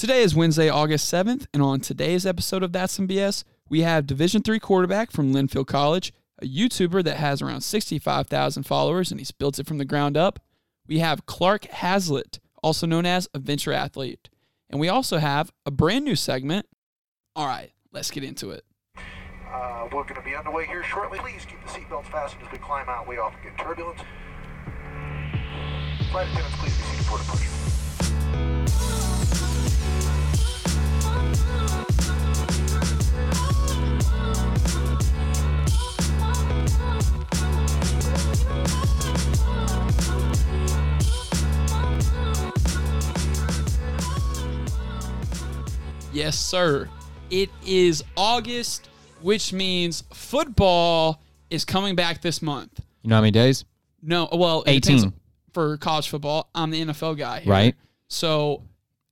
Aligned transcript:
Today 0.00 0.22
is 0.22 0.34
Wednesday, 0.34 0.70
August 0.70 1.12
7th, 1.12 1.46
and 1.52 1.62
on 1.62 1.78
today's 1.78 2.24
episode 2.24 2.62
of 2.62 2.72
That's 2.72 2.94
Some 2.94 3.06
BS, 3.06 3.44
we 3.68 3.82
have 3.82 4.06
Division 4.06 4.40
3 4.40 4.58
quarterback 4.58 5.10
from 5.10 5.34
Linfield 5.34 5.66
College, 5.66 6.14
a 6.40 6.46
YouTuber 6.46 7.04
that 7.04 7.18
has 7.18 7.42
around 7.42 7.60
65,000 7.60 8.62
followers 8.62 9.10
and 9.10 9.20
he's 9.20 9.30
built 9.30 9.58
it 9.58 9.66
from 9.66 9.76
the 9.76 9.84
ground 9.84 10.16
up. 10.16 10.40
We 10.88 11.00
have 11.00 11.26
Clark 11.26 11.66
Hazlitt, 11.66 12.40
also 12.62 12.86
known 12.86 13.04
as 13.04 13.28
Adventure 13.34 13.74
Athlete. 13.74 14.30
And 14.70 14.80
we 14.80 14.88
also 14.88 15.18
have 15.18 15.52
a 15.66 15.70
brand 15.70 16.06
new 16.06 16.16
segment. 16.16 16.64
All 17.36 17.46
right, 17.46 17.72
let's 17.92 18.10
get 18.10 18.24
into 18.24 18.52
it. 18.52 18.64
Uh, 19.52 19.86
we're 19.92 20.04
going 20.04 20.14
to 20.14 20.22
be 20.22 20.34
underway 20.34 20.64
here 20.64 20.82
shortly. 20.82 21.18
Please 21.18 21.44
keep 21.44 21.60
the 21.60 21.68
seatbelts 21.68 22.10
fastened 22.10 22.42
as 22.42 22.50
we 22.50 22.56
climb 22.56 22.88
out. 22.88 23.06
We 23.06 23.18
often 23.18 23.40
get 23.42 23.58
turbulence. 23.58 24.00
Flight 26.10 26.26
attendants, 26.28 26.56
please 26.56 26.74
be 26.74 26.84
seated 26.84 27.04
for 27.04 27.18
departure. 27.18 27.59
Yes, 46.12 46.38
sir. 46.38 46.88
It 47.30 47.48
is 47.64 48.04
August, 48.16 48.88
which 49.20 49.52
means 49.52 50.04
football 50.12 51.22
is 51.48 51.64
coming 51.64 51.94
back 51.94 52.20
this 52.20 52.42
month. 52.42 52.80
You 53.02 53.10
know 53.10 53.16
how 53.16 53.22
many 53.22 53.30
days? 53.30 53.64
No, 54.02 54.28
well, 54.32 54.62
it 54.62 54.82
depends 54.82 55.04
18. 55.04 55.12
for 55.52 55.76
college 55.78 56.08
football. 56.08 56.50
I'm 56.54 56.70
the 56.70 56.84
NFL 56.84 57.16
guy 57.16 57.40
here. 57.40 57.50
Right. 57.50 57.74
So, 58.08 58.62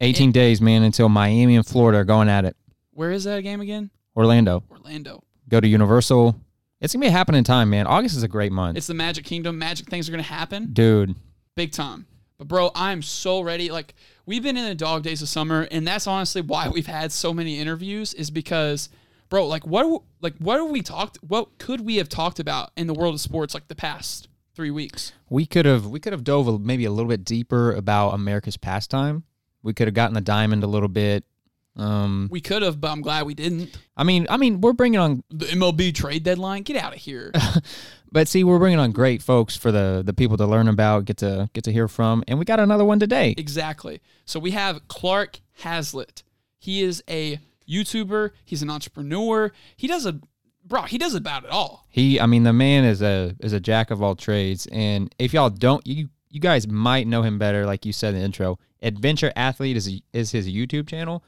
18 0.00 0.32
days, 0.32 0.60
man, 0.60 0.82
until 0.82 1.08
Miami 1.08 1.56
and 1.56 1.66
Florida 1.66 1.98
are 1.98 2.04
going 2.04 2.28
at 2.28 2.44
it. 2.44 2.56
where 2.92 3.10
is 3.10 3.24
that 3.24 3.42
game 3.42 3.60
again? 3.60 3.90
Orlando. 4.16 4.62
Orlando. 4.70 5.22
Go 5.48 5.60
to 5.60 5.68
Universal. 5.68 6.40
It's 6.80 6.92
going 6.92 7.00
to 7.02 7.06
be 7.06 7.08
a 7.08 7.16
happening 7.16 7.42
time, 7.44 7.70
man. 7.70 7.86
August 7.86 8.16
is 8.16 8.22
a 8.22 8.28
great 8.28 8.52
month. 8.52 8.76
It's 8.76 8.86
the 8.86 8.94
Magic 8.94 9.24
Kingdom. 9.24 9.58
Magic 9.58 9.88
things 9.88 10.08
are 10.08 10.12
going 10.12 10.22
to 10.22 10.30
happen 10.30 10.72
Dude, 10.72 11.14
big 11.56 11.72
time. 11.72 12.06
But 12.38 12.46
bro, 12.46 12.70
I'm 12.74 13.02
so 13.02 13.40
ready. 13.40 13.70
Like 13.70 13.94
we've 14.26 14.42
been 14.42 14.56
in 14.56 14.64
the 14.64 14.74
dog 14.76 15.02
days 15.02 15.22
of 15.22 15.28
summer, 15.28 15.66
and 15.72 15.86
that's 15.86 16.06
honestly 16.06 16.40
why 16.40 16.68
we've 16.68 16.86
had 16.86 17.10
so 17.10 17.34
many 17.34 17.58
interviews. 17.58 18.14
Is 18.14 18.30
because, 18.30 18.88
bro, 19.28 19.46
like 19.46 19.66
what, 19.66 20.02
like 20.20 20.36
what 20.38 20.60
have 20.60 20.70
we 20.70 20.82
talked? 20.82 21.18
What 21.26 21.58
could 21.58 21.80
we 21.80 21.96
have 21.96 22.08
talked 22.08 22.38
about 22.38 22.70
in 22.76 22.86
the 22.86 22.94
world 22.94 23.14
of 23.14 23.20
sports 23.20 23.54
like 23.54 23.66
the 23.66 23.74
past 23.74 24.28
three 24.54 24.70
weeks? 24.70 25.12
we 25.30 25.46
could 25.46 25.66
have 25.66 25.86
we 25.86 25.98
could 25.98 26.12
have 26.12 26.22
dove 26.22 26.46
a, 26.46 26.58
maybe 26.60 26.84
a 26.84 26.92
little 26.92 27.08
bit 27.08 27.24
deeper 27.24 27.72
about 27.72 28.10
America's 28.10 28.56
pastime. 28.56 29.24
We 29.62 29.72
could 29.74 29.86
have 29.88 29.94
gotten 29.94 30.14
the 30.14 30.20
diamond 30.20 30.64
a 30.64 30.66
little 30.66 30.88
bit. 30.88 31.24
Um, 31.76 32.28
We 32.30 32.40
could 32.40 32.62
have, 32.62 32.80
but 32.80 32.90
I'm 32.90 33.02
glad 33.02 33.24
we 33.26 33.34
didn't. 33.34 33.78
I 33.96 34.02
mean, 34.02 34.26
I 34.28 34.36
mean, 34.36 34.60
we're 34.60 34.72
bringing 34.72 34.98
on, 34.98 35.22
The 35.30 35.46
MLB 35.46 35.94
trade 35.94 36.24
deadline. 36.24 36.62
Get 36.62 36.76
out 36.76 36.92
of 36.92 36.98
here. 36.98 37.32
but 38.12 38.26
see, 38.26 38.42
we're 38.42 38.58
bringing 38.58 38.80
on 38.80 38.90
great 38.90 39.22
folks 39.22 39.56
for 39.56 39.70
the 39.70 40.02
the 40.04 40.12
people 40.12 40.36
to 40.38 40.46
learn 40.46 40.66
about, 40.68 41.04
get 41.04 41.18
to 41.18 41.48
get 41.52 41.64
to 41.64 41.72
hear 41.72 41.86
from, 41.86 42.24
and 42.26 42.38
we 42.38 42.44
got 42.44 42.58
another 42.58 42.84
one 42.84 42.98
today. 42.98 43.34
Exactly. 43.38 44.00
So 44.24 44.40
we 44.40 44.50
have 44.52 44.88
Clark 44.88 45.40
Hazlitt. 45.62 46.24
He 46.58 46.82
is 46.82 47.02
a 47.08 47.38
YouTuber. 47.68 48.30
He's 48.44 48.62
an 48.62 48.70
entrepreneur. 48.70 49.52
He 49.76 49.86
does 49.86 50.04
a 50.04 50.18
bro. 50.64 50.82
He 50.82 50.98
does 50.98 51.14
about 51.14 51.44
it 51.44 51.50
all. 51.50 51.86
He, 51.90 52.18
I 52.18 52.26
mean, 52.26 52.42
the 52.42 52.52
man 52.52 52.84
is 52.84 53.02
a 53.02 53.36
is 53.38 53.52
a 53.52 53.60
jack 53.60 53.92
of 53.92 54.02
all 54.02 54.16
trades, 54.16 54.66
and 54.72 55.14
if 55.18 55.32
y'all 55.32 55.50
don't, 55.50 55.86
you 55.86 56.08
you 56.30 56.40
guys 56.40 56.66
might 56.66 57.06
know 57.06 57.22
him 57.22 57.38
better, 57.38 57.66
like 57.66 57.86
you 57.86 57.92
said 57.92 58.14
in 58.14 58.20
the 58.20 58.24
intro. 58.24 58.58
Adventure 58.82 59.32
Athlete 59.36 59.76
is 59.76 60.00
is 60.12 60.30
his 60.32 60.48
YouTube 60.48 60.88
channel, 60.88 61.22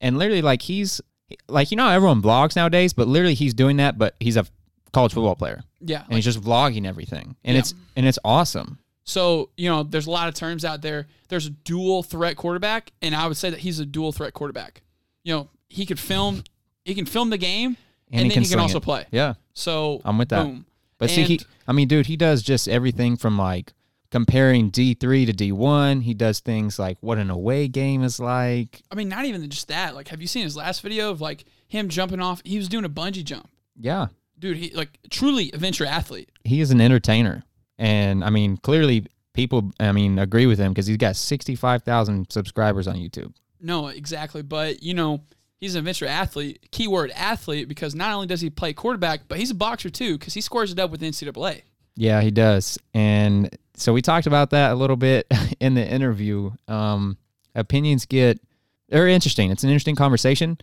and 0.00 0.18
literally, 0.18 0.42
like 0.42 0.62
he's 0.62 1.00
like 1.48 1.70
you 1.70 1.76
know 1.76 1.84
how 1.84 1.90
everyone 1.92 2.20
blogs 2.22 2.56
nowadays, 2.56 2.92
but 2.92 3.08
literally 3.08 3.34
he's 3.34 3.54
doing 3.54 3.76
that, 3.78 3.96
but 3.98 4.14
he's 4.20 4.36
a 4.36 4.44
college 4.92 5.12
football 5.14 5.36
player, 5.36 5.62
Yeah. 5.80 6.02
and 6.06 6.14
he's 6.14 6.24
just 6.24 6.40
vlogging 6.40 6.86
everything, 6.86 7.36
and 7.44 7.54
Yeah. 7.54 7.60
it's 7.60 7.74
and 7.96 8.06
it's 8.06 8.18
awesome. 8.24 8.78
So 9.04 9.50
you 9.56 9.68
know, 9.70 9.82
there's 9.82 10.06
a 10.06 10.10
lot 10.10 10.28
of 10.28 10.34
terms 10.34 10.64
out 10.64 10.82
there. 10.82 11.06
There's 11.28 11.46
a 11.46 11.50
dual 11.50 12.02
threat 12.02 12.36
quarterback, 12.36 12.92
and 13.00 13.14
I 13.14 13.26
would 13.26 13.36
say 13.36 13.50
that 13.50 13.60
he's 13.60 13.78
a 13.78 13.86
dual 13.86 14.12
threat 14.12 14.34
quarterback. 14.34 14.82
You 15.24 15.34
know, 15.34 15.48
he 15.68 15.86
could 15.86 15.98
film. 15.98 16.42
He 16.84 16.94
can 16.94 17.06
film 17.06 17.30
the 17.30 17.38
game, 17.38 17.76
and, 18.10 18.22
he 18.22 18.28
then 18.28 18.30
can 18.30 18.42
he 18.42 18.48
can 18.48 18.58
also 18.58 18.78
it. 18.78 18.82
play. 18.84 19.06
Yeah, 19.12 19.34
So 19.54 20.00
I'm 20.04 20.18
with 20.18 20.30
that. 20.30 20.44
Boom. 20.44 20.64
but 20.98 21.10
see, 21.10 21.22
he, 21.22 21.40
I 21.68 21.72
mean, 21.72 21.88
dude, 21.88 22.06
he 22.06 22.16
does 22.16 22.42
just 22.42 22.68
everything 22.68 23.16
from 23.16 23.38
like 23.38 23.72
comparing 24.10 24.70
D 24.70 24.94
three 24.94 25.24
to 25.26 25.32
D 25.32 25.52
one. 25.52 26.00
He 26.00 26.14
does 26.14 26.40
things 26.40 26.78
like 26.78 26.98
what 27.00 27.18
an 27.18 27.30
away 27.30 27.68
game 27.68 28.02
is 28.02 28.18
like. 28.20 28.82
I 28.90 28.94
mean, 28.94 29.08
not 29.08 29.24
even 29.24 29.48
just 29.50 29.68
that. 29.68 29.94
Like, 29.94 30.08
have 30.08 30.20
you 30.20 30.26
seen 30.26 30.42
his 30.44 30.56
last 30.56 30.80
video 30.82 31.10
of 31.10 31.20
like 31.20 31.44
him 31.68 31.88
jumping 31.88 32.20
off? 32.20 32.40
He 32.44 32.56
was 32.58 32.68
doing 32.68 32.84
a 32.84 32.88
bungee 32.88 33.24
jump. 33.24 33.48
Yeah, 33.78 34.08
Dude, 34.38 34.56
he 34.56 34.70
like 34.74 34.98
truly 35.10 35.50
a 35.54 35.58
venture 35.58 35.86
athlete. 35.86 36.30
he 36.44 36.60
is 36.60 36.70
an 36.70 36.80
entertainer, 36.80 37.42
and 37.78 38.22
I 38.24 38.30
mean, 38.30 38.56
clearly 38.58 39.06
people, 39.32 39.70
I 39.80 39.92
mean, 39.92 40.18
agree 40.18 40.46
with 40.46 40.58
him 40.58 40.72
because 40.72 40.86
he's 40.86 40.96
got 40.96 41.16
sixty 41.16 41.54
five 41.54 41.82
thousand 41.82 42.30
subscribers 42.30 42.86
on 42.88 42.96
YouTube. 42.96 43.32
No, 43.60 43.88
exactly. 43.88 44.42
But 44.42 44.82
you 44.82 44.94
know, 44.94 45.20
he's 45.60 45.74
an 45.74 45.80
adventure 45.80 46.06
athlete. 46.06 46.68
Keyword 46.72 47.10
athlete 47.12 47.68
because 47.68 47.94
not 47.94 48.12
only 48.14 48.26
does 48.26 48.40
he 48.40 48.50
play 48.50 48.72
quarterback, 48.72 49.28
but 49.28 49.38
he's 49.38 49.50
a 49.50 49.54
boxer 49.54 49.88
too 49.90 50.18
because 50.18 50.34
he 50.34 50.40
squares 50.40 50.72
it 50.72 50.78
up 50.78 50.90
with 50.90 51.00
NCAA. 51.00 51.62
Yeah, 51.96 52.20
he 52.22 52.30
does, 52.30 52.78
and 52.94 53.50
so 53.80 53.92
we 53.92 54.02
talked 54.02 54.26
about 54.26 54.50
that 54.50 54.72
a 54.72 54.74
little 54.74 54.96
bit 54.96 55.26
in 55.60 55.74
the 55.74 55.86
interview. 55.86 56.50
Um, 56.68 57.16
opinions 57.54 58.06
get 58.06 58.40
they're 58.88 59.08
interesting. 59.08 59.50
It's 59.50 59.62
an 59.62 59.70
interesting 59.70 59.96
conversation, 59.96 60.58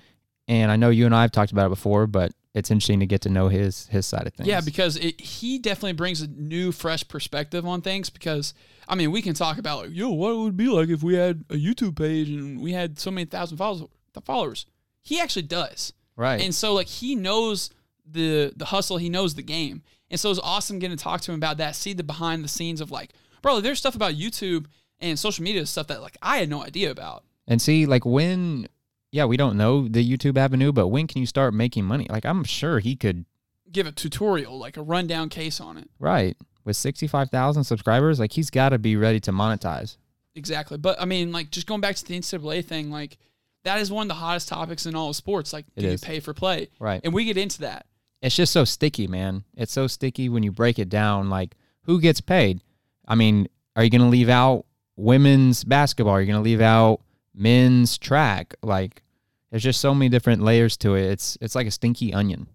and 0.48 0.72
I 0.72 0.76
know 0.76 0.90
you 0.90 1.06
and 1.06 1.16
I 1.16 1.22
have 1.22 1.32
talked 1.32 1.52
about 1.52 1.68
it 1.68 1.70
before, 1.70 2.08
but 2.08 2.32
it's 2.54 2.72
interesting 2.72 3.00
to 3.02 3.06
get 3.06 3.22
to 3.22 3.30
know 3.30 3.48
his 3.48 3.88
his 3.88 4.06
side 4.06 4.28
of 4.28 4.34
things. 4.34 4.48
Yeah, 4.48 4.62
because 4.62 4.98
it, 4.98 5.20
he 5.22 5.60
definitely 5.60 5.94
brings 5.94 6.22
a 6.22 6.28
new, 6.28 6.72
fresh 6.72 7.08
perspective 7.08 7.66
on 7.66 7.82
things. 7.82 8.10
Because 8.10 8.54
I 8.88 8.96
mean, 8.96 9.12
we 9.12 9.22
can 9.22 9.34
talk 9.34 9.58
about 9.58 9.84
like, 9.84 9.96
yo, 9.96 10.10
what 10.10 10.32
it 10.32 10.38
would 10.38 10.58
be 10.58 10.68
like 10.68 10.90
if 10.90 11.04
we 11.04 11.16
had 11.16 11.46
a 11.50 11.56
YouTube 11.56 11.98
page 11.98 12.30
and 12.30 12.60
we 12.60 12.74
had 12.74 13.00
so 13.00 13.12
many 13.12 13.26
thousand 13.26 13.58
followers. 13.58 13.88
The 14.14 14.22
followers. 14.22 14.66
He 15.04 15.22
actually 15.22 15.44
does, 15.44 15.94
right. 16.16 16.42
and 16.42 16.54
so 16.54 16.74
like 16.74 16.88
he 16.88 17.16
knows 17.16 17.70
the 18.10 18.52
the 18.56 18.66
hustle. 18.66 18.98
He 18.98 19.10
knows 19.10 19.36
the 19.36 19.44
game, 19.44 19.84
and 20.10 20.20
so 20.20 20.30
it 20.30 20.32
was 20.32 20.40
awesome 20.40 20.80
getting 20.80 20.98
to 20.98 21.04
talk 21.04 21.22
to 21.22 21.32
him 21.32 21.38
about 21.38 21.58
that. 21.58 21.76
See 21.76 21.94
the 21.94 22.04
behind 22.04 22.44
the 22.44 22.48
scenes 22.48 22.82
of 22.82 22.92
like, 22.92 23.12
bro, 23.42 23.60
there's 23.60 23.80
stuff 23.80 23.96
about 23.96 24.14
YouTube 24.14 24.66
and 25.00 25.18
social 25.20 25.44
media 25.44 25.66
stuff 25.66 25.88
that 25.88 26.02
like 26.02 26.18
I 26.22 26.38
had 26.38 26.50
no 26.50 26.64
idea 26.64 26.92
about. 26.92 27.24
And 27.48 27.62
see, 27.62 27.86
like 27.86 28.06
when, 28.06 28.68
yeah, 29.12 29.26
we 29.26 29.38
don't 29.38 29.58
know 29.58 29.88
the 29.88 30.04
YouTube 30.18 30.38
avenue, 30.38 30.72
but 30.72 30.88
when 30.88 31.08
can 31.08 31.20
you 31.22 31.26
start 31.28 31.54
making 31.54 31.86
money? 31.86 32.08
Like 32.10 32.26
I'm 32.26 32.44
sure 32.44 32.80
he 32.80 32.96
could, 32.96 33.26
Give 33.72 33.86
a 33.86 33.92
tutorial, 33.92 34.58
like 34.58 34.78
a 34.78 34.82
rundown 34.82 35.28
case 35.30 35.60
on 35.60 35.78
it. 35.78 35.90
right? 36.00 36.38
With 36.64 36.78
sixty 36.78 37.06
five 37.06 37.30
thousand 37.30 37.66
subscribers, 37.66 38.18
like 38.20 38.32
he's 38.32 38.50
got 38.50 38.70
to 38.70 38.78
be 38.80 38.96
ready 38.96 39.20
to 39.22 39.32
monetize. 39.32 39.98
Exactly. 40.36 40.78
But 40.78 41.02
I 41.02 41.06
mean, 41.06 41.32
like, 41.34 41.52
just 41.52 41.68
going 41.68 41.82
back 41.82 41.96
to 41.98 42.06
the 42.06 42.18
NCAA 42.18 42.64
thing, 42.64 42.92
like, 42.92 43.18
that 43.64 43.80
is 43.82 43.92
one 43.92 44.04
of 44.04 44.08
the 44.10 44.14
hottest 44.14 44.48
topics 44.48 44.86
in 44.86 44.96
all 44.96 45.10
of 45.10 45.16
sports. 45.16 45.52
Like, 45.52 45.66
It 45.76 45.82
do 45.82 45.88
you 45.88 45.94
is. 45.94 46.02
pay 46.02 46.20
for 46.22 46.34
play? 46.34 46.70
Right. 46.80 47.02
And 47.04 47.14
we 47.14 47.26
get 47.26 47.38
into 47.38 47.60
that. 47.62 47.88
It's 48.22 48.36
just 48.36 48.52
so 48.54 48.66
sticky, 48.66 49.08
man. 49.08 49.44
It's 49.56 49.72
so 49.72 49.88
sticky 49.88 50.30
when 50.30 50.44
you 50.44 50.52
break 50.52 50.80
it 50.80 50.90
down. 50.90 51.30
Like 51.30 51.56
who 51.84 52.02
gets 52.02 52.22
paid? 52.22 52.62
I 53.08 53.16
mean, 53.16 53.48
are 53.76 53.84
you 53.84 53.90
going 53.90 54.02
to 54.02 54.08
leave 54.08 54.30
out 54.30 54.66
women's 54.96 55.64
basketball? 55.64 56.14
Are 56.16 56.22
you 56.22 56.28
going 56.28 56.40
to 56.44 56.44
leave 56.50 56.62
out 56.62 57.02
men's 57.34 57.98
track? 57.98 58.56
Like 58.64 59.04
there's 59.52 59.64
just 59.64 59.80
so 59.80 59.94
many 59.94 60.10
different 60.10 60.42
layers 60.42 60.78
to 60.78 60.96
it. 60.96 61.04
It's 61.12 61.38
it's 61.42 61.56
like 61.56 61.68
a 61.68 61.72
stinky 61.72 62.14
onion. 62.14 62.48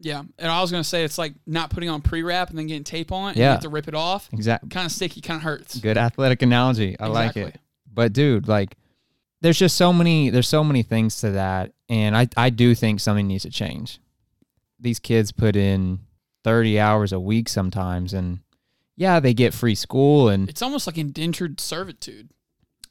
Yeah. 0.00 0.22
And 0.38 0.50
I 0.50 0.60
was 0.60 0.70
going 0.70 0.82
to 0.82 0.88
say, 0.88 1.04
it's 1.04 1.16
like 1.16 1.34
not 1.46 1.70
putting 1.70 1.88
on 1.88 2.02
pre 2.02 2.22
wrap 2.22 2.50
and 2.50 2.58
then 2.58 2.66
getting 2.66 2.84
tape 2.84 3.12
on 3.12 3.28
it. 3.28 3.28
And 3.30 3.36
you 3.38 3.42
Yeah. 3.44 3.52
have 3.52 3.60
to 3.60 3.68
rip 3.68 3.88
it 3.88 3.94
off. 3.94 4.28
Exactly. 4.32 4.68
Kind 4.68 4.84
of 4.86 4.92
sticky, 4.92 5.20
kind 5.22 5.38
of 5.38 5.44
hurts. 5.44 5.78
Good 5.78 5.96
athletic 5.96 6.42
analogy. 6.42 6.98
I 6.98 7.06
like 7.06 7.36
it. 7.36 7.58
But 7.90 8.12
dude, 8.12 8.48
like 8.48 8.76
there's 9.40 9.58
just 9.58 9.76
so 9.76 9.92
many 9.92 10.30
there's 10.30 10.48
so 10.48 10.64
many 10.64 10.82
things 10.82 11.20
to 11.20 11.30
that 11.30 11.72
and 11.88 12.16
I 12.16 12.28
I 12.36 12.50
do 12.50 12.74
think 12.74 12.98
something 13.00 13.26
needs 13.28 13.44
to 13.44 13.50
change. 13.50 14.00
These 14.84 15.00
kids 15.00 15.32
put 15.32 15.56
in 15.56 15.98
30 16.44 16.78
hours 16.78 17.12
a 17.12 17.18
week 17.18 17.48
sometimes 17.48 18.12
and 18.14 18.38
yeah, 18.96 19.18
they 19.18 19.34
get 19.34 19.52
free 19.54 19.74
school 19.74 20.28
and 20.28 20.48
It's 20.48 20.62
almost 20.62 20.86
like 20.86 20.96
indentured 20.98 21.58
servitude. 21.58 22.28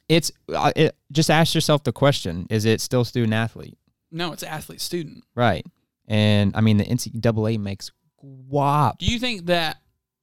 it's 0.08 0.30
uh, 0.52 0.72
it, 0.76 0.94
just 1.10 1.30
ask 1.30 1.54
yourself 1.54 1.82
the 1.84 1.92
question, 1.92 2.46
is 2.50 2.64
it 2.66 2.80
still 2.82 3.04
student 3.04 3.32
athlete? 3.32 3.78
No, 4.10 4.32
it's 4.32 4.42
athlete 4.42 4.80
student. 4.82 5.24
Right. 5.34 5.64
And 6.06 6.54
I 6.54 6.60
mean 6.60 6.76
the 6.76 6.84
NCAA 6.84 7.58
makes 7.58 7.90
guap. 8.22 8.98
Do 8.98 9.06
you 9.06 9.18
think 9.18 9.46
that 9.46 9.78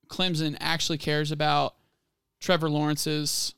Clemson 0.10 0.56
actually 0.60 0.98
cares 1.00 1.32
about 1.32 1.76
Trevor 2.42 2.70
Lawrence's 2.70 3.56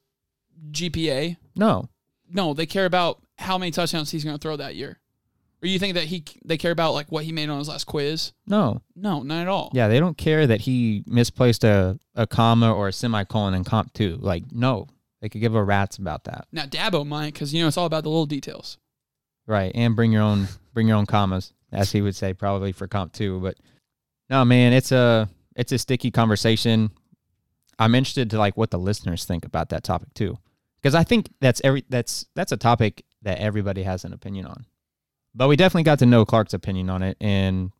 GPA? 0.71 1.38
No. 1.56 1.89
No, 2.30 2.54
they 2.54 2.65
care 2.68 2.86
about 2.86 3.21
how 3.38 3.57
many 3.57 3.71
touchdowns 3.71 4.12
he's 4.12 4.24
going 4.24 4.38
to 4.38 4.42
throw 4.42 4.56
that 4.57 4.75
year. 4.75 5.00
Or 5.63 5.68
you 5.68 5.80
think 5.80 5.94
that 5.94 6.04
he 6.04 6.25
they 6.44 6.57
care 6.57 6.71
about 6.71 6.94
like 6.94 7.10
what 7.10 7.24
he 7.24 7.31
made 7.31 7.50
on 7.50 7.57
his 7.57 7.69
last 7.69 7.86
quiz? 7.86 8.33
No. 8.45 8.81
No, 8.95 9.24
not 9.24 9.44
at 9.44 9.48
all. 9.48 9.71
Yeah, 9.74 9.88
they 9.88 10.00
don't 10.00 10.18
care 10.18 10.45
that 10.45 10.62
he 10.62 11.04
misplaced 11.07 11.63
a, 11.63 11.98
a 12.15 12.27
comma 12.27 12.74
or 12.74 12.89
a 12.89 12.94
semicolon 12.94 13.54
in 13.54 13.63
comp 13.63 13.94
two. 13.94 14.18
Like, 14.19 14.44
no. 14.51 14.88
They 15.21 15.30
could 15.30 15.39
give 15.39 15.56
a 15.56 15.63
rat's 15.63 15.95
about 15.95 16.25
that. 16.25 16.48
Now 16.51 16.65
Dabo 16.65 17.07
might, 17.07 17.33
because 17.33 17.54
you 17.54 17.62
know 17.62 17.69
it's 17.69 17.77
all 17.77 17.86
about 17.86 18.04
the 18.04 18.10
little 18.10 18.25
details. 18.25 18.77
Right, 19.48 19.71
and 19.74 19.95
bring 19.95 20.12
your 20.12 20.21
own 20.21 20.50
bring 20.74 20.89
your 20.89 20.98
own 20.98 21.06
commas, 21.06 21.54
as 21.71 21.94
he 21.94 22.01
would 22.01 22.15
say, 22.15 22.33
probably 22.33 22.74
for 22.74 22.89
comp 22.89 23.13
two. 23.13 23.39
But 23.39 23.56
no, 24.30 24.44
man, 24.44 24.74
it's 24.74 24.92
a 24.92 25.30
it's 25.56 25.71
a 25.71 25.77
sticky 25.77 26.12
conversation. 26.12 26.92
I'm 27.80 27.95
interested 27.95 28.31
to 28.31 28.38
like 28.38 28.57
what 28.57 28.69
the 28.69 28.77
listeners 28.77 29.24
think 29.24 29.45
about 29.45 29.69
that 29.69 29.86
topic 29.86 30.13
too, 30.13 30.38
because 30.81 30.94
I 30.94 31.06
think 31.06 31.30
that's 31.39 31.62
every 31.63 31.86
that's 31.88 32.25
that's 32.36 32.51
a 32.51 32.57
topic 32.57 33.06
that 33.21 33.39
everybody 33.39 33.83
has 33.83 34.04
an 34.04 34.12
opinion 34.12 34.45
on. 34.45 34.65
But 35.35 35.47
we 35.47 35.56
definitely 35.56 35.83
got 35.83 36.00
to 36.00 36.06
know 36.06 36.25
Clark's 36.25 36.53
opinion 36.53 36.89
on 36.89 37.03
it, 37.03 37.18
and 37.19 37.71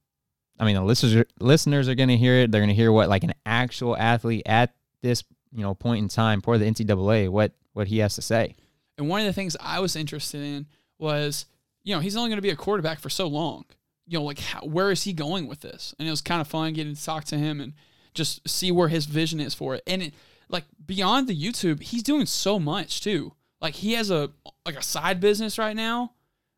I 0.60 0.66
mean 0.66 0.76
the 0.76 0.84
listeners 0.84 1.16
are, 1.16 1.26
listeners 1.40 1.88
are 1.88 1.96
going 1.96 2.10
to 2.10 2.18
hear 2.18 2.36
it. 2.36 2.52
They're 2.52 2.62
going 2.62 2.70
to 2.70 2.76
hear 2.76 2.92
what 2.92 3.10
like 3.10 3.24
an 3.24 3.34
actual 3.46 3.96
athlete 3.98 4.44
at 4.46 4.74
this 5.02 5.24
you 5.52 5.62
know 5.62 5.74
point 5.76 6.02
in 6.02 6.08
time 6.08 6.42
for 6.42 6.58
the 6.58 6.66
NCAA 6.66 7.30
what 7.30 7.54
what 7.74 7.88
he 7.88 8.00
has 8.00 8.16
to 8.16 8.22
say. 8.22 8.56
And 8.98 9.10
one 9.10 9.22
of 9.22 9.28
the 9.28 9.34
things 9.34 9.58
I 9.60 9.80
was 9.80 9.96
interested 9.96 10.42
in 10.42 10.68
was, 11.00 11.46
you 11.84 11.96
know, 11.96 12.00
he's 12.00 12.16
only 12.16 12.30
going 12.30 12.38
to 12.38 12.44
be 12.44 12.52
a 12.52 12.56
quarterback 12.56 13.00
for 13.00 13.10
so 13.10 13.28
long. 13.28 13.66
You 14.06 14.20
know, 14.20 14.24
like 14.24 14.40
how, 14.40 14.62
where 14.62 14.92
is 14.92 15.04
he 15.04 15.14
going 15.14 15.48
with 15.48 15.62
this? 15.62 15.96
And 15.98 16.08
it 16.08 16.12
was 16.12 16.22
kind 16.22 16.42
of 16.42 16.48
fun 16.48 16.74
getting 16.74 16.96
to 16.96 17.04
talk 17.04 17.24
to 17.26 17.38
him 17.38 17.60
and 17.60 17.74
just 18.14 18.48
see 18.48 18.72
where 18.72 18.90
his 18.90 19.06
vision 19.06 19.40
is 19.40 19.54
for 19.54 19.76
it. 19.76 19.84
And 19.88 20.04
it, 20.04 20.14
like 20.50 20.66
beyond 20.86 21.28
the 21.28 21.36
YouTube, 21.36 21.82
he's 21.82 22.04
doing 22.04 22.26
so 22.26 22.60
much 22.60 23.02
too. 23.02 23.34
Like 23.62 23.76
he 23.76 23.94
has 23.94 24.12
a 24.12 24.30
like 24.66 24.76
a 24.76 24.84
side 24.84 25.20
business 25.20 25.58
right 25.58 25.76
now, 25.76 26.14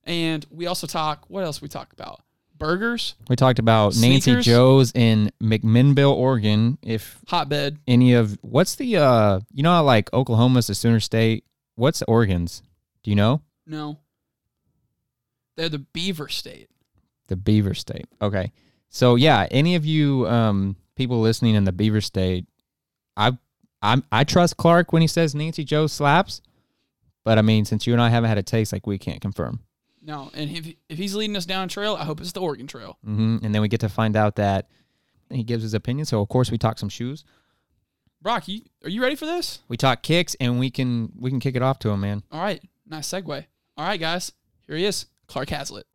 and 0.06 0.46
we 0.50 0.68
also 0.68 0.88
talk. 0.88 1.25
What 1.28 1.44
else 1.44 1.62
we 1.62 1.68
talk 1.68 1.94
about? 1.94 2.22
Burgers, 2.57 3.16
We 3.28 3.36
talked 3.36 3.60
about 3.60 3.98
Nancy 3.98 4.40
Joe's 4.40 4.94
in 4.96 5.30
McMinnville, 5.44 6.13
Oregon. 6.16 6.78
If 6.81 7.19
hotbed. 7.28 7.80
any 7.86 8.13
of 8.13 8.38
what's 8.42 8.75
the 8.75 8.96
uh 8.96 9.42
you 9.52 9.62
know 9.62 9.72
how 9.72 9.84
like 9.84 10.12
Oklahoma's 10.13 10.68
the 10.68 10.75
Sooner 10.75 11.02
State? 11.02 11.44
What's 11.75 12.02
Oregon's? 12.04 12.63
Do 13.04 13.12
you 13.12 13.16
know? 13.18 13.42
No, 13.68 14.00
they're 15.57 15.68
the 15.68 15.80
Beaver 15.80 16.30
State. 16.30 16.69
The 17.28 17.36
Beaver 17.36 17.74
State. 17.74 18.08
Okay. 18.22 18.51
So 18.88 19.16
yeah, 19.16 19.48
any 19.51 19.75
of 19.75 19.86
you 19.86 20.25
um 20.30 20.78
people 20.96 21.19
listening 21.19 21.56
in 21.56 21.66
the 21.66 21.74
Beaver 21.74 22.00
State, 22.00 22.46
I 23.18 23.38
I 23.81 24.01
I 24.13 24.24
trust 24.24 24.56
Clark 24.56 24.94
when 24.94 25.01
he 25.01 25.10
says 25.10 25.36
Nancy 25.36 25.66
Joe 25.66 25.88
slaps. 25.88 26.42
But 27.25 27.38
I 27.38 27.42
mean, 27.42 27.66
since 27.66 27.86
you 27.86 27.92
and 27.92 28.01
I 28.01 28.10
haven't 28.10 28.30
had 28.30 28.38
a 28.38 28.44
taste, 28.44 28.72
like 28.72 28.88
we 28.88 28.98
can't 28.98 29.19
confirm. 29.19 29.60
No, 30.07 30.30
and 30.36 30.52
if 30.52 30.68
if 30.88 30.98
he's 31.00 31.16
leading 31.16 31.36
us 31.36 31.46
down 31.48 31.66
a 31.66 31.68
trail, 31.68 31.96
I 32.00 32.04
hope 32.06 32.22
it's 32.22 32.31
the 32.31 32.40
Oregon 32.42 32.68
Trail. 32.68 32.98
hmm 33.04 33.38
And 33.42 33.54
then 33.56 33.62
we 33.63 33.68
get 33.68 33.80
to 33.80 33.90
find 33.90 34.16
out 34.16 34.36
that 34.36 34.69
he 35.31 35.44
gives 35.44 35.63
his 35.63 35.74
opinion. 35.74 36.06
So 36.06 36.22
of 36.22 36.30
course 36.30 36.52
we 36.52 36.60
talk 36.60 36.78
some 36.78 36.90
shoes, 36.90 37.24
Brock, 38.22 38.48
you 38.48 38.62
are 38.84 38.90
you 38.90 39.02
ready 39.02 39.16
for 39.16 39.25
this? 39.25 39.60
we 39.68 39.78
talk 39.78 40.04
kicks, 40.04 40.36
and 40.40 40.60
we 40.60 40.69
can 40.69 41.12
we 41.19 41.31
can 41.31 41.40
kick 41.40 41.56
it 41.56 41.62
off 41.63 41.80
to 41.80 41.90
him, 41.90 42.02
man. 42.02 42.22
All 42.31 42.42
right, 42.42 42.62
nice 42.88 43.07
segue. 43.10 43.46
All 43.78 43.86
right, 43.88 44.00
guys, 44.00 44.31
here 44.68 44.78
he 44.78 44.86
is, 44.86 45.07
Clark 45.28 45.50
Hazlitt. 45.50 45.88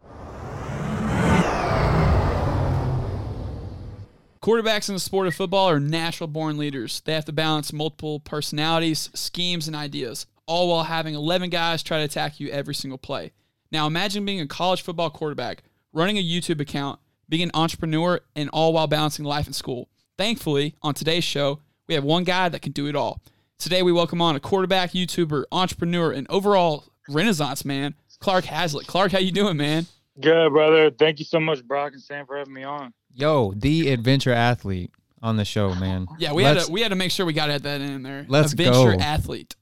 Quarterbacks 4.43 4.89
in 4.89 4.95
the 4.95 5.01
sport 5.01 5.27
of 5.27 5.35
football 5.35 5.69
are 5.69 5.79
natural 5.79 6.27
born 6.27 6.57
leaders. 6.57 7.03
They 7.05 7.13
have 7.13 7.27
to 7.27 7.33
balance 7.33 7.73
multiple 7.75 8.21
personalities, 8.21 9.11
schemes, 9.15 9.67
and 9.67 9.77
ideas, 9.77 10.27
all 10.47 10.69
while 10.71 10.85
having 10.85 11.15
11 11.15 11.51
guys 11.51 11.83
try 11.83 11.99
to 11.99 12.05
attack 12.05 12.41
you 12.41 12.49
every 12.49 12.75
single 12.75 12.97
play. 12.97 13.33
Now, 13.73 13.87
imagine 13.87 14.25
being 14.25 14.41
a 14.41 14.47
college 14.47 14.83
football 14.83 15.11
quarterback, 15.11 15.63
running 15.93 16.19
a 16.19 16.23
YouTube 16.25 16.61
account, 16.61 16.99
being 17.29 17.43
an 17.43 17.51
entrepreneur, 17.55 18.21
and 18.35 18.49
all 18.53 18.73
while 18.73 18.87
balancing 18.87 19.25
life 19.25 19.47
and 19.47 19.55
school. 19.55 19.89
Thankfully, 20.19 20.75
on 20.83 20.95
today's 20.95 21.25
show, 21.25 21.61
we 21.87 21.95
have 21.95 22.05
one 22.05 22.25
guy 22.25 22.49
that 22.49 22.63
can 22.63 22.73
do 22.73 22.87
it 22.87 22.97
all. 22.97 23.21
Today, 23.59 23.83
we 23.83 23.93
welcome 23.93 24.21
on 24.21 24.35
a 24.37 24.41
quarterback, 24.41 24.93
YouTuber, 24.93 25.45
entrepreneur, 25.53 26.11
and 26.13 26.27
overall 26.31 26.85
renaissance 27.09 27.65
man, 27.65 27.95
Clark 28.19 28.45
Hazlitt. 28.47 28.87
Clark, 28.87 29.13
how 29.13 29.19
you 29.19 29.31
doing, 29.33 29.57
man? 29.57 29.87
Good, 30.21 30.51
brother. 30.53 30.91
Thank 30.91 31.19
you 31.19 31.25
so 31.25 31.39
much, 31.41 31.63
Brock 31.65 31.93
and 31.93 32.03
Sam, 32.03 32.27
for 32.27 32.37
having 32.37 32.53
me 32.53 32.65
on. 32.65 32.93
Yo, 33.15 33.53
the 33.57 33.91
adventure 33.91 34.33
athlete 34.33 34.91
on 35.23 35.37
the 35.37 35.45
show, 35.45 35.75
man. 35.75 36.07
Yeah, 36.19 36.33
we 36.33 36.43
Let's- 36.45 36.61
had 36.63 36.67
to 36.67 36.73
we 36.73 36.81
had 36.83 36.89
to 36.89 36.97
make 36.97 37.11
sure 37.11 37.25
we 37.27 37.33
got 37.33 37.47
to 37.47 37.55
add 37.55 37.63
that 37.63 37.81
in 37.81 38.03
there. 38.03 38.25
Let's 38.29 38.53
Adventure 38.53 38.97
go. 38.97 39.01
athlete. 39.03 39.55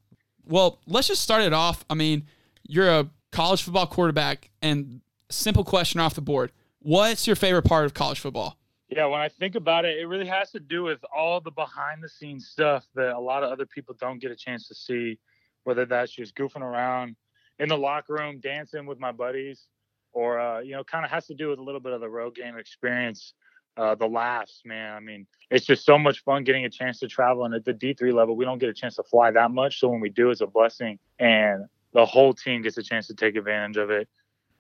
Well, 0.46 0.78
let's 0.87 1.08
just 1.08 1.22
start 1.22 1.43
it 1.43 1.52
off. 1.52 1.84
I 1.90 1.94
mean, 1.94 2.26
you're 2.66 2.88
a 2.88 3.08
college 3.33 3.63
football 3.63 3.87
quarterback, 3.87 4.51
and 4.63 5.01
simple 5.29 5.65
question 5.65 6.01
off 6.01 6.15
the 6.15 6.21
board: 6.21 6.53
What's 6.81 7.27
your 7.27 7.37
favorite 7.37 7.65
part 7.65 7.85
of 7.85 7.95
college 7.95 8.21
football? 8.21 8.57
Yeah, 8.89 9.05
when 9.07 9.21
I 9.21 9.29
think 9.29 9.55
about 9.55 9.85
it, 9.85 9.99
it 9.99 10.07
really 10.07 10.27
has 10.27 10.51
to 10.53 10.61
do 10.61 10.83
with 10.83 11.01
all 11.15 11.41
the 11.41 11.51
behind 11.51 12.03
the 12.03 12.09
scenes 12.09 12.49
stuff 12.49 12.87
that 12.95 13.15
a 13.15 13.21
lot 13.21 13.43
of 13.43 13.53
other 13.53 13.67
people 13.67 13.95
don't 14.01 14.19
get 14.19 14.31
a 14.31 14.37
chance 14.37 14.67
to 14.69 14.75
see, 14.75 15.19
whether 15.65 15.85
that's 15.85 16.11
just 16.11 16.35
goofing 16.35 16.63
around 16.63 17.15
in 17.59 17.69
the 17.69 17.77
locker 17.77 18.15
room, 18.15 18.41
dancing 18.41 18.87
with 18.87 18.99
my 18.99 19.13
buddies, 19.13 19.67
or, 20.13 20.39
uh, 20.39 20.61
you 20.61 20.73
know, 20.73 20.85
kind 20.85 21.05
of 21.05 21.11
has 21.11 21.27
to 21.27 21.35
do 21.35 21.51
with 21.51 21.59
a 21.59 21.63
little 21.63 21.81
bit 21.81 21.93
of 21.93 22.01
the 22.01 22.09
road 22.09 22.35
game 22.35 22.57
experience, 22.57 23.35
uh, 23.77 23.95
the 23.95 24.07
laughs, 24.07 24.63
man. 24.65 24.95
I 24.95 25.01
mean, 25.01 25.27
it's 25.51 25.67
just 25.67 25.85
so 25.85 25.99
much 25.99 26.25
fun 26.25 26.45
getting 26.45 26.65
a 26.65 26.71
chance 26.71 26.99
to 27.01 27.09
travel. 27.09 27.45
And 27.45 27.55
at 27.55 27.65
the 27.65 27.75
D3 27.75 28.15
level, 28.15 28.37
we 28.37 28.45
don't 28.47 28.59
get 28.59 28.71
a 28.71 28.75
chance 28.75 28.97
to 28.97 29.03
fly 29.03 29.31
that 29.33 29.51
much. 29.51 29.81
So 29.81 29.89
when 29.89 30.01
we 30.01 30.09
do, 30.09 30.31
it's 30.31 30.41
a 30.41 30.47
blessing. 30.47 30.99
And 31.19 31.67
the 31.93 32.05
whole 32.05 32.32
team 32.32 32.62
gets 32.62 32.76
a 32.79 32.82
chance 32.82 33.06
to 33.08 33.14
take 33.14 33.37
advantage 33.37 33.76
of 33.76 33.90
it. 33.90 34.08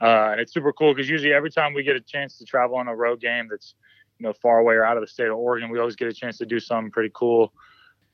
Uh, 0.00 0.30
and 0.32 0.40
it's 0.40 0.52
super 0.52 0.72
cool 0.72 0.94
because 0.94 1.08
usually 1.08 1.32
every 1.32 1.50
time 1.50 1.74
we 1.74 1.82
get 1.82 1.96
a 1.96 2.00
chance 2.00 2.38
to 2.38 2.44
travel 2.44 2.76
on 2.76 2.88
a 2.88 2.94
road 2.94 3.20
game 3.20 3.48
that's 3.50 3.74
you 4.18 4.26
know 4.26 4.32
far 4.32 4.58
away 4.58 4.74
or 4.74 4.84
out 4.84 4.96
of 4.96 5.02
the 5.02 5.08
state 5.08 5.28
of 5.28 5.36
Oregon, 5.36 5.70
we 5.70 5.78
always 5.78 5.96
get 5.96 6.08
a 6.08 6.12
chance 6.12 6.38
to 6.38 6.46
do 6.46 6.60
something 6.60 6.90
pretty 6.90 7.10
cool. 7.14 7.52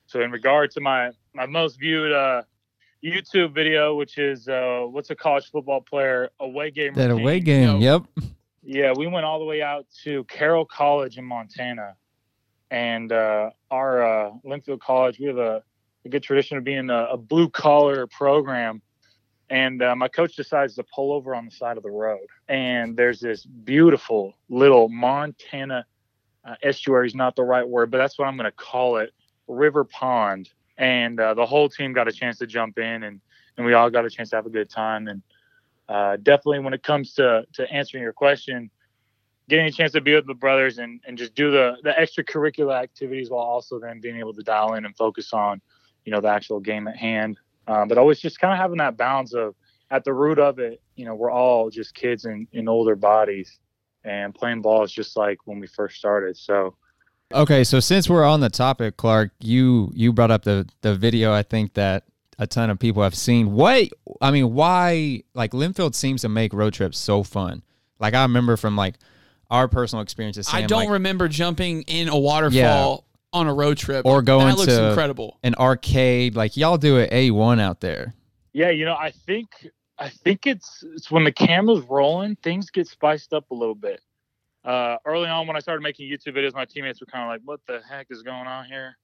So 0.07 0.21
in 0.21 0.31
regard 0.31 0.71
to 0.71 0.81
my 0.81 1.11
my 1.33 1.45
most 1.45 1.79
viewed 1.79 2.11
uh, 2.11 2.43
YouTube 3.03 3.53
video, 3.53 3.95
which 3.95 4.17
is 4.17 4.47
uh, 4.47 4.85
what's 4.89 5.09
a 5.09 5.15
college 5.15 5.49
football 5.51 5.81
player 5.81 6.29
away 6.39 6.71
game? 6.71 6.93
That 6.93 7.09
routine. 7.09 7.21
away 7.21 7.39
game. 7.39 7.81
Yep. 7.81 8.03
Yeah, 8.63 8.93
we 8.97 9.05
went 9.05 9.25
all 9.25 9.37
the 9.37 9.45
way 9.45 9.61
out 9.61 9.85
to 10.03 10.23
Carroll 10.23 10.65
College 10.65 11.19
in 11.19 11.25
Montana, 11.25 11.95
and 12.71 13.11
uh, 13.11 13.51
our 13.69 14.03
uh, 14.03 14.31
Linfield 14.43 14.79
College. 14.79 15.19
We 15.19 15.27
have 15.27 15.37
a, 15.37 15.61
a 16.03 16.09
good 16.09 16.23
tradition 16.23 16.57
of 16.57 16.63
being 16.63 16.89
a, 16.89 17.09
a 17.11 17.17
blue 17.17 17.47
collar 17.47 18.07
program, 18.07 18.81
and 19.49 19.81
uh, 19.81 19.95
my 19.95 20.07
coach 20.07 20.35
decides 20.35 20.75
to 20.75 20.83
pull 20.83 21.11
over 21.11 21.35
on 21.35 21.45
the 21.45 21.51
side 21.51 21.77
of 21.77 21.83
the 21.83 21.91
road, 21.91 22.27
and 22.47 22.97
there's 22.97 23.19
this 23.19 23.45
beautiful 23.45 24.33
little 24.49 24.89
Montana 24.89 25.85
uh, 26.43 26.55
estuary 26.63 27.07
is 27.07 27.15
not 27.15 27.35
the 27.35 27.43
right 27.43 27.67
word, 27.67 27.91
but 27.91 27.97
that's 27.97 28.17
what 28.17 28.27
I'm 28.27 28.37
going 28.37 28.45
to 28.45 28.51
call 28.51 28.97
it, 28.97 29.13
river 29.47 29.83
pond, 29.83 30.49
and 30.77 31.19
uh, 31.19 31.33
the 31.33 31.45
whole 31.45 31.69
team 31.69 31.93
got 31.93 32.07
a 32.07 32.11
chance 32.11 32.39
to 32.39 32.47
jump 32.47 32.79
in, 32.79 33.03
and 33.03 33.21
and 33.57 33.65
we 33.65 33.73
all 33.73 33.89
got 33.89 34.05
a 34.05 34.09
chance 34.09 34.31
to 34.31 34.35
have 34.35 34.45
a 34.45 34.49
good 34.49 34.69
time, 34.69 35.07
and 35.07 35.21
uh, 35.87 36.17
definitely 36.17 36.59
when 36.59 36.73
it 36.73 36.83
comes 36.83 37.13
to 37.13 37.45
to 37.53 37.71
answering 37.71 38.03
your 38.03 38.13
question 38.13 38.69
getting 39.47 39.65
a 39.65 39.71
chance 39.71 39.91
to 39.91 40.01
be 40.01 40.15
with 40.15 40.25
the 40.27 40.33
brothers 40.33 40.79
and, 40.79 41.01
and 41.05 41.17
just 41.17 41.35
do 41.35 41.51
the 41.51 41.75
the 41.83 41.91
extracurricular 41.91 42.75
activities 42.75 43.29
while 43.29 43.45
also 43.45 43.79
then 43.79 43.99
being 43.99 44.17
able 44.17 44.33
to 44.33 44.41
dial 44.41 44.73
in 44.73 44.85
and 44.85 44.95
focus 44.95 45.33
on 45.33 45.61
you 46.03 46.11
know 46.11 46.21
the 46.21 46.27
actual 46.27 46.59
game 46.59 46.87
at 46.87 46.95
hand 46.95 47.37
uh, 47.67 47.85
but 47.85 47.97
always 47.97 48.19
just 48.19 48.39
kind 48.39 48.53
of 48.53 48.59
having 48.59 48.77
that 48.77 48.97
balance 48.97 49.33
of 49.33 49.55
at 49.91 50.03
the 50.03 50.13
root 50.13 50.39
of 50.39 50.59
it 50.59 50.81
you 50.95 51.05
know 51.05 51.15
we're 51.15 51.31
all 51.31 51.69
just 51.69 51.93
kids 51.93 52.25
in, 52.25 52.47
in 52.53 52.67
older 52.67 52.95
bodies 52.95 53.59
and 54.03 54.33
playing 54.33 54.61
ball 54.61 54.83
is 54.83 54.91
just 54.91 55.15
like 55.15 55.37
when 55.45 55.59
we 55.59 55.67
first 55.67 55.97
started 55.97 56.35
so 56.35 56.75
Okay, 57.33 57.63
so 57.63 57.79
since 57.79 58.09
we're 58.09 58.23
on 58.23 58.39
the 58.39 58.49
topic, 58.49 58.97
Clark, 58.97 59.31
you 59.39 59.91
you 59.95 60.13
brought 60.13 60.31
up 60.31 60.43
the 60.43 60.67
the 60.81 60.95
video. 60.95 61.33
I 61.33 61.41
think 61.41 61.73
that 61.73 62.03
a 62.37 62.45
ton 62.45 62.69
of 62.69 62.79
people 62.79 63.01
have 63.03 63.15
seen. 63.15 63.53
What 63.53 63.89
I 64.21 64.31
mean, 64.31 64.53
why 64.53 65.23
like 65.33 65.51
Linfield 65.51 65.95
seems 65.95 66.21
to 66.21 66.29
make 66.29 66.53
road 66.53 66.73
trips 66.73 66.97
so 66.97 67.23
fun. 67.23 67.63
Like 67.99 68.13
I 68.13 68.21
remember 68.21 68.57
from 68.57 68.75
like 68.75 68.95
our 69.49 69.67
personal 69.67 70.03
experiences. 70.03 70.49
I 70.51 70.63
don't 70.63 70.81
like, 70.81 70.89
remember 70.89 71.27
jumping 71.27 71.81
in 71.83 72.09
a 72.09 72.17
waterfall 72.17 73.04
on 73.35 73.47
a 73.47 73.53
road 73.53 73.77
trip 73.77 74.05
Or 74.05 74.21
going 74.21 74.47
That 74.47 74.57
looks 74.57 74.73
to- 74.73 74.87
incredible. 74.89 75.37
an 75.43 75.55
arcade. 75.55 76.35
Like 76.35 76.55
y'all 76.57 76.77
do 76.77 76.97
it 76.97 77.11
a 77.11 77.31
one 77.31 77.59
out 77.59 77.81
there. 77.81 78.13
yeah 78.53 78.69
you 78.69 78.85
know 78.85 78.95
i 78.95 79.11
think 79.11 79.67
i 79.99 80.07
think 80.09 80.47
it's 80.47 80.83
it's 80.95 81.11
when 81.11 81.23
the 81.25 81.31
camera's 81.31 81.83
rolling 81.89 82.35
things 82.37 82.69
get 82.71 82.87
spiced 82.87 83.33
up 83.33 83.51
a 83.51 83.53
little 83.53 83.75
bit 83.75 83.99
uh, 84.63 84.95
early 85.05 85.27
on 85.29 85.45
when 85.47 85.55
i 85.55 85.59
started 85.59 85.81
making 85.81 86.09
youtube 86.09 86.35
videos 86.35 86.53
my 86.53 86.65
teammates 86.65 86.99
were 87.01 87.05
kind 87.07 87.23
of 87.25 87.29
like 87.29 87.41
what 87.45 87.59
the 87.67 87.81
heck 87.89 88.07
is 88.09 88.21
going 88.23 88.47
on 88.47 88.65
here 88.65 88.97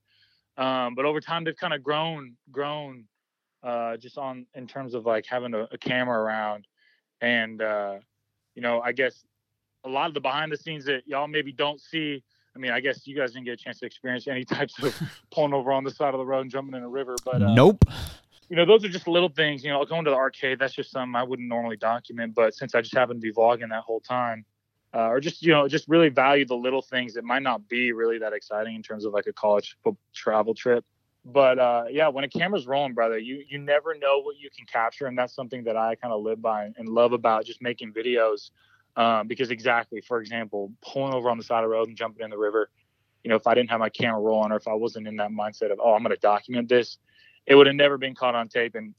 um, 0.57 0.95
but 0.95 1.05
over 1.05 1.19
time 1.21 1.43
they've 1.43 1.57
kind 1.57 1.73
of 1.73 1.83
grown 1.83 2.33
grown 2.51 3.03
uh, 3.63 3.95
just 3.97 4.17
on 4.17 4.45
in 4.55 4.65
terms 4.67 4.93
of 4.93 5.05
like 5.05 5.25
having 5.25 5.53
a, 5.53 5.63
a 5.71 5.77
camera 5.77 6.17
around 6.19 6.65
and 7.21 7.61
uh, 7.61 7.95
you 8.55 8.61
know 8.61 8.79
i 8.81 8.91
guess 8.93 9.25
a 9.83 9.89
lot 9.89 10.07
of 10.07 10.13
the 10.13 10.21
behind 10.21 10.51
the 10.51 10.57
scenes 10.57 10.85
that 10.85 11.01
y'all 11.07 11.27
maybe 11.27 11.51
don't 11.51 11.81
see 11.81 12.23
i 12.55 12.59
mean 12.59 12.71
i 12.71 12.79
guess 12.79 13.05
you 13.07 13.15
guys 13.15 13.31
didn't 13.31 13.45
get 13.45 13.53
a 13.53 13.57
chance 13.57 13.79
to 13.79 13.85
experience 13.85 14.27
any 14.27 14.43
types 14.55 14.81
of 14.81 14.99
pulling 15.31 15.53
over 15.53 15.71
on 15.71 15.83
the 15.83 15.91
side 15.91 16.13
of 16.13 16.19
the 16.19 16.25
road 16.25 16.41
and 16.41 16.51
jumping 16.51 16.75
in 16.75 16.83
a 16.83 16.89
river 16.89 17.15
but 17.25 17.41
uh, 17.41 17.53
nope. 17.53 17.83
you 18.51 18.57
know, 18.57 18.65
those 18.65 18.83
are 18.83 18.89
just 18.89 19.07
little 19.07 19.29
things. 19.29 19.63
You 19.63 19.71
know, 19.71 19.85
going 19.85 20.03
to 20.03 20.11
the 20.11 20.17
arcade, 20.17 20.59
that's 20.59 20.73
just 20.73 20.91
something 20.91 21.15
I 21.15 21.23
wouldn't 21.23 21.47
normally 21.47 21.77
document. 21.77 22.35
But 22.35 22.53
since 22.53 22.75
I 22.75 22.81
just 22.81 22.93
happened 22.93 23.21
to 23.21 23.25
be 23.25 23.31
vlogging 23.31 23.69
that 23.69 23.83
whole 23.83 24.01
time, 24.01 24.43
uh, 24.93 25.07
or 25.07 25.21
just, 25.21 25.41
you 25.41 25.53
know, 25.53 25.69
just 25.69 25.87
really 25.87 26.09
value 26.09 26.45
the 26.45 26.55
little 26.55 26.81
things 26.81 27.13
that 27.13 27.23
might 27.23 27.43
not 27.43 27.69
be 27.69 27.93
really 27.93 28.17
that 28.19 28.33
exciting 28.33 28.75
in 28.75 28.83
terms 28.83 29.05
of 29.05 29.13
like 29.13 29.25
a 29.25 29.31
college 29.31 29.77
travel 30.13 30.53
trip. 30.53 30.83
but 31.23 31.59
uh, 31.59 31.85
yeah, 31.89 32.09
when 32.09 32.23
a 32.23 32.29
camera's 32.29 32.67
rolling, 32.67 32.93
brother, 32.93 33.17
you 33.17 33.43
you 33.47 33.57
never 33.57 33.93
know 33.95 34.19
what 34.21 34.35
you 34.37 34.49
can 34.55 34.65
capture, 34.65 35.07
and 35.07 35.17
that's 35.17 35.33
something 35.33 35.63
that 35.63 35.77
I 35.77 35.95
kind 35.95 36.13
of 36.13 36.21
live 36.21 36.41
by 36.41 36.71
and 36.75 36.89
love 36.89 37.13
about 37.13 37.45
just 37.45 37.61
making 37.61 37.93
videos. 37.93 38.51
Um, 38.95 39.27
because 39.27 39.51
exactly, 39.51 40.01
for 40.01 40.19
example, 40.19 40.71
pulling 40.81 41.13
over 41.13 41.29
on 41.29 41.37
the 41.37 41.43
side 41.43 41.63
of 41.63 41.69
the 41.69 41.73
road 41.73 41.87
and 41.87 41.97
jumping 41.97 42.23
in 42.23 42.29
the 42.29 42.37
river, 42.37 42.69
you 43.23 43.29
know, 43.29 43.35
if 43.35 43.47
I 43.47 43.53
didn't 43.53 43.69
have 43.69 43.79
my 43.79 43.89
camera 43.89 44.19
rolling 44.19 44.51
or 44.51 44.57
if 44.57 44.67
I 44.67 44.73
wasn't 44.73 45.07
in 45.07 45.15
that 45.17 45.31
mindset 45.31 45.71
of, 45.71 45.79
oh, 45.81 45.93
I'm 45.93 46.03
going 46.03 46.13
to 46.13 46.19
document 46.19 46.67
this, 46.67 46.97
it 47.45 47.55
would 47.55 47.67
have 47.67 47.75
never 47.75 47.97
been 47.97 48.15
caught 48.15 48.35
on 48.35 48.49
tape. 48.49 48.75
And 48.75 48.93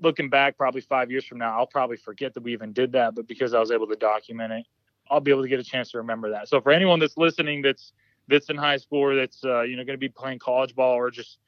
looking 0.00 0.28
back, 0.28 0.56
probably 0.56 0.80
five 0.80 1.10
years 1.10 1.24
from 1.24 1.38
now, 1.38 1.58
I'll 1.58 1.66
probably 1.66 1.96
forget 1.96 2.34
that 2.34 2.42
we 2.42 2.52
even 2.52 2.72
did 2.72 2.92
that. 2.92 3.14
But 3.14 3.26
because 3.26 3.54
I 3.54 3.58
was 3.58 3.70
able 3.70 3.86
to 3.88 3.96
document 3.96 4.52
it, 4.52 4.66
I'll 5.10 5.20
be 5.20 5.30
able 5.32 5.42
to 5.42 5.48
get 5.48 5.58
a 5.58 5.64
chance 5.64 5.90
to 5.90 5.98
remember 5.98 6.30
that. 6.30 6.48
So 6.48 6.60
for 6.60 6.70
anyone 6.70 7.00
that's 7.00 7.16
listening, 7.16 7.62
that's 7.62 7.92
that's 8.28 8.48
in 8.48 8.56
high 8.56 8.76
school 8.76 9.00
or 9.00 9.16
that's 9.16 9.44
uh, 9.44 9.62
you 9.62 9.76
know 9.76 9.84
going 9.84 9.94
to 9.94 9.98
be 9.98 10.08
playing 10.08 10.38
college 10.38 10.74
ball 10.74 10.94
or 10.94 11.10
just 11.10 11.38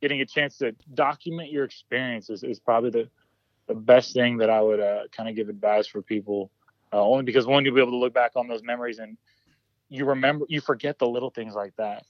getting 0.00 0.20
a 0.20 0.26
chance 0.26 0.58
to 0.58 0.74
document 0.94 1.52
your 1.52 1.64
experiences 1.64 2.42
is 2.42 2.58
probably 2.58 2.90
the 2.90 3.08
the 3.68 3.74
best 3.74 4.12
thing 4.12 4.38
that 4.38 4.50
I 4.50 4.60
would 4.60 4.80
uh, 4.80 5.02
kind 5.16 5.28
of 5.28 5.36
give 5.36 5.48
advice 5.48 5.86
for 5.86 6.02
people. 6.02 6.50
Uh, 6.92 7.02
only 7.02 7.24
because 7.24 7.46
one, 7.46 7.64
you'll 7.64 7.74
be 7.74 7.80
able 7.80 7.92
to 7.92 7.96
look 7.96 8.12
back 8.12 8.32
on 8.36 8.48
those 8.48 8.62
memories 8.62 8.98
and 8.98 9.16
you 9.88 10.06
remember, 10.06 10.46
you 10.48 10.60
forget 10.60 10.98
the 10.98 11.06
little 11.06 11.30
things 11.30 11.54
like 11.54 11.74
that. 11.76 12.04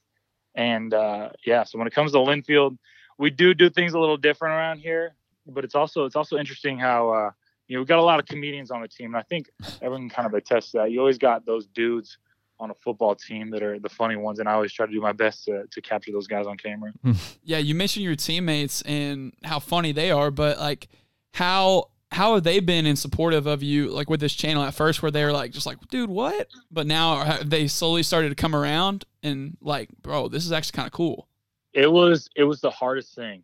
And 0.55 0.95
uh, 0.95 1.31
yeah, 1.45 1.65
so 1.65 1.79
when 1.79 1.87
it 1.87 1.95
comes 1.95 2.12
to 2.12 2.19
Linfield, 2.19 2.79
we 3.19 3.31
do 3.31 3.55
do 3.55 3.71
things 3.71 3.95
a 3.95 3.99
little 3.99 4.17
different 4.17 4.55
around 4.55 4.79
here, 4.79 5.15
but 5.47 5.65
it's 5.65 5.75
also 5.75 6.05
it's 6.05 6.17
also 6.17 6.37
interesting 6.37 6.79
how 6.79 7.11
uh, 7.11 7.31
you 7.69 7.77
know 7.77 7.81
we've 7.81 7.89
got 7.89 7.99
a 7.99 8.03
lot 8.03 8.21
of 8.21 8.27
comedians 8.27 8.71
on 8.71 8.83
the 8.83 8.89
team, 8.89 9.15
and 9.15 9.17
I 9.17 9.23
think 9.23 9.51
everyone 9.81 10.09
kind 10.09 10.27
of 10.27 10.35
attests 10.35 10.73
to 10.73 10.79
that. 10.79 10.91
You 10.91 11.01
always 11.01 11.19
got 11.19 11.47
those 11.47 11.67
dudes 11.67 12.19
on 12.61 12.71
a 12.71 12.75
football 12.75 13.15
team 13.15 13.51
that 13.51 13.62
are 13.62 13.79
the 13.79 13.89
funny 13.89 14.17
ones, 14.17 14.39
and 14.39 14.49
I 14.49 14.53
always 14.53 14.73
try 14.73 14.87
to 14.87 14.93
do 14.93 15.01
my 15.01 15.12
best 15.12 15.45
to, 15.47 15.65
to 15.71 15.81
capture 15.81 16.12
those 16.12 16.27
guys 16.27 16.47
on 16.47 16.57
camera. 16.57 16.93
yeah, 17.43 17.59
you 17.59 17.75
mentioned 17.75 18.05
your 18.05 18.17
teammates 18.17 18.83
and 18.83 19.33
how 19.45 19.59
funny 19.59 19.93
they 19.93 20.11
are, 20.11 20.31
but 20.31 20.59
like 20.59 20.89
how 21.33 21.89
how 22.12 22.35
have 22.35 22.45
they 22.45 22.61
been 22.61 22.87
in 22.87 22.97
supportive 22.97 23.47
of 23.47 23.62
you 23.62 23.88
like 23.88 24.09
with 24.11 24.21
this 24.21 24.35
channel 24.35 24.62
at 24.62 24.75
first 24.75 25.02
where 25.02 25.11
they 25.11 25.25
were 25.25 25.33
like 25.33 25.50
just 25.50 25.66
like 25.66 25.78
dude 25.88 26.11
what 26.11 26.49
but 26.71 26.87
now 26.87 27.38
they 27.42 27.66
slowly 27.66 28.02
started 28.02 28.28
to 28.28 28.35
come 28.35 28.54
around 28.54 29.04
and 29.23 29.57
like 29.61 29.88
bro 30.02 30.28
this 30.28 30.45
is 30.45 30.52
actually 30.52 30.76
kind 30.76 30.87
of 30.87 30.92
cool 30.92 31.28
it 31.73 31.90
was 31.90 32.28
it 32.37 32.45
was 32.45 32.61
the 32.61 32.71
hardest 32.71 33.14
thing 33.14 33.42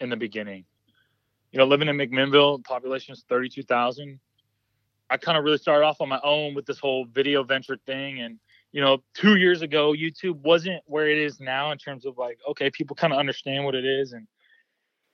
in 0.00 0.10
the 0.10 0.16
beginning 0.16 0.64
you 1.52 1.58
know 1.58 1.64
living 1.64 1.88
in 1.88 1.96
mcminnville 1.96 2.62
population 2.64 3.12
is 3.12 3.24
32000 3.28 4.18
I 5.12 5.18
kind 5.18 5.36
of 5.36 5.44
really 5.44 5.58
started 5.58 5.84
off 5.84 6.00
on 6.00 6.08
my 6.08 6.20
own 6.24 6.54
with 6.54 6.64
this 6.64 6.78
whole 6.78 7.04
video 7.04 7.44
venture 7.44 7.76
thing. 7.84 8.22
And, 8.22 8.38
you 8.72 8.80
know, 8.80 9.02
two 9.12 9.36
years 9.36 9.60
ago, 9.60 9.92
YouTube 9.92 10.36
wasn't 10.36 10.82
where 10.86 11.06
it 11.06 11.18
is 11.18 11.38
now 11.38 11.70
in 11.70 11.76
terms 11.76 12.06
of 12.06 12.16
like, 12.16 12.38
okay, 12.48 12.70
people 12.70 12.96
kind 12.96 13.12
of 13.12 13.18
understand 13.18 13.66
what 13.66 13.74
it 13.74 13.84
is. 13.84 14.14
And 14.14 14.26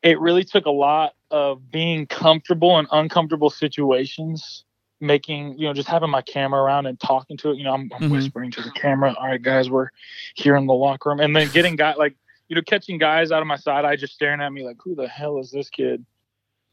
it 0.03 0.21
really 0.21 0.45
took 0.45 0.67
a 0.67 0.71
lot 0.71 1.15
of 1.31 1.71
being 1.71 2.07
comfortable 2.07 2.79
in 2.79 2.87
uncomfortable 2.93 3.51
situations, 3.51 4.65
making, 5.01 5.59
you 5.59 5.67
know, 5.67 5.73
just 5.73 5.89
having 5.89 6.11
my 6.11 6.23
camera 6.23 6.63
around 6.63 6.87
and 6.87 6.99
talking 7.01 7.37
to 7.39 7.51
it. 7.51 7.59
You 7.59 7.65
know, 7.65 7.75
I'm, 7.75 7.91
I'm 7.95 8.03
mm-hmm. 8.03 8.13
whispering 8.13 8.51
to 8.53 8.63
the 8.63 8.71
camera, 8.73 9.15
all 9.19 9.27
right, 9.27 9.43
guys, 9.43 9.71
we're 9.71 9.89
here 10.35 10.57
in 10.57 10.67
the 10.67 10.75
locker 10.75 11.11
room. 11.11 11.21
And 11.21 11.35
then 11.35 11.49
getting 11.51 11.77
guys 11.77 11.97
like, 11.99 12.17
you 12.49 12.57
know, 12.57 12.63
catching 12.63 12.99
guys 12.99 13.31
out 13.31 13.43
of 13.43 13.47
my 13.47 13.57
side 13.57 13.85
eye 13.85 13.97
just 13.97 14.15
staring 14.15 14.41
at 14.41 14.53
me 14.53 14.65
like, 14.65 14.77
who 14.83 14.95
the 14.95 15.09
hell 15.09 15.39
is 15.39 15.51
this 15.51 15.69
kid? 15.69 16.05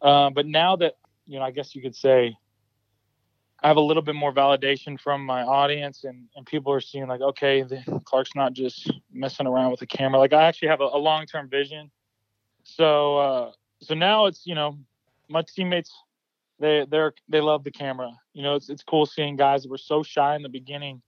Uh, 0.01 0.29
but 0.29 0.45
now 0.45 0.75
that, 0.77 0.93
you 1.27 1.39
know, 1.39 1.45
I 1.45 1.51
guess 1.51 1.75
you 1.75 1.81
could 1.81 1.95
say 1.95 2.37
I 3.61 3.67
have 3.67 3.77
a 3.77 3.81
little 3.81 4.03
bit 4.03 4.15
more 4.15 4.33
validation 4.33 4.99
from 4.99 5.25
my 5.25 5.41
audience 5.41 6.03
and, 6.03 6.27
and 6.35 6.45
people 6.45 6.71
are 6.71 6.81
seeing 6.81 7.07
like, 7.07 7.21
okay, 7.21 7.63
the, 7.63 7.81
Clark's 8.05 8.35
not 8.35 8.53
just 8.53 8.91
messing 9.11 9.47
around 9.47 9.71
with 9.71 9.79
the 9.79 9.87
camera. 9.87 10.19
Like 10.19 10.33
I 10.33 10.43
actually 10.43 10.67
have 10.67 10.81
a, 10.81 10.85
a 10.85 10.97
long-term 10.97 11.49
vision. 11.49 11.89
So, 12.65 13.17
uh, 13.17 13.51
so 13.79 13.93
now 13.93 14.25
it's, 14.25 14.45
you 14.45 14.55
know, 14.55 14.77
my 15.29 15.43
teammates, 15.43 15.91
they, 16.59 16.85
they're, 16.89 17.13
they 17.29 17.39
love 17.39 17.63
the 17.63 17.71
camera. 17.71 18.11
You 18.33 18.43
know, 18.43 18.55
it's, 18.55 18.69
it's 18.69 18.83
cool 18.83 19.05
seeing 19.05 19.37
guys 19.37 19.63
that 19.63 19.69
were 19.69 19.77
so 19.77 20.03
shy 20.03 20.35
in 20.35 20.41
the 20.41 20.49
beginning 20.49 21.01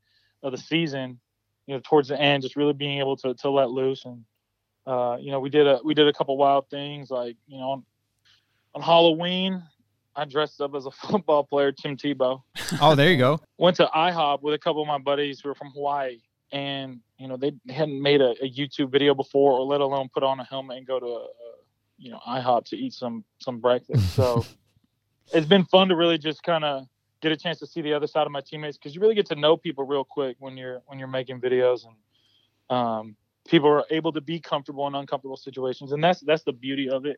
of 0.44 0.52
the 0.52 0.58
season, 0.58 1.20
you 1.66 1.76
know, 1.76 1.82
towards 1.84 2.08
the 2.08 2.20
end, 2.20 2.44
just 2.44 2.56
really 2.56 2.74
being 2.74 3.00
able 3.00 3.18
to, 3.18 3.34
to 3.34 3.50
let 3.50 3.72
loose. 3.72 4.06
And, 4.06 4.24
uh, 4.86 5.18
you 5.20 5.32
know, 5.32 5.40
we 5.40 5.50
did 5.50 5.68
a, 5.68 5.80
we 5.84 5.94
did 5.94 6.08
a 6.08 6.14
couple 6.14 6.38
wild 6.38 6.70
things 6.70 7.10
like, 7.10 7.36
you 7.48 7.58
know, 7.58 7.72
on, 7.72 7.84
on 8.76 8.82
Halloween, 8.82 9.64
I 10.16 10.26
dressed 10.26 10.62
up 10.62 10.76
as 10.76 10.86
a 10.86 10.92
football 11.10 11.44
player, 11.44 11.72
Tim 11.72 11.98
Tebow. 11.98 12.42
Oh, 12.82 12.96
there 12.96 13.12
you 13.12 13.18
go. 13.18 13.40
Went 13.58 13.78
to 13.78 13.86
IHOP 13.96 14.42
with 14.42 14.54
a 14.54 14.60
couple 14.60 14.82
of 14.82 14.88
my 14.88 15.00
buddies 15.00 15.40
who 15.40 15.50
were 15.50 15.56
from 15.56 15.72
Hawaii, 15.72 16.20
and 16.52 17.00
you 17.18 17.28
know 17.28 17.38
they 17.38 17.54
hadn't 17.70 18.02
made 18.02 18.22
a, 18.22 18.32
a 18.42 18.50
YouTube 18.50 18.92
video 18.92 19.14
before, 19.14 19.54
or 19.54 19.66
let 19.66 19.82
alone 19.82 20.10
put 20.14 20.24
on 20.24 20.40
a 20.40 20.44
helmet 20.44 20.78
and 20.78 20.88
go 20.88 21.00
to 21.00 21.06
a, 21.06 21.26
a 21.26 21.47
you 21.98 22.12
know 22.12 22.20
IHOP 22.28 22.66
to 22.66 22.78
eat 22.78 22.94
some 22.94 23.24
some 23.40 23.60
breakfast. 23.60 24.16
So 24.16 24.46
it's 25.34 25.48
been 25.48 25.66
fun 25.66 25.90
to 25.90 25.96
really 25.96 26.18
just 26.18 26.44
kind 26.44 26.64
of 26.64 26.88
get 27.22 27.32
a 27.32 27.38
chance 27.38 27.60
to 27.60 27.68
see 27.68 27.82
the 27.82 27.94
other 27.94 28.08
side 28.08 28.26
of 28.26 28.32
my 28.32 28.42
teammates 28.42 28.78
because 28.78 28.94
you 28.94 29.02
really 29.02 29.16
get 29.16 29.26
to 29.28 29.36
know 29.36 29.58
people 29.58 29.86
real 29.86 30.04
quick 30.04 30.38
when 30.40 30.56
you're 30.58 30.82
when 30.88 31.00
you're 31.00 31.08
making 31.08 31.42
videos 31.42 31.86
and 31.86 32.78
um, 32.78 33.16
people 33.48 33.70
are 33.70 33.86
able 33.90 34.12
to 34.12 34.22
be 34.22 34.40
comfortable 34.40 34.88
in 34.88 34.96
uncomfortable 34.96 35.38
situations 35.38 35.92
and 35.92 36.04
that's 36.04 36.22
that's 36.22 36.44
the 36.44 36.54
beauty 36.54 36.90
of 36.90 37.06
it 37.06 37.18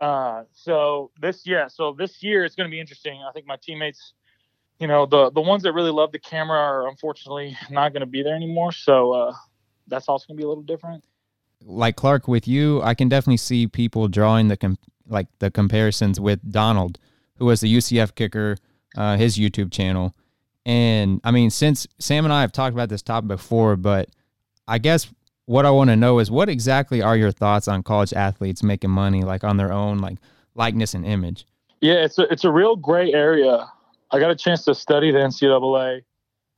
uh, 0.00 0.42
so 0.52 1.10
this, 1.20 1.42
yeah, 1.46 1.68
so 1.68 1.92
this 1.92 2.22
year 2.22 2.44
it's 2.44 2.54
going 2.54 2.68
to 2.68 2.70
be 2.70 2.80
interesting. 2.80 3.22
I 3.26 3.32
think 3.32 3.46
my 3.46 3.56
teammates, 3.60 4.12
you 4.78 4.86
know, 4.86 5.06
the 5.06 5.30
the 5.30 5.40
ones 5.40 5.62
that 5.62 5.72
really 5.72 5.90
love 5.90 6.12
the 6.12 6.18
camera 6.18 6.58
are 6.58 6.88
unfortunately 6.88 7.56
not 7.70 7.92
going 7.92 8.00
to 8.00 8.06
be 8.06 8.22
there 8.22 8.34
anymore. 8.34 8.72
So 8.72 9.12
uh, 9.12 9.34
that's 9.86 10.08
also 10.08 10.26
going 10.26 10.36
to 10.36 10.40
be 10.40 10.44
a 10.44 10.48
little 10.48 10.62
different. 10.62 11.02
Like 11.68 11.96
Clark, 11.96 12.28
with 12.28 12.46
you, 12.46 12.80
I 12.82 12.94
can 12.94 13.08
definitely 13.08 13.38
see 13.38 13.66
people 13.66 14.06
drawing 14.06 14.48
the 14.48 14.56
com- 14.56 14.78
like 15.08 15.26
the 15.40 15.50
comparisons 15.50 16.20
with 16.20 16.40
Donald, 16.50 16.98
who 17.36 17.46
was 17.46 17.60
the 17.60 17.74
UCF 17.74 18.14
kicker, 18.14 18.56
uh, 18.96 19.16
his 19.16 19.36
YouTube 19.36 19.72
channel. 19.72 20.14
And 20.64 21.20
I 21.24 21.30
mean, 21.30 21.50
since 21.50 21.86
Sam 21.98 22.24
and 22.24 22.32
I 22.32 22.40
have 22.40 22.52
talked 22.52 22.74
about 22.74 22.88
this 22.88 23.02
topic 23.02 23.28
before, 23.28 23.76
but 23.76 24.08
I 24.68 24.78
guess 24.78 25.08
what 25.46 25.64
I 25.64 25.70
want 25.70 25.90
to 25.90 25.96
know 25.96 26.18
is 26.18 26.30
what 26.30 26.48
exactly 26.48 27.02
are 27.02 27.16
your 27.16 27.30
thoughts 27.30 27.68
on 27.68 27.82
college 27.82 28.12
athletes 28.12 28.62
making 28.62 28.90
money 28.90 29.22
like 29.22 29.44
on 29.44 29.56
their 29.56 29.72
own 29.72 29.98
like 29.98 30.18
likeness 30.54 30.94
and 30.94 31.04
image? 31.04 31.46
Yeah, 31.80 32.04
it's 32.04 32.18
a 32.18 32.22
it's 32.32 32.44
a 32.44 32.50
real 32.50 32.76
gray 32.76 33.12
area. 33.12 33.70
I 34.10 34.18
got 34.18 34.30
a 34.30 34.36
chance 34.36 34.64
to 34.64 34.74
study 34.74 35.10
the 35.10 35.18
NCAA, 35.18 36.02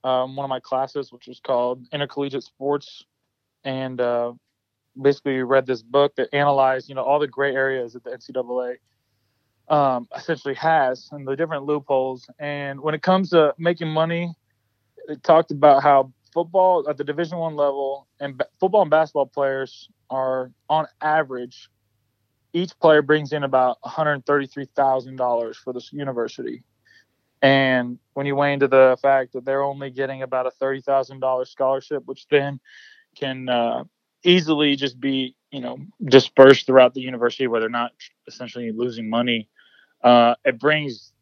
um, 0.05 0.37
one 0.37 0.45
of 0.45 0.51
my 0.51 0.61
classes, 0.61 1.13
which 1.13 1.27
was 1.27 1.41
called 1.41 1.87
Intercollegiate 1.93 2.45
Sports, 2.45 3.05
and 3.65 4.01
uh, 4.01 4.33
basically 5.01 5.43
read 5.43 5.67
this 5.67 5.83
book 5.83 6.15
that 6.17 6.29
analyzed, 6.33 6.89
you 6.89 6.95
know, 6.95 7.03
all 7.03 7.19
the 7.19 7.29
gray 7.29 7.55
areas 7.55 7.93
that 7.93 8.05
the 8.05 8.11
NCAA 8.11 8.77
um, 9.69 10.09
essentially 10.17 10.55
has 10.55 11.09
and 11.13 11.27
the 11.27 11.37
different 11.37 11.65
loopholes. 11.65 12.29
And 12.39 12.81
when 12.81 12.95
it 12.95 13.03
comes 13.03 13.31
to 13.31 13.55
making 13.59 13.89
money, 13.89 14.33
it 15.09 15.23
talked 15.23 15.51
about 15.51 15.83
how 15.83 16.13
football 16.33 16.89
at 16.89 16.97
the 16.97 17.05
Division 17.05 17.39
One 17.39 17.57
level 17.57 18.07
and 18.21 18.43
football 18.61 18.83
and 18.83 18.91
basketball 18.91 19.27
players 19.27 19.89
are 20.11 20.51
on 20.69 20.87
average, 21.01 21.69
each 22.53 22.79
player 22.81 23.03
brings 23.03 23.33
in 23.33 23.45
about 23.45 23.79
one 23.81 23.93
hundred 23.93 24.25
thirty-three 24.27 24.69
thousand 24.75 25.17
dollars 25.17 25.57
for 25.57 25.73
this 25.73 25.93
university. 25.93 26.63
And 27.41 27.99
when 28.15 28.27
you 28.27 28.35
weigh 28.35 28.53
into 28.53 28.69
the 28.69 28.99
fact 29.01 29.33
that 29.35 29.45
they're 29.45 29.63
only 29.63 29.91
getting 29.91 30.23
about 30.23 30.47
a 30.47 30.51
thirty 30.51 30.81
thousand 30.81 31.21
dollars 31.21 31.51
scholarship, 31.51 32.03
which 32.07 32.27
then 32.29 32.59
can 33.17 33.49
uh, 33.49 33.85
easily 34.25 34.77
just 34.77 35.01
be 35.01 35.35
you 35.51 35.61
know 35.61 35.79
dispersed 36.05 36.67
throughout 36.67 36.95
the 36.95 37.01
university 37.01 37.47
where 37.47 37.61
they're 37.61 37.69
not 37.69 37.93
essentially 38.27 38.73
losing 38.73 39.09
money, 39.09 39.49
uh, 40.05 40.35
it 40.45 40.59
brings 40.59 41.13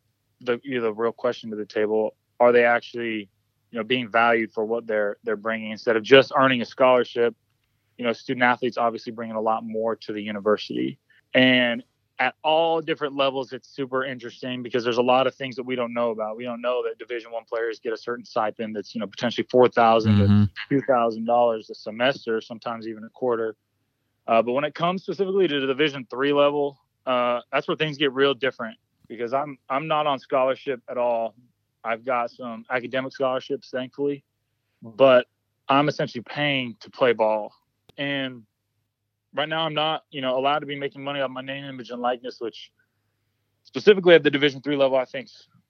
the 0.40 0.60
you 0.62 0.76
know, 0.76 0.82
the 0.84 0.92
real 0.92 1.12
question 1.12 1.50
to 1.50 1.56
the 1.56 1.66
table: 1.66 2.14
Are 2.40 2.52
they 2.52 2.64
actually 2.64 3.28
you 3.70 3.78
know 3.78 3.84
being 3.84 4.08
valued 4.08 4.52
for 4.52 4.64
what 4.64 4.86
they're 4.86 5.16
they're 5.24 5.36
bringing? 5.36 5.70
Instead 5.70 5.96
of 5.96 6.02
just 6.02 6.32
earning 6.36 6.62
a 6.62 6.64
scholarship 6.66 7.34
you 7.96 8.04
know 8.04 8.12
student 8.12 8.42
athletes 8.42 8.76
obviously 8.76 9.12
bringing 9.12 9.36
a 9.36 9.40
lot 9.40 9.64
more 9.64 9.96
to 9.96 10.12
the 10.12 10.22
university. 10.22 10.98
And 11.34 11.82
at 12.18 12.34
all 12.42 12.80
different 12.80 13.14
levels 13.14 13.52
it's 13.52 13.68
super 13.68 14.04
interesting 14.04 14.62
because 14.62 14.82
there's 14.82 14.96
a 14.96 15.02
lot 15.02 15.26
of 15.26 15.34
things 15.34 15.54
that 15.56 15.62
we 15.64 15.76
don't 15.76 15.92
know 15.92 16.10
about 16.10 16.36
we 16.36 16.44
don't 16.44 16.62
know 16.62 16.82
that 16.82 16.98
division 16.98 17.30
one 17.30 17.44
players 17.44 17.78
get 17.78 17.92
a 17.92 17.96
certain 17.96 18.24
stipend 18.24 18.74
that's 18.74 18.94
you 18.94 19.00
know 19.00 19.06
potentially 19.06 19.46
four 19.50 19.68
thousand 19.68 20.14
mm-hmm. 20.14 20.44
to 20.44 20.50
two 20.68 20.80
thousand 20.86 21.26
dollars 21.26 21.68
a 21.68 21.74
semester 21.74 22.40
sometimes 22.40 22.88
even 22.88 23.04
a 23.04 23.10
quarter 23.10 23.54
uh, 24.28 24.40
but 24.42 24.52
when 24.52 24.64
it 24.64 24.74
comes 24.74 25.02
specifically 25.02 25.46
to 25.46 25.60
the 25.60 25.66
division 25.66 26.06
three 26.10 26.32
level 26.32 26.78
uh, 27.06 27.40
that's 27.52 27.68
where 27.68 27.76
things 27.76 27.98
get 27.98 28.12
real 28.12 28.34
different 28.34 28.78
because 29.08 29.34
i'm 29.34 29.58
i'm 29.68 29.86
not 29.86 30.06
on 30.06 30.18
scholarship 30.18 30.80
at 30.88 30.96
all 30.96 31.34
I've 31.86 32.04
got 32.04 32.32
some 32.32 32.66
academic 32.68 33.12
scholarships, 33.12 33.70
thankfully, 33.70 34.24
but 34.82 35.26
I'm 35.68 35.88
essentially 35.88 36.22
paying 36.22 36.76
to 36.80 36.90
play 36.90 37.12
ball. 37.12 37.52
And 37.96 38.42
right 39.36 39.48
now, 39.48 39.64
I'm 39.64 39.74
not, 39.74 40.04
you 40.10 40.20
know, 40.20 40.38
allowed 40.38 40.60
to 40.60 40.66
be 40.66 40.76
making 40.76 41.04
money 41.04 41.20
off 41.20 41.30
my 41.30 41.42
name, 41.42 41.64
image, 41.64 41.90
and 41.90 42.00
likeness, 42.00 42.40
which 42.40 42.70
specifically 43.64 44.14
at 44.14 44.22
the 44.22 44.30
Division 44.30 44.62
three 44.62 44.76
level, 44.76 44.96
I 44.96 45.04
think, 45.04 45.28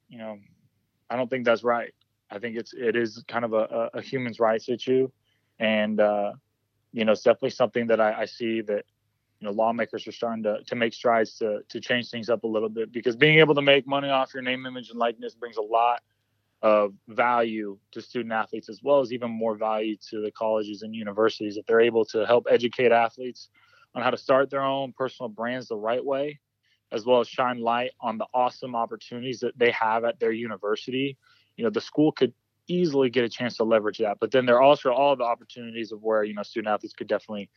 you 0.08 0.18
know, 0.18 0.38
I 1.10 1.16
don't 1.16 1.28
think 1.28 1.44
that's 1.44 1.64
right. 1.64 1.92
I 2.30 2.38
think 2.38 2.56
it's 2.56 2.72
it 2.74 2.96
is 2.96 3.22
kind 3.28 3.44
of 3.44 3.52
a, 3.52 3.90
a 3.94 4.02
human's 4.02 4.40
rights 4.40 4.68
issue, 4.68 5.08
and 5.58 6.00
uh, 6.00 6.32
you 6.92 7.04
know, 7.04 7.12
it's 7.12 7.22
definitely 7.22 7.50
something 7.50 7.86
that 7.88 8.00
I, 8.00 8.22
I 8.22 8.24
see 8.24 8.62
that 8.62 8.84
you 9.40 9.46
know 9.46 9.52
lawmakers 9.52 10.06
are 10.08 10.12
starting 10.12 10.42
to 10.42 10.62
to 10.66 10.74
make 10.74 10.92
strides 10.92 11.38
to 11.38 11.60
to 11.68 11.80
change 11.80 12.10
things 12.10 12.28
up 12.28 12.42
a 12.42 12.46
little 12.46 12.68
bit 12.68 12.90
because 12.90 13.14
being 13.14 13.38
able 13.38 13.54
to 13.54 13.62
make 13.62 13.86
money 13.86 14.08
off 14.08 14.34
your 14.34 14.42
name, 14.42 14.66
image, 14.66 14.90
and 14.90 14.98
likeness 14.98 15.34
brings 15.34 15.56
a 15.56 15.62
lot 15.62 16.02
of 16.62 16.94
value 17.08 17.78
to 17.92 18.00
student 18.00 18.32
athletes 18.32 18.68
as 18.68 18.80
well 18.82 19.00
as 19.00 19.12
even 19.12 19.30
more 19.30 19.56
value 19.56 19.96
to 20.10 20.22
the 20.22 20.30
colleges 20.30 20.82
and 20.82 20.94
universities 20.94 21.56
if 21.56 21.66
they're 21.66 21.80
able 21.80 22.04
to 22.04 22.24
help 22.26 22.46
educate 22.50 22.92
athletes 22.92 23.50
on 23.94 24.02
how 24.02 24.10
to 24.10 24.16
start 24.16 24.50
their 24.50 24.62
own 24.62 24.92
personal 24.96 25.28
brands 25.28 25.68
the 25.68 25.76
right 25.76 26.04
way 26.04 26.38
as 26.92 27.04
well 27.04 27.20
as 27.20 27.28
shine 27.28 27.60
light 27.60 27.90
on 28.00 28.16
the 28.16 28.26
awesome 28.32 28.74
opportunities 28.74 29.40
that 29.40 29.58
they 29.58 29.70
have 29.72 30.04
at 30.04 30.20
their 30.20 30.32
university. 30.32 31.16
You 31.56 31.64
know 31.64 31.70
the 31.70 31.80
school 31.80 32.12
could 32.12 32.32
easily 32.68 33.10
get 33.10 33.24
a 33.24 33.28
chance 33.28 33.56
to 33.56 33.64
leverage 33.64 33.98
that 33.98 34.18
but 34.18 34.32
then 34.32 34.44
there 34.44 34.56
are 34.56 34.62
also 34.62 34.90
all 34.90 35.14
the 35.14 35.24
opportunities 35.24 35.92
of 35.92 36.02
where 36.02 36.24
you 36.24 36.34
know 36.34 36.42
student 36.42 36.72
athletes 36.72 36.94
could 36.94 37.06
definitely 37.06 37.48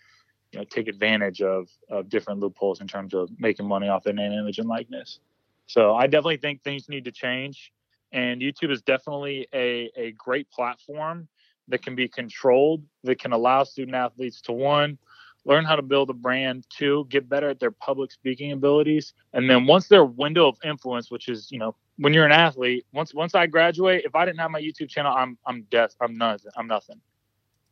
you 0.51 0.59
know 0.59 0.65
take 0.65 0.87
advantage 0.87 1.41
of 1.41 1.67
of 1.89 2.09
different 2.09 2.39
loopholes 2.39 2.79
in 2.79 2.87
terms 2.87 3.13
of 3.13 3.29
making 3.39 3.67
money 3.67 3.87
off 3.87 4.03
their 4.03 4.13
name 4.13 4.31
image 4.31 4.59
and 4.59 4.67
likeness. 4.67 5.19
So 5.67 5.95
i 5.95 6.05
definitely 6.05 6.37
think 6.37 6.63
things 6.63 6.89
need 6.89 7.05
to 7.05 7.11
change 7.11 7.71
and 8.11 8.41
youtube 8.41 8.71
is 8.71 8.81
definitely 8.81 9.47
a, 9.53 9.91
a 9.95 10.11
great 10.13 10.49
platform 10.51 11.27
that 11.67 11.81
can 11.83 11.95
be 11.95 12.07
controlled 12.07 12.83
that 13.03 13.19
can 13.19 13.31
allow 13.31 13.63
student 13.63 13.95
athletes 13.95 14.41
to 14.41 14.51
one 14.51 14.97
learn 15.45 15.63
how 15.63 15.75
to 15.75 15.81
build 15.81 16.09
a 16.09 16.13
brand 16.13 16.65
two 16.69 17.05
get 17.09 17.29
better 17.29 17.49
at 17.49 17.59
their 17.59 17.71
public 17.71 18.11
speaking 18.11 18.51
abilities 18.51 19.13
and 19.33 19.49
then 19.49 19.65
once 19.65 19.87
their 19.87 20.05
window 20.05 20.47
of 20.47 20.57
influence 20.63 21.09
which 21.09 21.29
is 21.29 21.51
you 21.51 21.59
know 21.59 21.75
when 21.97 22.13
you're 22.13 22.25
an 22.25 22.31
athlete 22.31 22.85
once 22.93 23.13
once 23.13 23.35
i 23.35 23.45
graduate 23.45 24.03
if 24.05 24.15
i 24.15 24.25
didn't 24.25 24.39
have 24.39 24.51
my 24.51 24.61
youtube 24.61 24.89
channel 24.89 25.13
i'm 25.15 25.37
i'm 25.45 25.63
death 25.71 25.95
i'm 26.01 26.17
nothing 26.17 26.51
i'm 26.57 26.67
nothing. 26.67 26.99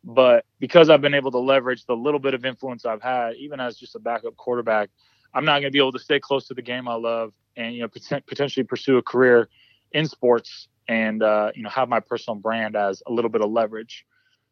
But 0.04 0.44
because 0.58 0.90
I've 0.90 1.00
been 1.00 1.14
able 1.14 1.30
to 1.32 1.38
leverage 1.38 1.84
the 1.84 1.96
little 1.96 2.20
bit 2.20 2.34
of 2.34 2.44
influence 2.44 2.86
I've 2.86 3.02
had, 3.02 3.34
even 3.36 3.60
as 3.60 3.76
just 3.76 3.94
a 3.94 3.98
backup 3.98 4.36
quarterback, 4.36 4.90
I'm 5.34 5.44
not 5.44 5.54
going 5.60 5.64
to 5.64 5.70
be 5.70 5.78
able 5.78 5.92
to 5.92 5.98
stay 5.98 6.20
close 6.20 6.46
to 6.48 6.54
the 6.54 6.62
game 6.62 6.88
I 6.88 6.94
love 6.94 7.32
and 7.56 7.74
you 7.74 7.82
know 7.82 7.88
pot- 7.88 8.24
potentially 8.26 8.64
pursue 8.64 8.96
a 8.96 9.02
career 9.02 9.48
in 9.92 10.06
sports 10.06 10.68
and 10.88 11.22
uh, 11.22 11.52
you 11.54 11.62
know 11.62 11.68
have 11.68 11.88
my 11.88 12.00
personal 12.00 12.36
brand 12.36 12.76
as 12.76 13.02
a 13.06 13.12
little 13.12 13.30
bit 13.30 13.42
of 13.42 13.50
leverage. 13.50 14.06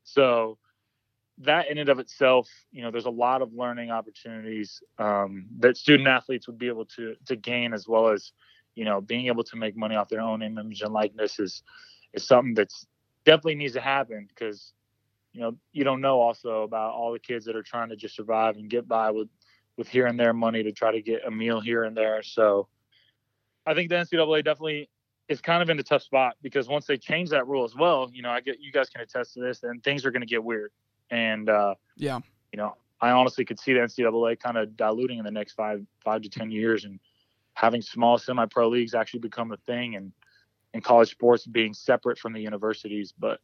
So 0.04 0.58
that 1.38 1.70
in 1.70 1.78
and 1.78 1.88
of 1.88 1.98
itself, 1.98 2.48
you 2.72 2.82
know, 2.82 2.90
there's 2.90 3.04
a 3.04 3.10
lot 3.10 3.42
of 3.42 3.52
learning 3.52 3.90
opportunities 3.90 4.80
um, 4.98 5.46
that 5.58 5.76
student 5.76 6.08
athletes 6.08 6.46
would 6.46 6.58
be 6.58 6.68
able 6.68 6.86
to 6.96 7.16
to 7.26 7.36
gain, 7.36 7.72
as 7.72 7.86
well 7.88 8.08
as 8.08 8.32
you 8.74 8.84
know 8.84 9.00
being 9.00 9.26
able 9.26 9.44
to 9.44 9.56
make 9.56 9.76
money 9.76 9.96
off 9.96 10.08
their 10.08 10.20
own 10.20 10.42
image 10.42 10.82
and 10.82 10.92
likeness 10.92 11.38
is 11.40 11.62
is 12.12 12.26
something 12.26 12.54
that's 12.54 12.86
definitely 13.24 13.56
needs 13.56 13.72
to 13.72 13.80
happen 13.80 14.26
because 14.28 14.72
you 15.32 15.40
know 15.40 15.56
you 15.72 15.84
don't 15.84 16.00
know 16.00 16.20
also 16.20 16.62
about 16.62 16.92
all 16.92 17.12
the 17.12 17.18
kids 17.18 17.44
that 17.46 17.56
are 17.56 17.62
trying 17.62 17.88
to 17.88 17.96
just 17.96 18.14
survive 18.14 18.56
and 18.56 18.70
get 18.70 18.86
by 18.86 19.10
with 19.10 19.28
with 19.76 19.88
here 19.88 20.06
and 20.06 20.18
there 20.18 20.32
money 20.32 20.62
to 20.62 20.72
try 20.72 20.92
to 20.92 21.02
get 21.02 21.26
a 21.26 21.30
meal 21.30 21.60
here 21.60 21.84
and 21.84 21.96
there 21.96 22.22
so 22.22 22.68
i 23.66 23.74
think 23.74 23.88
the 23.88 23.96
ncaa 23.96 24.44
definitely 24.44 24.88
is 25.28 25.40
kind 25.40 25.62
of 25.62 25.70
in 25.70 25.78
a 25.78 25.82
tough 25.82 26.02
spot 26.02 26.34
because 26.42 26.68
once 26.68 26.86
they 26.86 26.96
change 26.96 27.30
that 27.30 27.46
rule 27.46 27.64
as 27.64 27.74
well 27.74 28.10
you 28.12 28.22
know 28.22 28.30
i 28.30 28.40
get 28.40 28.60
you 28.60 28.72
guys 28.72 28.88
can 28.88 29.00
attest 29.00 29.34
to 29.34 29.40
this 29.40 29.62
and 29.62 29.82
things 29.82 30.04
are 30.04 30.10
going 30.10 30.20
to 30.20 30.26
get 30.26 30.42
weird 30.42 30.70
and 31.10 31.48
uh 31.48 31.74
yeah 31.96 32.18
you 32.52 32.56
know 32.56 32.76
i 33.00 33.10
honestly 33.10 33.44
could 33.44 33.58
see 33.58 33.72
the 33.72 33.80
ncaa 33.80 34.38
kind 34.38 34.56
of 34.56 34.76
diluting 34.76 35.18
in 35.18 35.24
the 35.24 35.30
next 35.30 35.54
five 35.54 35.84
five 36.04 36.22
to 36.22 36.28
ten 36.28 36.50
years 36.50 36.84
and 36.84 37.00
having 37.54 37.82
small 37.82 38.18
semi-pro 38.18 38.68
leagues 38.68 38.94
actually 38.94 39.20
become 39.20 39.52
a 39.52 39.56
thing 39.58 39.96
and 39.96 40.12
and 40.74 40.84
college 40.84 41.10
sports 41.10 41.46
being 41.46 41.72
separate 41.72 42.18
from 42.18 42.32
the 42.32 42.40
universities 42.40 43.12
but 43.18 43.40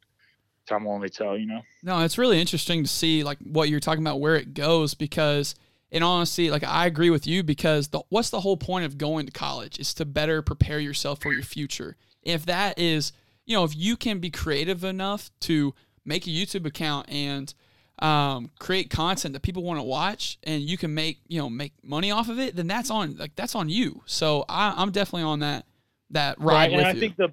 time 0.67 0.85
will 0.85 0.93
only 0.93 1.09
tell, 1.09 1.37
you 1.37 1.47
know. 1.47 1.61
No, 1.83 2.01
it's 2.01 2.19
really 2.19 2.41
interesting 2.41 2.83
to 2.83 2.89
see 2.89 3.25
like 3.25 3.39
what 3.39 3.69
you're 3.69 3.81
talking 3.81 4.03
about 4.03 4.21
where 4.21 4.37
it 4.37 4.55
goes 4.55 4.95
because 4.95 5.55
in 5.93 6.03
honesty, 6.03 6.51
like 6.51 6.65
I 6.65 6.87
agree 6.87 7.11
with 7.11 7.27
you 7.27 7.43
because 7.43 7.89
the 7.89 8.01
what's 8.09 8.31
the 8.31 8.41
whole 8.41 8.57
point 8.57 8.87
of 8.87 8.97
going 8.97 9.27
to 9.27 9.33
college 9.33 9.79
is 9.79 9.93
to 9.95 10.07
better 10.07 10.41
prepare 10.41 10.81
yourself 10.81 11.21
for 11.21 11.33
your 11.33 11.43
future. 11.43 11.97
If 12.23 12.47
that 12.47 12.79
is, 12.79 13.13
you 13.45 13.55
know, 13.55 13.63
if 13.65 13.77
you 13.77 13.97
can 13.97 14.19
be 14.19 14.31
creative 14.31 14.85
enough 14.85 15.31
to 15.41 15.75
make 16.05 16.27
a 16.27 16.31
YouTube 16.31 16.67
account 16.67 17.11
and 17.11 17.53
um, 17.99 18.51
create 18.59 18.89
content 18.89 19.35
that 19.35 19.43
people 19.43 19.63
want 19.63 19.79
to 19.79 19.85
watch 19.85 20.39
and 20.45 20.63
you 20.63 20.79
can 20.79 20.95
make 20.95 21.21
you 21.29 21.39
know 21.39 21.51
make 21.51 21.75
money 21.85 22.11
off 22.11 22.29
of 22.29 22.41
it 22.41 22.57
then 22.57 22.67
that's 22.67 22.91
on 22.91 23.17
like 23.17 23.37
that's 23.37 23.55
on 23.55 23.69
you 23.69 24.03
so 24.07 24.45
I, 24.49 24.83
am 24.83 24.91
definitely 24.91 25.23
on 25.23 25.41
that 25.41 25.67
that 26.11 26.41
ride 26.41 26.73
right, 26.73 26.73
and 26.73 26.87
i 26.87 26.93
you. 26.93 27.01
think 27.01 27.17
the 27.17 27.33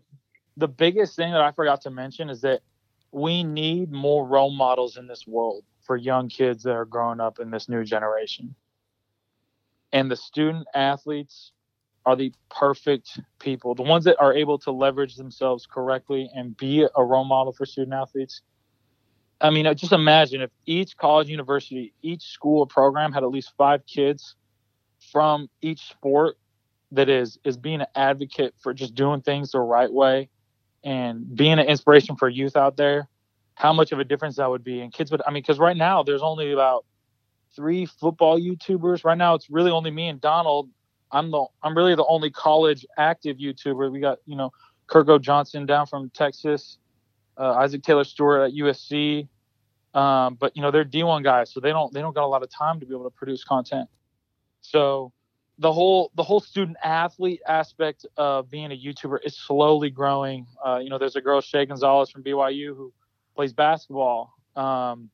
the 0.57 0.67
biggest 0.67 1.15
thing 1.15 1.31
that 1.31 1.41
i 1.41 1.51
forgot 1.51 1.81
to 1.81 1.89
mention 1.89 2.29
is 2.29 2.41
that 2.41 2.61
we 3.11 3.43
need 3.43 3.91
more 3.91 4.27
role 4.27 4.51
models 4.51 4.97
in 4.97 5.07
this 5.07 5.25
world 5.25 5.63
for 5.89 5.97
young 5.97 6.29
kids 6.29 6.61
that 6.61 6.73
are 6.75 6.85
growing 6.85 7.19
up 7.19 7.39
in 7.39 7.49
this 7.49 7.67
new 7.67 7.83
generation. 7.83 8.53
And 9.91 10.11
the 10.11 10.15
student 10.15 10.67
athletes 10.75 11.51
are 12.05 12.15
the 12.15 12.31
perfect 12.51 13.19
people, 13.39 13.73
the 13.73 13.81
ones 13.81 14.03
that 14.03 14.15
are 14.19 14.31
able 14.31 14.59
to 14.59 14.71
leverage 14.71 15.15
themselves 15.15 15.65
correctly 15.65 16.29
and 16.35 16.55
be 16.55 16.85
a 16.95 17.03
role 17.03 17.23
model 17.23 17.53
for 17.53 17.65
student 17.65 17.95
athletes. 17.95 18.43
I 19.41 19.49
mean, 19.49 19.65
uh, 19.65 19.73
just 19.73 19.91
imagine 19.91 20.41
if 20.41 20.51
each 20.67 20.95
college, 20.95 21.27
university, 21.27 21.91
each 22.03 22.21
school 22.21 22.67
program 22.67 23.11
had 23.11 23.23
at 23.23 23.31
least 23.31 23.53
five 23.57 23.83
kids 23.87 24.35
from 25.11 25.49
each 25.59 25.89
sport 25.89 26.37
that 26.91 27.09
is 27.09 27.39
is 27.43 27.57
being 27.57 27.81
an 27.81 27.87
advocate 27.95 28.53
for 28.59 28.75
just 28.75 28.93
doing 28.93 29.21
things 29.21 29.53
the 29.53 29.59
right 29.59 29.91
way 29.91 30.29
and 30.83 31.35
being 31.35 31.57
an 31.57 31.65
inspiration 31.65 32.15
for 32.15 32.29
youth 32.29 32.55
out 32.55 32.77
there, 32.77 33.09
how 33.59 33.73
much 33.73 33.91
of 33.91 33.99
a 33.99 34.05
difference 34.05 34.37
that 34.37 34.49
would 34.49 34.63
be. 34.63 34.79
And 34.79 34.93
kids 34.93 35.11
would, 35.11 35.21
I 35.27 35.31
mean, 35.31 35.43
because 35.43 35.59
right 35.59 35.75
now 35.75 36.01
there's 36.01 36.21
only 36.21 36.53
about 36.53 36.85
three 37.53 37.85
football 37.85 38.39
YouTubers. 38.39 39.03
Right 39.03 39.17
now 39.17 39.35
it's 39.35 39.49
really 39.49 39.69
only 39.69 39.91
me 39.91 40.07
and 40.07 40.21
Donald. 40.21 40.69
I'm 41.11 41.29
the, 41.29 41.45
I'm 41.61 41.75
really 41.75 41.93
the 41.93 42.05
only 42.05 42.31
college 42.31 42.85
active 42.97 43.35
YouTuber. 43.35 43.91
We 43.91 43.99
got, 43.99 44.19
you 44.25 44.37
know, 44.37 44.53
Kirko 44.87 45.19
Johnson 45.19 45.65
down 45.65 45.87
from 45.87 46.09
Texas, 46.11 46.77
uh, 47.37 47.51
Isaac 47.55 47.83
Taylor 47.83 48.05
Stuart 48.05 48.45
at 48.45 48.53
USC. 48.53 49.27
Um, 49.93 50.35
but 50.35 50.55
you 50.55 50.61
know, 50.61 50.71
they're 50.71 50.85
D1 50.85 51.25
guys, 51.25 51.51
so 51.51 51.59
they 51.59 51.71
don't, 51.71 51.93
they 51.93 51.99
don't 51.99 52.15
got 52.15 52.23
a 52.23 52.27
lot 52.27 52.43
of 52.43 52.49
time 52.49 52.79
to 52.79 52.85
be 52.85 52.93
able 52.93 53.09
to 53.09 53.15
produce 53.15 53.43
content. 53.43 53.89
So 54.61 55.11
the 55.57 55.73
whole 55.73 56.11
the 56.15 56.23
whole 56.23 56.39
student 56.39 56.77
athlete 56.81 57.41
aspect 57.45 58.05
of 58.15 58.49
being 58.49 58.71
a 58.71 58.77
YouTuber 58.77 59.17
is 59.25 59.35
slowly 59.35 59.89
growing. 59.89 60.47
Uh, 60.65 60.79
you 60.81 60.89
know, 60.89 60.97
there's 60.97 61.17
a 61.17 61.21
girl 61.21 61.41
Shay 61.41 61.65
Gonzales 61.65 62.09
from 62.09 62.23
BYU 62.23 62.67
who 62.67 62.93
plays 63.35 63.53
basketball. 63.53 64.33
Um, 64.55 65.09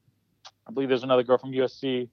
I 0.68 0.72
believe 0.74 0.90
there's 0.90 1.04
another 1.04 1.24
girl 1.24 1.38
from 1.38 1.52
USC, 1.52 2.10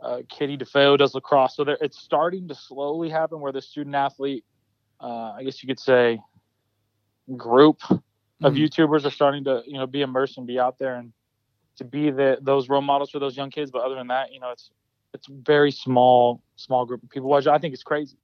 uh, 0.00 0.18
Kitty 0.28 0.58
DeFeo 0.58 0.98
does 0.98 1.14
lacrosse. 1.14 1.56
So 1.56 1.64
there, 1.64 1.78
it's 1.80 1.98
starting 1.98 2.48
to 2.48 2.54
slowly 2.54 3.08
happen 3.08 3.40
where 3.40 3.52
the 3.52 3.62
student 3.62 3.94
athlete, 3.94 4.44
uh, 5.00 5.32
I 5.32 5.44
guess 5.44 5.62
you 5.62 5.66
could 5.66 5.80
say, 5.80 6.18
group 7.36 7.80
of 7.90 8.00
mm-hmm. 8.54 8.56
YouTubers 8.56 9.04
are 9.04 9.10
starting 9.10 9.44
to 9.44 9.62
you 9.66 9.78
know 9.78 9.86
be 9.86 10.02
immersed 10.02 10.38
and 10.38 10.46
be 10.46 10.58
out 10.58 10.78
there 10.78 10.96
and 10.96 11.12
to 11.76 11.84
be 11.84 12.10
the 12.10 12.38
those 12.40 12.68
role 12.68 12.82
models 12.82 13.10
for 13.10 13.18
those 13.18 13.36
young 13.36 13.50
kids. 13.50 13.70
But 13.70 13.82
other 13.82 13.94
than 13.94 14.08
that, 14.08 14.32
you 14.32 14.40
know, 14.40 14.50
it's 14.50 14.70
it's 15.14 15.26
very 15.28 15.70
small 15.70 16.42
small 16.56 16.84
group 16.84 17.02
of 17.02 17.10
people 17.10 17.28
watch. 17.28 17.46
I 17.46 17.58
think 17.58 17.74
it's 17.74 17.82
crazy. 17.82 18.18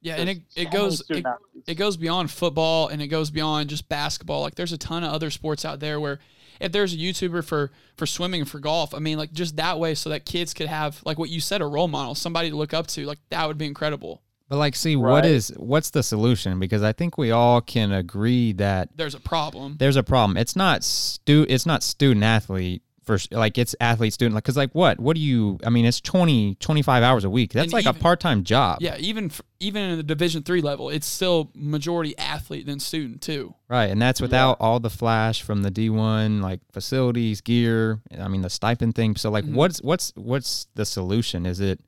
Yeah, 0.00 0.16
there's 0.16 0.28
and 0.28 0.38
it, 0.38 0.42
it 0.56 0.72
goes 0.72 1.02
it, 1.10 1.24
it 1.66 1.74
goes 1.74 1.96
beyond 1.96 2.30
football 2.30 2.88
and 2.88 3.00
it 3.00 3.06
goes 3.08 3.30
beyond 3.30 3.68
just 3.68 3.88
basketball. 3.88 4.40
Like 4.40 4.54
there's 4.54 4.72
a 4.72 4.78
ton 4.78 5.04
of 5.04 5.12
other 5.12 5.30
sports 5.30 5.64
out 5.64 5.78
there 5.78 6.00
where 6.00 6.18
if 6.62 6.72
there's 6.72 6.94
a 6.94 6.96
YouTuber 6.96 7.44
for 7.44 7.70
for 7.96 8.06
swimming 8.06 8.44
for 8.44 8.58
golf, 8.58 8.94
I 8.94 8.98
mean 8.98 9.18
like 9.18 9.32
just 9.32 9.56
that 9.56 9.78
way 9.78 9.94
so 9.94 10.10
that 10.10 10.24
kids 10.24 10.54
could 10.54 10.68
have 10.68 11.00
like 11.04 11.18
what 11.18 11.28
you 11.28 11.40
said 11.40 11.60
a 11.60 11.66
role 11.66 11.88
model, 11.88 12.14
somebody 12.14 12.50
to 12.50 12.56
look 12.56 12.72
up 12.72 12.86
to, 12.88 13.04
like 13.04 13.18
that 13.30 13.46
would 13.46 13.58
be 13.58 13.66
incredible. 13.66 14.22
But 14.48 14.58
like 14.58 14.76
see 14.76 14.96
right. 14.96 15.10
what 15.10 15.26
is 15.26 15.48
what's 15.56 15.90
the 15.90 16.02
solution 16.02 16.58
because 16.58 16.82
I 16.82 16.92
think 16.92 17.18
we 17.18 17.30
all 17.30 17.60
can 17.60 17.90
agree 17.90 18.52
that 18.54 18.90
there's 18.94 19.14
a 19.14 19.20
problem. 19.20 19.76
There's 19.78 19.96
a 19.96 20.02
problem. 20.02 20.36
It's 20.36 20.56
not 20.56 20.84
stu 20.84 21.44
it's 21.48 21.66
not 21.66 21.82
student 21.82 22.24
athlete 22.24 22.82
for 23.02 23.18
like 23.30 23.58
it's 23.58 23.74
athlete 23.80 24.12
student 24.12 24.34
like 24.34 24.44
because 24.44 24.56
like 24.56 24.72
what? 24.72 25.00
What 25.00 25.16
do 25.16 25.22
you 25.22 25.58
i 25.64 25.70
mean 25.70 25.84
it's 25.84 26.00
20 26.00 26.56
25 26.56 27.02
hours 27.02 27.24
a 27.24 27.30
week. 27.30 27.52
That's 27.52 27.66
and 27.66 27.72
like 27.72 27.84
even, 27.84 27.96
a 27.96 27.98
part-time 27.98 28.44
job. 28.44 28.78
Yeah 28.80 28.96
even 28.98 29.28
for, 29.28 29.44
even 29.60 29.82
in 29.82 29.96
the 29.96 30.02
division 30.02 30.42
three 30.42 30.60
level 30.60 30.88
it's 30.88 31.06
still 31.06 31.50
majority 31.54 32.16
athlete 32.18 32.66
than 32.66 32.78
student 32.78 33.20
too. 33.20 33.54
Right 33.68 33.90
and 33.90 34.00
that's 34.00 34.20
without 34.20 34.58
yeah. 34.60 34.66
all 34.66 34.80
the 34.80 34.90
flash 34.90 35.42
from 35.42 35.62
the 35.62 35.70
d1 35.70 36.40
like 36.40 36.60
facilities 36.72 37.40
gear 37.40 38.00
i 38.18 38.28
mean 38.28 38.42
the 38.42 38.50
stipend 38.50 38.94
thing. 38.94 39.16
So 39.16 39.30
like 39.30 39.44
mm-hmm. 39.44 39.54
what's 39.54 39.82
what's 39.82 40.12
what's 40.16 40.66
the 40.74 40.86
solution? 40.86 41.46
Is 41.46 41.60
it 41.60 41.80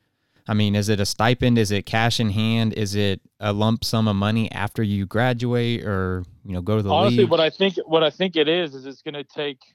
i 0.48 0.54
mean 0.54 0.74
is 0.74 0.88
it 0.88 1.00
a 1.00 1.06
stipend? 1.06 1.58
Is 1.58 1.70
it 1.70 1.86
cash 1.86 2.18
in 2.18 2.30
hand? 2.30 2.72
Is 2.74 2.94
it 2.94 3.20
a 3.38 3.52
lump 3.52 3.84
sum 3.84 4.08
of 4.08 4.16
money 4.16 4.50
after 4.50 4.82
you 4.82 5.06
graduate 5.06 5.84
or 5.84 6.24
you 6.44 6.52
know 6.52 6.62
go 6.62 6.76
to 6.76 6.82
the 6.82 6.90
honestly 6.90 7.18
league? 7.18 7.30
what 7.30 7.40
i 7.40 7.50
think 7.50 7.76
what 7.86 8.02
i 8.02 8.10
think 8.10 8.36
it 8.36 8.48
is 8.48 8.74
is 8.74 8.86
it's 8.86 9.02
going 9.02 9.14
to 9.14 9.24
take 9.24 9.73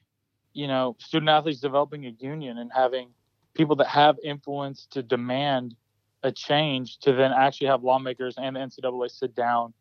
you 0.59 0.67
know, 0.67 0.97
student 0.99 1.29
athletes 1.29 1.61
developing 1.61 2.05
a 2.05 2.13
union 2.19 2.57
and 2.57 2.69
having 2.75 3.07
people 3.53 3.77
that 3.77 3.87
have 3.87 4.17
influence 4.21 4.87
to 4.91 5.01
demand 5.01 5.73
a 6.21 6.33
change 6.33 6.97
to 6.99 7.13
then 7.13 7.31
actually 7.31 7.67
have 7.67 7.81
lawmakers 7.81 8.35
and 8.37 8.57
the 8.57 8.59
NCAA 8.59 9.09
sit 9.09 9.33
down 9.33 9.73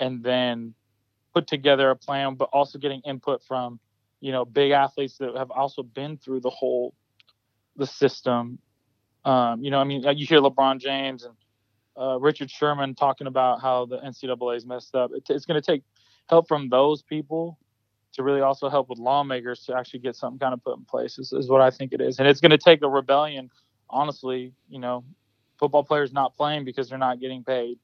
and 0.00 0.24
then 0.24 0.74
put 1.32 1.46
together 1.46 1.90
a 1.90 1.96
plan, 1.96 2.34
but 2.34 2.48
also 2.52 2.76
getting 2.76 3.02
input 3.02 3.40
from, 3.46 3.78
you 4.20 4.32
know, 4.32 4.44
big 4.44 4.72
athletes 4.72 5.16
that 5.18 5.36
have 5.36 5.52
also 5.52 5.84
been 5.84 6.16
through 6.16 6.40
the 6.40 6.50
whole 6.50 6.92
the 7.76 7.86
system. 7.86 8.58
Um, 9.24 9.62
you 9.62 9.70
know, 9.70 9.78
I 9.78 9.84
mean, 9.84 10.02
you 10.16 10.26
hear 10.26 10.40
LeBron 10.40 10.80
James 10.80 11.22
and 11.22 11.34
uh, 11.96 12.18
Richard 12.18 12.50
Sherman 12.50 12.96
talking 12.96 13.28
about 13.28 13.60
how 13.60 13.86
the 13.86 13.98
NCAA 13.98 14.56
is 14.56 14.66
messed 14.66 14.96
up. 14.96 15.12
It, 15.14 15.22
it's 15.30 15.46
going 15.46 15.60
to 15.62 15.64
take 15.64 15.84
help 16.28 16.48
from 16.48 16.68
those 16.68 17.02
people 17.02 17.58
to 18.16 18.22
really 18.22 18.40
also 18.40 18.68
help 18.68 18.88
with 18.88 18.98
lawmakers 18.98 19.64
to 19.66 19.76
actually 19.76 20.00
get 20.00 20.16
something 20.16 20.38
kind 20.38 20.52
of 20.54 20.62
put 20.62 20.76
in 20.76 20.84
place. 20.84 21.18
Is, 21.18 21.32
is 21.32 21.48
what 21.48 21.60
I 21.60 21.70
think 21.70 21.92
it 21.92 22.00
is, 22.00 22.18
and 22.18 22.26
it's 22.28 22.40
going 22.40 22.50
to 22.50 22.58
take 22.58 22.82
a 22.82 22.88
rebellion. 22.88 23.50
Honestly, 23.88 24.52
you 24.68 24.80
know, 24.80 25.04
football 25.58 25.84
players 25.84 26.12
not 26.12 26.36
playing 26.36 26.64
because 26.64 26.88
they're 26.88 26.98
not 26.98 27.20
getting 27.20 27.44
paid. 27.44 27.78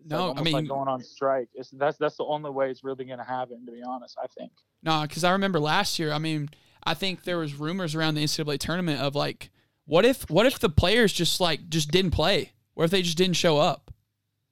It's 0.00 0.10
No, 0.10 0.28
like 0.30 0.40
I 0.40 0.42
mean- 0.42 0.52
like 0.54 0.68
going 0.68 0.88
on 0.88 1.02
strike. 1.02 1.48
It's, 1.54 1.70
that's 1.70 1.98
that's 1.98 2.16
the 2.16 2.24
only 2.24 2.50
way 2.50 2.70
it's 2.70 2.82
really 2.82 3.04
going 3.04 3.18
to 3.18 3.24
happen. 3.24 3.64
To 3.66 3.72
be 3.72 3.82
honest, 3.82 4.16
I 4.22 4.26
think. 4.38 4.52
No, 4.82 5.02
because 5.02 5.22
I 5.24 5.32
remember 5.32 5.60
last 5.60 5.98
year. 5.98 6.12
I 6.12 6.18
mean, 6.18 6.48
I 6.84 6.94
think 6.94 7.24
there 7.24 7.38
was 7.38 7.54
rumors 7.54 7.94
around 7.94 8.14
the 8.14 8.24
NCAA 8.24 8.58
tournament 8.58 9.00
of 9.00 9.14
like, 9.14 9.50
what 9.84 10.04
if 10.04 10.28
what 10.30 10.46
if 10.46 10.58
the 10.58 10.70
players 10.70 11.12
just 11.12 11.40
like 11.40 11.68
just 11.68 11.90
didn't 11.90 12.12
play? 12.12 12.52
What 12.74 12.84
if 12.84 12.90
they 12.90 13.02
just 13.02 13.18
didn't 13.18 13.36
show 13.36 13.58
up? 13.58 13.90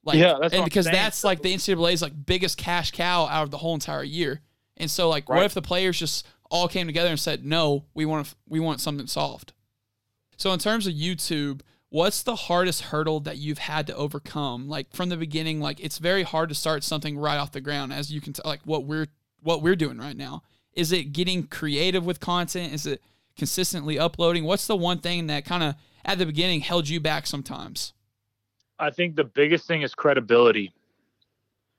Like, 0.05 0.19
Yeah, 0.19 0.37
that's 0.41 0.53
and 0.55 0.65
because 0.65 0.87
saying. 0.87 0.97
that's 0.97 1.23
like 1.25 1.43
the 1.43 1.55
NCAA's 1.55 2.03
like 2.03 2.13
biggest 2.27 2.59
cash 2.59 2.91
cow 2.91 3.27
out 3.27 3.45
of 3.45 3.51
the 3.51 3.59
whole 3.59 3.75
entire 3.75 4.03
year. 4.03 4.41
And 4.83 4.91
so 4.91 5.09
like, 5.09 5.29
what 5.29 5.45
if 5.45 5.55
the 5.55 5.63
players 5.63 5.97
just 5.97 6.27
all 6.51 6.67
came 6.67 6.89
together 6.89 7.09
and 7.09 7.21
said, 7.21 7.47
no, 7.47 7.85
we 7.95 8.05
want 8.05 8.35
we 8.49 8.59
want 8.59 8.81
something 8.81 9.07
solved. 9.07 9.53
So 10.37 10.53
in 10.53 10.59
terms 10.59 10.89
of 10.89 10.93
YouTube, 10.95 11.61
what's 11.89 12.25
the 12.25 12.35
hardest 12.35 12.83
hurdle 12.83 13.21
that 13.21 13.39
you've 13.39 13.59
had 13.59 13.87
to 13.87 13.95
overcome? 13.95 14.69
Like 14.69 14.93
from 14.93 15.09
the 15.09 15.17
beginning, 15.17 15.61
like 15.61 15.79
it's 15.79 15.99
very 15.99 16.25
hard 16.25 16.49
to 16.49 16.57
start 16.57 16.83
something 16.83 17.17
right 17.17 17.37
off 17.37 17.53
the 17.53 17.61
ground, 17.61 17.93
as 17.93 18.13
you 18.13 18.21
can 18.21 18.33
tell, 18.33 18.43
like 18.45 18.63
what 18.65 18.85
we're 18.85 19.07
what 19.41 19.63
we're 19.63 19.77
doing 19.77 19.99
right 19.99 20.17
now. 20.17 20.43
Is 20.73 20.91
it 20.91 21.13
getting 21.13 21.45
creative 21.45 22.05
with 22.05 22.19
content? 22.19 22.73
Is 22.73 22.85
it 22.85 23.01
consistently 23.37 24.01
uploading? 24.01 24.43
What's 24.43 24.67
the 24.67 24.77
one 24.77 24.99
thing 24.99 25.29
that 25.29 25.45
kind 25.45 25.63
of 25.63 25.77
at 26.05 26.19
the 26.19 26.27
beginning 26.27 26.61
held 26.61 26.89
you 26.89 26.99
back 26.99 27.29
sometimes? 27.29 27.93
I 28.81 28.91
think 28.91 29.15
the 29.15 29.23
biggest 29.23 29.69
thing 29.69 29.83
is 29.83 29.95
credibility 29.95 30.73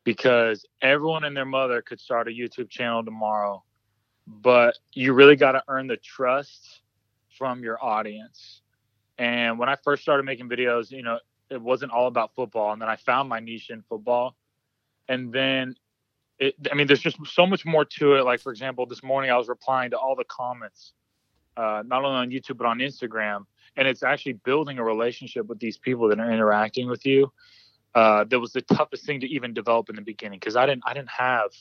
because 0.03 0.65
everyone 0.81 1.23
and 1.23 1.35
their 1.35 1.45
mother 1.45 1.81
could 1.81 1.99
start 1.99 2.27
a 2.27 2.31
YouTube 2.31 2.69
channel 2.69 3.03
tomorrow, 3.03 3.63
but 4.27 4.77
you 4.93 5.13
really 5.13 5.35
got 5.35 5.53
to 5.53 5.63
earn 5.67 5.87
the 5.87 5.97
trust 5.97 6.81
from 7.37 7.63
your 7.63 7.83
audience. 7.83 8.61
And 9.17 9.59
when 9.59 9.69
I 9.69 9.75
first 9.83 10.01
started 10.01 10.23
making 10.23 10.49
videos, 10.49 10.91
you 10.91 11.03
know, 11.03 11.19
it 11.49 11.61
wasn't 11.61 11.91
all 11.91 12.07
about 12.07 12.33
football. 12.35 12.73
And 12.73 12.81
then 12.81 12.89
I 12.89 12.95
found 12.95 13.29
my 13.29 13.39
niche 13.39 13.69
in 13.69 13.83
football. 13.83 14.35
And 15.07 15.31
then 15.31 15.75
it, 16.39 16.55
I 16.71 16.75
mean, 16.75 16.87
there's 16.87 17.01
just 17.01 17.17
so 17.27 17.45
much 17.45 17.65
more 17.65 17.85
to 17.85 18.15
it. 18.15 18.23
Like, 18.23 18.39
for 18.39 18.51
example, 18.51 18.85
this 18.85 19.03
morning 19.03 19.29
I 19.31 19.37
was 19.37 19.47
replying 19.47 19.91
to 19.91 19.97
all 19.97 20.15
the 20.15 20.25
comments, 20.25 20.93
uh, 21.55 21.83
not 21.85 22.03
only 22.03 22.17
on 22.17 22.29
YouTube, 22.31 22.57
but 22.57 22.65
on 22.65 22.79
Instagram 22.79 23.45
and 23.75 23.87
it's 23.87 24.03
actually 24.03 24.33
building 24.33 24.77
a 24.77 24.83
relationship 24.83 25.47
with 25.47 25.59
these 25.59 25.77
people 25.77 26.07
that 26.09 26.19
are 26.19 26.31
interacting 26.31 26.87
with 26.87 27.05
you 27.05 27.31
uh, 27.95 28.23
that 28.23 28.39
was 28.39 28.53
the 28.53 28.61
toughest 28.61 29.05
thing 29.05 29.19
to 29.19 29.27
even 29.27 29.53
develop 29.53 29.89
in 29.89 29.95
the 29.95 30.01
beginning 30.01 30.39
because 30.39 30.55
i 30.55 30.65
didn't 30.65 30.83
i 30.85 30.93
didn't 30.93 31.09
have 31.09 31.51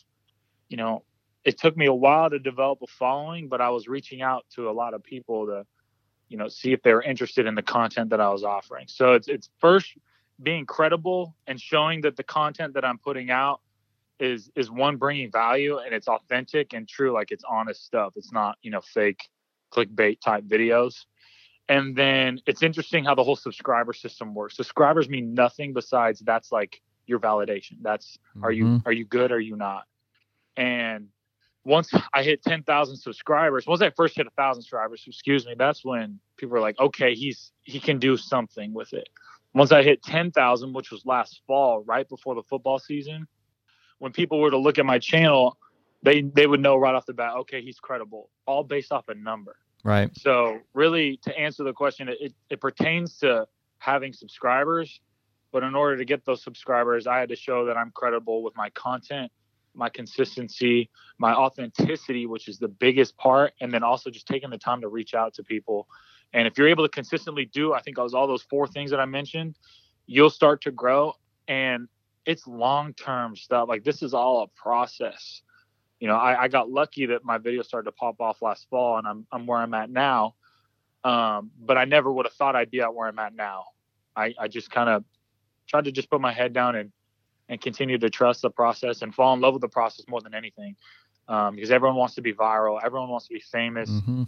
you 0.68 0.77
know 0.77 1.03
it 1.45 1.59
took 1.59 1.77
me 1.77 1.87
a 1.87 1.95
while 1.95 2.31
to 2.31 2.38
develop 2.38 2.79
a 2.83 2.87
following 2.87 3.49
but 3.49 3.61
i 3.61 3.68
was 3.68 3.88
reaching 3.88 4.23
out 4.23 4.45
to 4.55 4.68
a 4.68 4.73
lot 4.73 4.95
of 4.95 5.03
people 5.03 5.47
to 5.47 5.66
you 6.33 6.38
know 6.38 6.49
see 6.49 6.73
if 6.73 6.83
they 6.83 6.95
were 6.95 7.03
interested 7.03 7.47
in 7.47 7.55
the 7.55 7.62
content 7.62 8.11
that 8.11 8.21
i 8.21 8.29
was 8.31 8.42
offering. 8.42 8.87
So 8.88 9.12
it's 9.12 9.29
it's 9.29 9.51
first 9.59 9.92
being 10.42 10.64
credible 10.64 11.37
and 11.47 11.61
showing 11.61 12.01
that 12.01 12.16
the 12.16 12.25
content 12.25 12.75
that 12.75 12.85
i'm 12.85 12.99
putting 12.99 13.31
out 13.31 13.61
is 14.18 14.51
is 14.57 14.71
one 14.71 14.97
bringing 14.97 15.31
value 15.31 15.79
and 15.79 15.95
it's 15.95 16.09
authentic 16.09 16.73
and 16.73 16.88
true 16.88 17.12
like 17.12 17.31
it's 17.31 17.45
honest 17.49 17.85
stuff. 17.85 18.14
It's 18.16 18.33
not 18.33 18.57
you 18.62 18.71
know 18.71 18.81
fake 18.81 19.29
clickbait 19.73 20.21
type 20.21 20.45
videos 20.45 21.05
and 21.73 21.97
then 21.97 22.39
it's 22.47 22.63
interesting 22.63 23.03
how 23.03 23.15
the 23.15 23.25
whole 23.25 23.35
subscriber 23.35 23.95
system 23.95 24.35
works. 24.35 24.57
Subscribers 24.57 25.09
mean 25.09 25.33
nothing 25.33 25.73
besides 25.73 26.21
that's 26.21 26.53
like 26.53 26.83
your 27.07 27.19
validation. 27.19 27.77
That's 27.81 28.19
are 28.43 28.53
you 28.53 28.67
Mhm. 28.67 28.83
are 28.87 28.93
you 28.93 29.07
good? 29.07 29.33
Are 29.33 29.41
you 29.41 29.57
not? 29.57 29.85
And 30.55 31.09
once 31.65 31.91
I 32.13 32.23
hit 32.23 32.43
ten 32.43 32.63
thousand 32.63 32.97
subscribers, 32.99 33.67
once 33.67 33.81
I 33.81 33.89
first 33.89 34.17
hit 34.17 34.27
a 34.27 34.31
thousand 34.31 34.63
subscribers, 34.63 35.03
excuse 35.07 35.47
me, 35.47 35.55
that's 35.57 35.83
when 35.83 36.21
people 36.37 36.57
are 36.57 36.61
like, 36.61 36.79
okay, 36.79 37.15
he's 37.15 37.53
he 37.63 37.81
can 37.81 37.99
do 37.99 38.19
something 38.19 38.75
with 38.75 38.93
it. 38.93 39.09
Once 39.55 39.73
I 39.73 39.83
hit 39.83 40.03
ten 40.03 40.31
thousand, 40.31 40.75
which 40.75 40.91
was 40.91 41.07
last 41.07 41.41
fall, 41.47 41.83
right 41.85 42.07
before 42.07 42.35
the 42.35 42.43
football 42.43 42.81
season, 42.81 43.27
when 43.99 44.13
people 44.13 44.41
were 44.41 44.51
to 44.51 44.59
look 44.59 44.79
at 44.79 44.85
my 44.85 44.99
channel, 44.99 45.57
they 46.03 46.21
they 46.21 46.47
would 46.47 46.61
know 46.61 46.77
right 46.77 46.95
off 46.95 47.07
the 47.07 47.15
bat, 47.15 47.35
okay, 47.37 47.63
he's 47.63 47.81
credible, 47.81 48.29
all 48.45 48.63
based 48.63 48.93
off 48.93 49.09
a 49.09 49.15
number. 49.15 49.57
Right. 49.85 50.16
So 50.16 50.61
really, 50.75 51.18
to 51.25 51.37
answer 51.37 51.64
the 51.64 51.73
question, 51.73 52.09
it, 52.09 52.33
it, 52.49 52.61
pertains 52.61 53.18
to 53.18 53.47
having 53.79 54.12
subscribers. 54.12 55.01
But 55.51 55.64
in 55.64 55.75
order 55.75 55.97
to 55.97 56.05
get 56.05 56.25
those 56.25 56.42
subscribers, 56.42 57.07
I 57.07 57.18
had 57.18 57.29
to 57.29 57.37
show 57.37 57.66
that 57.66 57.77
I'm 57.77 57.90
credible 57.90 58.42
with 58.42 58.57
my 58.57 58.71
content, 58.71 59.31
my 59.75 59.88
consistency, 59.88 60.88
my 61.18 61.35
authenticity, 61.35 62.27
which 62.27 62.49
is 62.49 62.59
the 62.59 62.68
biggest 62.68 63.16
part, 63.16 63.53
and 63.61 63.73
then 63.73 63.83
also 63.83 64.09
just 64.09 64.27
taking 64.27 64.51
the 64.51 64.59
time 64.59 64.81
to 64.81 64.88
reach 64.88 65.14
out 65.14 65.35
to 65.35 65.42
people. 65.42 65.88
And 66.33 66.47
if 66.47 66.57
you're 66.57 66.68
able 66.68 66.85
to 66.85 66.88
consistently 66.88 67.45
do, 67.45 67.75
I 67.75 67.83
think 67.83 67.99
it 67.99 68.03
was 68.03 68.14
all 68.14 68.27
those 68.27 68.42
four 68.42 68.66
things 68.66 68.90
that 68.92 69.01
I 69.01 69.05
mentioned, 69.05 69.59
you'll 70.07 70.31
start 70.31 70.62
to 70.62 70.71
grow. 70.71 71.14
And 71.49 71.88
it's 72.25 72.47
long 72.47 72.95
term 72.95 73.37
stuff. 73.37 73.68
Like 73.68 73.85
this 73.85 74.03
is 74.03 74.14
all 74.14 74.42
a 74.42 74.49
process 74.49 75.42
you 76.03 76.09
know, 76.09 76.17
I, 76.17 76.43
I 76.43 76.49
got 76.49 76.69
lucky 76.69 77.07
that 77.07 77.25
my 77.25 77.38
video 77.38 77.62
started 77.62 77.85
to 77.85 77.93
pop 77.93 78.21
off 78.21 78.43
last 78.43 78.67
fall 78.69 78.99
and 78.99 79.07
I'm, 79.07 79.25
I'm 79.31 79.47
where 79.47 79.59
I'm 79.59 79.73
at 79.73 79.88
now. 79.88 80.35
Um, 81.05 81.53
but 81.61 81.79
I 81.79 81.85
never 81.85 82.11
would 82.11 82.27
have 82.27 82.33
thought 82.33 82.57
I'd 82.57 82.73
be 82.73 82.81
at 82.81 82.93
where 82.93 83.07
I'm 83.07 83.21
at 83.21 83.37
now. 83.37 83.67
I, 84.17 84.35
I 84.37 84.49
just 84.49 84.69
kind 84.69 84.91
of 84.91 85.05
tried 85.69 85.85
to 85.85 85.93
just 85.93 86.11
put 86.11 86.21
my 86.21 86.33
head 86.33 86.53
down 86.53 86.75
and, 86.75 86.91
and 87.49 87.61
continue 87.61 87.99
to 87.99 88.11
trust 88.11 88.43
the 88.43 88.51
process 88.51 89.03
and 89.03 89.15
fall 89.15 89.33
in 89.35 89.41
love 89.41 89.55
with 89.55 89.61
the 89.61 89.69
process 89.69 90.05
more 90.09 90.21
than 90.21 90.35
anything. 90.35 90.75
Um, 91.29 91.55
because 91.55 91.71
everyone 91.71 91.97
wants 91.97 92.17
to 92.17 92.21
be 92.21 92.35
viral. 92.35 92.81
Everyone 92.85 93.09
wants 93.09 93.29
to 93.29 93.35
be 93.35 93.41
famous. 93.41 93.88
hmm 93.88 94.25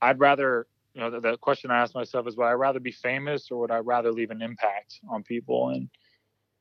I'd 0.00 0.20
rather, 0.20 0.68
you 0.94 1.00
know, 1.00 1.10
the, 1.10 1.18
the 1.18 1.36
question 1.36 1.72
I 1.72 1.80
ask 1.80 1.96
myself 1.96 2.28
is, 2.28 2.36
would 2.36 2.44
I 2.44 2.52
rather 2.52 2.78
be 2.78 2.92
famous 2.92 3.50
or 3.50 3.58
would 3.62 3.72
I 3.72 3.78
rather 3.78 4.12
leave 4.12 4.30
an 4.30 4.40
impact 4.40 5.00
on 5.10 5.24
people? 5.24 5.70
And 5.70 5.88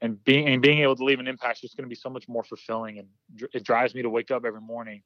and 0.02 0.24
being 0.24 0.48
and 0.48 0.62
being 0.62 0.80
able 0.80 0.96
to 0.96 1.04
leave 1.04 1.20
an 1.20 1.28
impact 1.28 1.58
is 1.58 1.62
just 1.62 1.78
going 1.78 1.86
to 1.86 1.90
be 1.90 1.96
so 1.96 2.10
much 2.10 2.28
more 2.28 2.44
fulfilling, 2.44 3.00
and 3.00 3.08
it 3.54 3.64
drives 3.64 3.94
me 3.94 4.02
to 4.02 4.10
wake 4.10 4.32
up 4.32 4.46
every 4.46 4.62
morning 4.62 5.02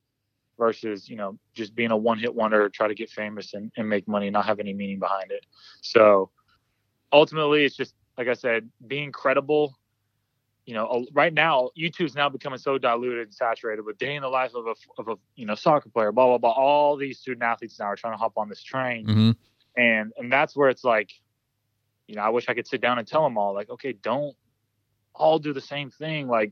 versus 0.58 1.10
you 1.10 1.16
know 1.16 1.38
just 1.54 1.76
being 1.76 1.92
a 1.92 1.98
one 1.98 2.20
hit 2.20 2.34
wonder, 2.34 2.70
try 2.70 2.88
to 2.88 2.96
get 2.96 3.10
famous 3.10 3.54
and, 3.54 3.72
and 3.78 3.90
make 3.90 4.08
money, 4.08 4.28
and 4.28 4.34
not 4.34 4.46
have 4.46 4.60
any 4.60 4.74
meaning 4.74 5.00
behind 5.00 5.32
it. 5.32 5.46
So 5.82 6.30
ultimately, 7.12 7.66
it's 7.66 7.76
just 7.76 7.96
like 8.18 8.28
I 8.28 8.34
said, 8.34 8.70
being 8.86 9.12
credible. 9.12 9.76
You 10.66 10.76
know, 10.76 11.06
right 11.12 11.34
now 11.34 11.72
YouTube's 11.78 12.16
now 12.16 12.30
becoming 12.30 12.58
so 12.58 12.78
diluted 12.78 13.28
and 13.28 13.34
saturated 13.34 13.82
with 13.82 13.98
day 13.98 14.16
in 14.16 14.22
the 14.22 14.30
life 14.30 14.54
of 14.56 14.68
a 14.68 14.76
of 14.98 15.08
a 15.10 15.16
you 15.36 15.46
know 15.46 15.56
soccer 15.56 15.90
player, 15.90 16.12
blah 16.12 16.28
blah 16.28 16.38
blah. 16.38 16.52
All 16.52 16.96
these 16.96 17.20
student 17.20 17.44
athletes 17.44 17.80
now 17.80 17.86
are 17.86 17.96
trying 17.96 18.14
to 18.14 18.18
hop 18.18 18.34
on 18.38 18.48
this 18.48 18.64
train, 18.64 19.06
hmm 19.06 19.32
and 19.76 20.14
and 20.18 20.32
that's 20.32 20.56
where 20.56 20.70
it's 20.70 20.84
like, 20.84 21.12
you 22.08 22.16
know, 22.16 22.22
I 22.22 22.30
wish 22.30 22.48
I 22.48 22.54
could 22.54 22.68
sit 22.68 22.80
down 22.80 23.00
and 23.00 23.08
tell 23.08 23.24
them 23.24 23.38
all 23.38 23.54
like, 23.54 23.70
okay, 23.72 23.94
don't 23.94 24.36
all 25.16 25.40
do 25.40 25.54
the 25.54 25.62
same 25.62 25.90
thing. 25.90 26.28
Like, 26.28 26.52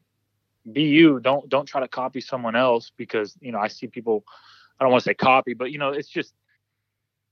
be 0.71 0.83
you. 0.83 1.19
Don't 1.19 1.49
don't 1.49 1.65
try 1.65 1.81
to 1.81 1.87
copy 1.87 2.21
someone 2.21 2.55
else 2.55 2.91
because 2.95 3.35
you 3.41 3.51
know 3.51 3.59
I 3.59 3.67
see 3.67 3.87
people. 3.87 4.23
I 4.79 4.83
don't 4.83 4.91
want 4.91 5.03
to 5.03 5.09
say 5.09 5.13
copy, 5.13 5.53
but 5.53 5.71
you 5.71 5.77
know, 5.77 5.89
it's 5.89 6.09
just 6.09 6.33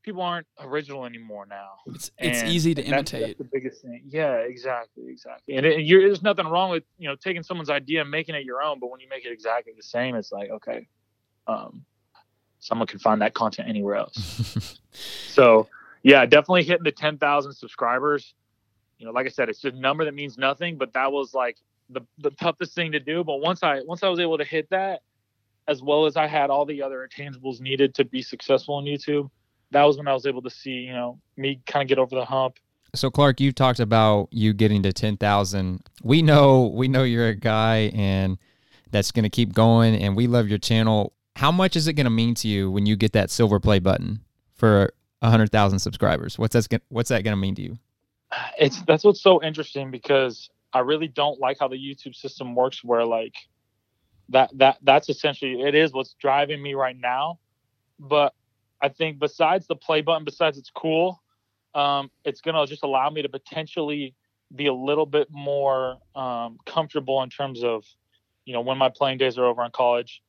people 0.04 0.22
aren't 0.22 0.48
original 0.60 1.06
anymore 1.06 1.46
now. 1.48 1.72
It's 1.88 2.12
it's 2.18 2.40
And- 2.40 2.50
easy 2.50 2.74
to 2.76 2.82
and 2.84 2.94
that's- 2.94 3.14
imitate. 3.14 3.38
That's, 3.38 3.50
the 3.50 3.58
biggest 3.60 3.82
thing. 3.82 4.04
Yeah, 4.08 4.36
exactly, 4.38 5.10
exactly. 5.10 5.56
And, 5.56 5.66
it, 5.66 5.78
and 5.80 5.88
you're, 5.88 6.02
there's 6.02 6.22
nothing 6.24 6.48
wrong 6.48 6.70
with 6.72 6.84
you 6.98 7.08
know 7.10 7.16
taking 7.16 7.44
someone's 7.44 7.70
idea 7.70 8.02
and 8.02 8.10
making 8.12 8.36
it 8.36 8.46
your 8.46 8.62
own, 8.62 8.80
but 8.80 8.90
when 8.92 9.00
you 9.00 9.10
make 9.10 9.26
it 9.26 9.32
exactly 9.32 9.74
the 9.76 9.84
same, 9.84 10.16
it's 10.16 10.32
like 10.32 10.50
okay, 10.50 10.88
um, 11.48 11.86
someone 12.60 12.88
can 12.88 13.00
find 13.00 13.22
that 13.22 13.34
content 13.34 13.68
anywhere 13.70 13.96
else. 13.96 14.80
so 15.30 15.68
yeah, 16.04 16.26
definitely 16.26 16.64
hitting 16.64 16.84
the 16.84 16.92
10,000 16.92 17.54
subscribers. 17.54 18.34
You 19.00 19.06
know, 19.06 19.12
like 19.12 19.26
I 19.26 19.30
said, 19.30 19.50
it's 19.50 19.62
just 19.62 19.76
a 19.76 19.80
number 19.80 20.06
that 20.06 20.14
means 20.14 20.38
nothing, 20.38 20.78
but 20.78 20.94
that 20.94 21.12
was 21.12 21.34
like 21.34 21.58
the 21.90 22.02
the 22.20 22.32
toughest 22.32 22.76
thing 22.76 22.92
to 22.92 23.00
do. 23.00 23.24
But 23.24 23.38
once 23.38 23.64
I 23.64 23.82
once 23.82 24.04
I 24.04 24.10
was 24.10 24.20
able 24.20 24.38
to 24.38 24.44
hit 24.44 24.70
that, 24.70 25.02
as 25.68 25.82
well 25.82 26.06
as 26.06 26.18
I 26.18 26.28
had 26.28 26.50
all 26.50 26.66
the 26.66 26.82
other 26.82 27.08
intangibles 27.08 27.62
needed 27.62 27.96
to 27.96 28.06
be 28.06 28.22
successful 28.22 28.76
on 28.76 28.84
YouTube, 28.84 29.30
that 29.72 29.84
was 29.84 29.98
when 29.98 30.08
I 30.08 30.14
was 30.14 30.26
able 30.26 30.42
to 30.42 30.50
see, 30.50 30.72
you 30.72 30.94
know, 30.94 31.20
me 31.38 31.62
kind 31.66 31.84
of 31.84 31.88
get 31.88 31.98
over 31.98 32.16
the 32.16 32.26
hump. 32.26 32.58
So 32.94 33.10
Clark, 33.10 33.40
you've 33.40 33.56
talked 33.56 33.80
about 33.80 34.30
you 34.32 34.54
getting 34.54 34.84
to 34.84 34.92
ten 34.92 35.16
thousand. 35.16 35.88
We 36.04 36.22
know 36.22 36.68
we 36.68 36.88
know 36.88 37.04
you're 37.04 37.30
a 37.30 37.36
guy 37.36 37.92
and 37.94 38.38
that's 38.92 39.12
gonna 39.12 39.30
keep 39.30 39.54
going 39.54 39.96
and 39.96 40.16
we 40.16 40.28
love 40.28 40.50
your 40.50 40.58
channel. 40.58 41.14
How 41.36 41.52
much 41.52 41.76
is 41.76 41.88
it 41.88 41.94
gonna 41.94 42.10
mean 42.10 42.36
to 42.36 42.48
you 42.48 42.70
when 42.70 42.86
you 42.86 42.96
get 42.96 43.14
that 43.14 43.30
silver 43.30 43.60
play 43.60 43.80
button 43.80 44.22
for 44.56 44.92
hundred 45.24 45.52
thousand 45.52 45.80
subscribers? 45.80 46.38
What's 46.38 46.54
that 46.54 46.82
what's 46.90 47.10
that 47.10 47.24
gonna 47.24 47.38
mean 47.38 47.56
to 47.56 47.62
you? 47.62 47.78
It's 48.58 48.82
that's 48.84 49.04
what's 49.04 49.22
so 49.22 49.42
interesting 49.44 49.92
because 49.92 50.50
I 50.74 50.80
really 50.80 51.08
don't 51.08 51.40
like 51.40 51.58
how 51.60 51.68
the 51.68 51.78
YouTube 51.78 52.16
system 52.16 52.56
works 52.56 52.84
where 52.84 53.06
like 53.06 53.36
that 54.30 54.52
that 54.58 54.78
that's 54.84 55.10
essentially 55.10 55.62
it 55.62 55.76
is 55.76 55.94
what's 55.94 56.16
driving 56.20 56.62
me 56.62 56.74
right 56.74 56.98
now. 56.98 57.40
But 58.00 58.34
I 58.82 58.90
think 58.90 59.20
besides 59.20 59.68
the 59.68 59.76
play 59.76 60.02
button, 60.02 60.24
besides 60.24 60.58
it's 60.58 60.70
cool, 60.70 61.22
um, 61.74 62.12
it's 62.24 62.42
gonna 62.42 62.66
just 62.68 62.84
allow 62.84 63.10
me 63.10 63.22
to 63.22 63.30
potentially 63.30 64.16
be 64.56 64.68
a 64.68 64.74
little 64.74 65.06
bit 65.06 65.28
more 65.32 65.98
um, 66.16 66.58
comfortable 66.66 67.22
in 67.22 67.30
terms 67.30 67.64
of, 67.64 67.86
you 68.46 68.54
know, 68.54 68.62
when 68.62 68.78
my 68.78 68.90
playing 68.90 69.18
days 69.18 69.38
are 69.38 69.46
over 69.46 69.64
in 69.64 69.72
college, 69.72 70.22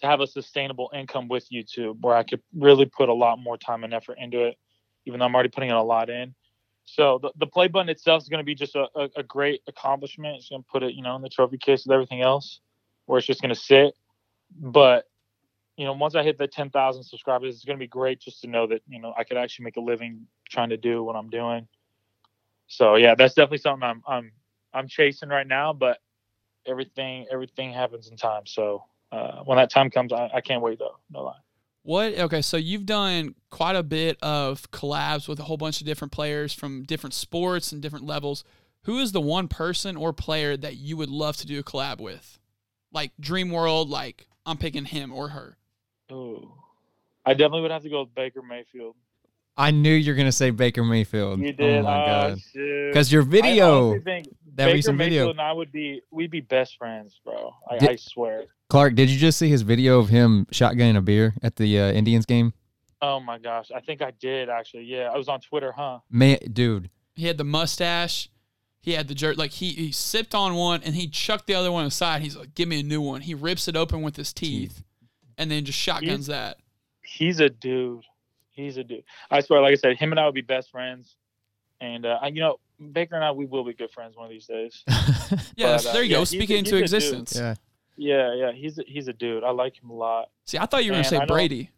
to 0.00 0.06
have 0.06 0.20
a 0.20 0.26
sustainable 0.26 0.90
income 0.94 1.28
with 1.28 1.48
YouTube 1.50 2.00
where 2.00 2.16
I 2.16 2.22
could 2.22 2.40
really 2.54 2.86
put 2.86 3.08
a 3.08 3.14
lot 3.14 3.38
more 3.38 3.56
time 3.56 3.84
and 3.84 3.92
effort 3.92 4.18
into 4.18 4.44
it, 4.44 4.58
even 5.04 5.20
though 5.20 5.26
I'm 5.26 5.34
already 5.34 5.50
putting 5.50 5.70
in 5.70 5.76
a 5.76 5.82
lot 5.82 6.08
in. 6.10 6.34
So 6.94 7.20
the, 7.22 7.30
the 7.38 7.46
play 7.46 7.68
button 7.68 7.88
itself 7.88 8.22
is 8.22 8.28
going 8.28 8.40
to 8.40 8.44
be 8.44 8.54
just 8.54 8.74
a, 8.74 8.88
a, 8.96 9.08
a 9.16 9.22
great 9.22 9.62
accomplishment. 9.68 10.36
It's 10.36 10.48
going 10.48 10.62
to 10.62 10.68
put 10.68 10.82
it, 10.82 10.94
you 10.94 11.02
know, 11.02 11.14
in 11.14 11.22
the 11.22 11.28
trophy 11.28 11.56
case 11.56 11.84
with 11.86 11.92
everything 11.92 12.20
else, 12.20 12.60
where 13.06 13.18
it's 13.18 13.26
just 13.26 13.40
going 13.40 13.54
to 13.54 13.60
sit. 13.60 13.94
But 14.58 15.06
you 15.76 15.86
know, 15.86 15.94
once 15.94 16.14
I 16.14 16.22
hit 16.22 16.36
the 16.36 16.46
10,000 16.46 17.04
subscribers, 17.04 17.54
it's 17.54 17.64
going 17.64 17.78
to 17.78 17.82
be 17.82 17.88
great 17.88 18.20
just 18.20 18.42
to 18.42 18.48
know 18.48 18.66
that, 18.66 18.82
you 18.86 19.00
know, 19.00 19.14
I 19.16 19.24
could 19.24 19.38
actually 19.38 19.64
make 19.64 19.76
a 19.76 19.80
living 19.80 20.26
trying 20.50 20.68
to 20.70 20.76
do 20.76 21.02
what 21.02 21.16
I'm 21.16 21.30
doing. 21.30 21.68
So 22.66 22.96
yeah, 22.96 23.14
that's 23.14 23.34
definitely 23.34 23.58
something 23.58 23.88
I'm, 23.88 24.02
I'm, 24.06 24.32
I'm 24.74 24.88
chasing 24.88 25.30
right 25.30 25.46
now, 25.46 25.72
but 25.72 25.98
everything, 26.66 27.26
everything 27.32 27.72
happens 27.72 28.08
in 28.08 28.16
time. 28.16 28.42
So, 28.46 28.84
uh, 29.10 29.42
when 29.44 29.56
that 29.56 29.70
time 29.70 29.90
comes, 29.90 30.12
I, 30.12 30.30
I 30.34 30.40
can't 30.40 30.60
wait 30.60 30.78
though. 30.78 30.98
No 31.10 31.24
lie. 31.24 31.38
What? 31.82 32.18
Okay, 32.18 32.42
so 32.42 32.56
you've 32.56 32.86
done 32.86 33.34
quite 33.48 33.76
a 33.76 33.82
bit 33.82 34.18
of 34.22 34.70
collabs 34.70 35.28
with 35.28 35.40
a 35.40 35.44
whole 35.44 35.56
bunch 35.56 35.80
of 35.80 35.86
different 35.86 36.12
players 36.12 36.52
from 36.52 36.82
different 36.84 37.14
sports 37.14 37.72
and 37.72 37.80
different 37.80 38.06
levels. 38.06 38.44
Who 38.84 38.98
is 38.98 39.12
the 39.12 39.20
one 39.20 39.48
person 39.48 39.96
or 39.96 40.12
player 40.12 40.56
that 40.56 40.76
you 40.76 40.96
would 40.96 41.10
love 41.10 41.36
to 41.38 41.46
do 41.46 41.58
a 41.58 41.62
collab 41.62 42.00
with? 42.00 42.38
Like 42.92 43.12
Dream 43.18 43.50
World, 43.50 43.88
like 43.88 44.26
I'm 44.44 44.56
picking 44.56 44.84
him 44.84 45.12
or 45.12 45.28
her. 45.28 45.56
Oh. 46.10 46.54
I 47.24 47.34
definitely 47.34 47.62
would 47.62 47.70
have 47.70 47.82
to 47.82 47.90
go 47.90 48.00
with 48.00 48.14
Baker 48.14 48.42
Mayfield. 48.42 48.96
I 49.56 49.70
knew 49.70 49.92
you 49.92 50.12
were 50.12 50.16
gonna 50.16 50.32
say 50.32 50.50
Baker 50.50 50.82
Mayfield. 50.84 51.40
You 51.40 51.48
oh 51.48 51.52
did. 51.52 51.78
Oh 51.80 51.82
my 51.82 52.02
oh, 52.02 52.06
god. 52.06 52.38
Because 52.54 53.12
your 53.12 53.22
video, 53.22 53.90
honestly 53.90 54.04
think 54.04 54.28
that 54.54 54.66
Baker 54.66 54.74
recent 54.74 54.98
video. 54.98 55.30
And 55.30 55.40
I 55.40 55.52
would 55.52 55.70
be 55.70 56.00
we'd 56.10 56.30
be 56.30 56.40
best 56.40 56.78
friends, 56.78 57.20
bro. 57.24 57.54
I, 57.70 57.78
Did- 57.78 57.90
I 57.90 57.96
swear. 57.96 58.44
Clark, 58.70 58.94
did 58.94 59.10
you 59.10 59.18
just 59.18 59.38
see 59.38 59.48
his 59.50 59.62
video 59.62 59.98
of 59.98 60.08
him 60.08 60.46
shotgunning 60.52 60.96
a 60.96 61.00
beer 61.02 61.34
at 61.42 61.56
the 61.56 61.78
uh, 61.78 61.92
Indians 61.92 62.24
game? 62.24 62.54
Oh 63.02 63.18
my 63.20 63.38
gosh, 63.38 63.70
I 63.74 63.80
think 63.80 64.00
I 64.00 64.12
did 64.12 64.48
actually. 64.48 64.84
Yeah, 64.84 65.10
I 65.12 65.16
was 65.18 65.28
on 65.28 65.40
Twitter, 65.40 65.72
huh? 65.72 65.98
Man, 66.10 66.38
dude, 66.52 66.88
He 67.14 67.26
had 67.26 67.36
the 67.38 67.44
mustache. 67.44 68.30
He 68.82 68.92
had 68.92 69.08
the 69.08 69.14
jerk. 69.14 69.36
Like 69.36 69.50
he, 69.50 69.70
he 69.72 69.92
sipped 69.92 70.34
on 70.34 70.54
one 70.54 70.82
and 70.84 70.94
he 70.94 71.06
chucked 71.08 71.46
the 71.46 71.54
other 71.54 71.70
one 71.72 71.84
aside. 71.84 72.22
He's 72.22 72.36
like, 72.36 72.54
"Give 72.54 72.66
me 72.68 72.80
a 72.80 72.82
new 72.82 73.00
one." 73.02 73.20
He 73.20 73.34
rips 73.34 73.68
it 73.68 73.76
open 73.76 74.00
with 74.02 74.16
his 74.16 74.32
teeth, 74.32 74.82
and 75.36 75.50
then 75.50 75.64
just 75.66 75.78
shotguns 75.78 76.28
that. 76.28 76.56
He's 77.02 77.40
a 77.40 77.48
dude. 77.50 78.04
He's 78.50 78.76
a 78.78 78.84
dude. 78.84 79.04
I 79.30 79.40
swear, 79.40 79.60
like 79.60 79.72
I 79.72 79.74
said, 79.76 79.96
him 79.98 80.12
and 80.12 80.20
I 80.20 80.24
would 80.26 80.34
be 80.34 80.40
best 80.42 80.70
friends. 80.70 81.16
And 81.80 82.04
uh, 82.06 82.18
I- 82.22 82.28
you 82.28 82.40
know, 82.40 82.58
Baker 82.92 83.14
and 83.16 83.24
I, 83.24 83.32
we 83.32 83.46
will 83.46 83.64
be 83.64 83.72
good 83.74 83.90
friends 83.90 84.16
one 84.16 84.26
of 84.26 84.30
these 84.30 84.46
days. 84.46 84.82
Yeah, 85.56 85.76
But, 85.76 85.86
uh, 85.86 85.92
there 85.92 86.02
you 86.02 86.10
yeah, 86.10 86.16
go. 86.16 86.20
he's 86.20 86.28
Speak 86.30 86.50
it 86.50 86.56
into 86.58 86.76
he's 86.76 86.90
dude. 86.90 87.02
existence. 87.02 87.36
yeah. 87.36 87.54
Yeah, 88.02 88.34
yeah, 88.34 88.52
he's 88.52 88.78
a, 88.78 88.82
he's 88.86 89.08
a 89.08 89.12
dude. 89.12 89.44
I 89.44 89.50
like 89.50 89.76
him 89.80 89.90
a 89.90 89.94
lot. 89.94 90.30
See, 90.46 90.56
I 90.56 90.64
thought 90.64 90.84
you 90.86 90.90
were 90.92 90.96
gonna 90.96 91.04
say 91.04 91.18
know- 91.18 91.26
Brady. 91.26 91.70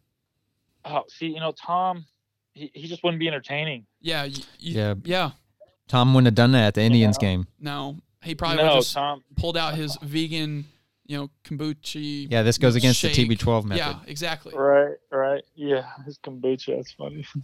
Oh, 0.85 1.03
see, 1.09 1.27
you 1.27 1.39
know, 1.41 1.51
Tom, 1.51 2.05
he, 2.53 2.71
he 2.73 2.87
just 2.87 3.03
wouldn't 3.03 3.19
be 3.19 3.27
entertaining. 3.27 3.85
Yeah, 4.01 4.23
you, 4.23 4.41
you- 4.59 4.75
Yeah. 4.79 4.93
yeah. 5.03 5.31
Tom 5.89 6.13
wouldn't 6.13 6.27
have 6.27 6.35
done 6.35 6.53
that 6.53 6.67
at 6.67 6.73
the 6.75 6.81
Indians 6.81 7.17
game. 7.17 7.45
No, 7.59 7.97
he 8.23 8.35
probably 8.35 8.57
would 8.57 8.63
no, 8.63 8.73
have 8.75 8.83
just 8.83 8.93
Tom. 8.93 9.21
pulled 9.35 9.57
out 9.57 9.75
his 9.75 9.97
vegan, 10.01 10.63
you 11.05 11.17
know, 11.17 11.29
kombucha. 11.43 12.31
Yeah, 12.31 12.41
this 12.41 12.57
goes 12.57 12.75
against 12.75 12.99
shake. 13.01 13.15
the 13.15 13.35
TB12 13.35 13.65
method. 13.65 13.79
Yeah, 13.79 13.99
exactly. 14.07 14.53
Right, 14.55 14.95
right. 15.11 15.43
Yeah, 15.55 15.83
his 16.05 16.17
kombucha. 16.19 16.77
That's 16.77 16.93
funny. 16.93 17.25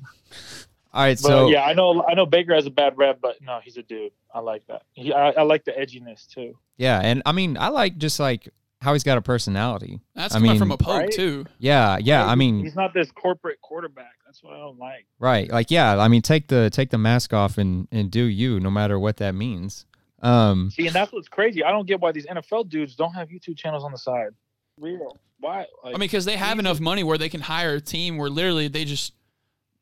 All 0.94 1.04
right, 1.04 1.20
But 1.22 1.28
so 1.28 1.50
yeah, 1.50 1.64
I 1.64 1.74
know 1.74 2.04
I 2.08 2.14
know 2.16 2.26
Baker 2.26 2.56
has 2.56 2.66
a 2.66 2.72
bad 2.72 2.98
rep, 2.98 3.20
but 3.22 3.42
no, 3.42 3.60
he's 3.64 3.78
a 3.78 3.84
dude. 3.84 4.12
I 4.34 4.40
like 4.40 4.66
that. 4.68 4.84
He, 4.94 5.14
I, 5.14 5.30
I 5.32 5.42
like 5.44 5.64
the 5.66 5.72
edginess 5.74 6.28
too. 6.28 6.58
yeah, 6.78 7.00
and 7.04 7.22
I 7.28 7.32
mean, 7.34 7.58
I 7.58 7.68
like 7.68 7.98
just 7.98 8.20
like 8.20 8.50
how 8.82 8.94
he's 8.94 9.04
got 9.04 9.18
a 9.18 9.22
personality. 9.22 10.00
That's 10.16 10.34
I 10.34 10.38
coming 10.38 10.52
mean- 10.52 10.60
from 10.60 10.72
a 10.72 10.78
poke 10.78 11.02
Right? 11.02 11.12
too. 11.12 11.46
Yeah, 11.58 11.98
yeah. 12.00 12.26
I 12.26 12.36
mean, 12.36 12.60
he's 12.64 12.76
not 12.76 12.94
this 12.94 13.12
corporate 13.12 13.62
quarterback. 13.62 14.14
That's 14.26 14.42
what 14.44 14.54
I 14.54 14.58
don't 14.60 14.78
like. 14.80 15.06
right? 15.20 15.50
Like, 15.50 15.70
yeah. 15.72 15.98
I 15.98 16.08
mean, 16.08 16.22
take 16.22 16.48
the 16.48 16.70
take 16.70 16.90
the 16.92 16.98
mask 16.98 17.34
off 17.34 17.58
and 17.58 17.88
and 17.92 18.10
do 18.12 18.24
you, 18.24 18.60
no 18.60 18.70
matter 18.72 18.98
what 19.00 19.18
that 19.18 19.36
means. 19.36 19.86
Um, 20.22 20.70
See, 20.72 20.86
and 20.86 20.94
that's 20.96 21.12
what's 21.14 21.30
crazy. 21.30 21.64
I 21.64 21.72
don't 21.72 21.88
get 21.88 22.00
why 22.02 22.12
these 22.12 22.26
NFL 22.28 22.70
dudes 22.70 22.96
don't 22.96 23.14
have 23.14 23.30
YouTube 23.30 23.58
channels 23.58 23.84
on 23.86 23.92
the 23.92 23.98
side. 23.98 24.32
Real. 24.78 25.18
Why? 25.40 25.60
Like, 25.60 25.68
I 25.86 25.92
mean, 25.92 26.00
because 26.02 26.26
they 26.26 26.36
have 26.36 26.58
he's 26.58 26.60
enough 26.60 26.80
money 26.82 27.04
where 27.04 27.18
they 27.18 27.30
can 27.30 27.40
hire 27.40 27.76
a 27.76 27.82
team 27.82 28.18
where 28.18 28.30
literally 28.30 28.68
they 28.68 28.84
just 28.86 29.14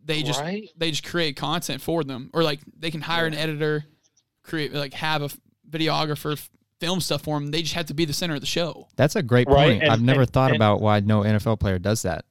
they 0.06 0.22
just 0.24 0.40
right? 0.40 0.70
they 0.78 0.92
just 0.92 1.04
create 1.04 1.36
content 1.36 1.82
for 1.82 2.04
them, 2.04 2.30
or 2.34 2.44
like 2.44 2.60
they 2.78 2.92
can 2.92 3.02
hire 3.02 3.26
an 3.26 3.34
editor, 3.34 3.86
create 4.44 4.74
like 4.74 4.94
have 4.94 5.22
a 5.24 5.30
videographer 5.70 6.34
f- 6.34 6.50
film 6.80 7.00
stuff 7.02 7.24
for 7.24 7.40
them. 7.40 7.52
They 7.52 7.62
just 7.62 7.74
have 7.76 7.86
to 7.88 7.94
be 7.94 8.06
the 8.06 8.14
center 8.14 8.36
of 8.36 8.42
the 8.42 8.48
show. 8.48 8.88
that's 8.96 9.16
a 9.16 9.24
great 9.24 9.48
Right, 9.48 9.70
point. 9.72 9.84
and- 9.84 9.92
I've 9.92 10.02
never 10.02 10.22
and- 10.22 10.30
thought 10.30 10.52
and- 10.52 10.56
about 10.58 10.82
why 10.82 11.00
no 11.00 11.22
NFL 11.24 11.58
player 11.60 11.80
does 11.80 12.02
that. 12.04 12.26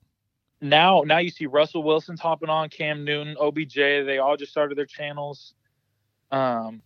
Now, 0.61 1.03
now 1.05 1.19
you 1.19 1.31
see 1.31 1.47
Russell 1.47 1.83
Wilson's 1.83 2.21
hopping 2.21 2.49
on, 2.49 2.69
Cam 2.71 3.05
Newton, 3.05 3.37
OBJ. 3.39 3.75
They 4.05 4.19
all 4.19 4.37
just 4.37 4.51
started 4.53 4.79
their 4.79 4.87
channels. 4.87 5.53
Um, 6.31 6.81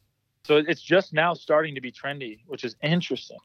so 0.44 0.56
it's 0.56 0.82
just 0.82 1.12
now 1.12 1.34
starting 1.34 1.74
to 1.76 1.80
be 1.80 1.92
trendy, 1.92 2.40
which 2.46 2.64
is 2.64 2.74
interesting. 2.82 3.38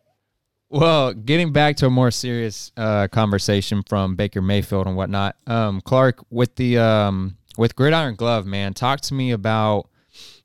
Well, 0.70 1.14
getting 1.14 1.54
back 1.54 1.76
to 1.78 1.86
a 1.86 1.90
more 1.92 2.10
serious 2.10 2.72
uh, 2.76 3.08
conversation 3.10 3.84
from 3.88 4.16
Baker 4.16 4.42
Mayfield 4.42 4.88
and 4.88 4.96
whatnot, 4.98 5.36
um, 5.46 5.80
Clark, 5.82 6.26
with 6.32 6.56
the 6.56 6.80
um, 6.80 7.38
with 7.58 7.76
Gridiron 7.76 8.16
Glove, 8.16 8.46
man, 8.48 8.74
talk 8.74 9.02
to 9.02 9.14
me 9.14 9.32
about 9.32 9.90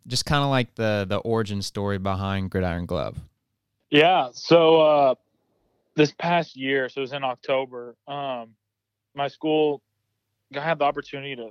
just 0.06 0.26
kind 0.26 0.44
of 0.44 0.50
like 0.50 0.74
the 0.74 1.06
the 1.08 1.16
origin 1.18 1.62
story 1.62 1.98
behind 1.98 2.50
Gridiron 2.50 2.84
Glove. 2.84 3.18
Yeah. 3.90 4.28
So 4.32 4.80
uh, 4.80 5.14
this 5.96 6.12
past 6.12 6.56
year, 6.56 6.88
so 6.88 7.00
it 7.00 7.02
was 7.02 7.12
in 7.12 7.24
October. 7.24 7.96
Um, 8.06 8.50
my 9.14 9.28
school 9.28 9.82
I 10.56 10.60
had 10.60 10.78
the 10.78 10.84
opportunity 10.84 11.36
to 11.36 11.50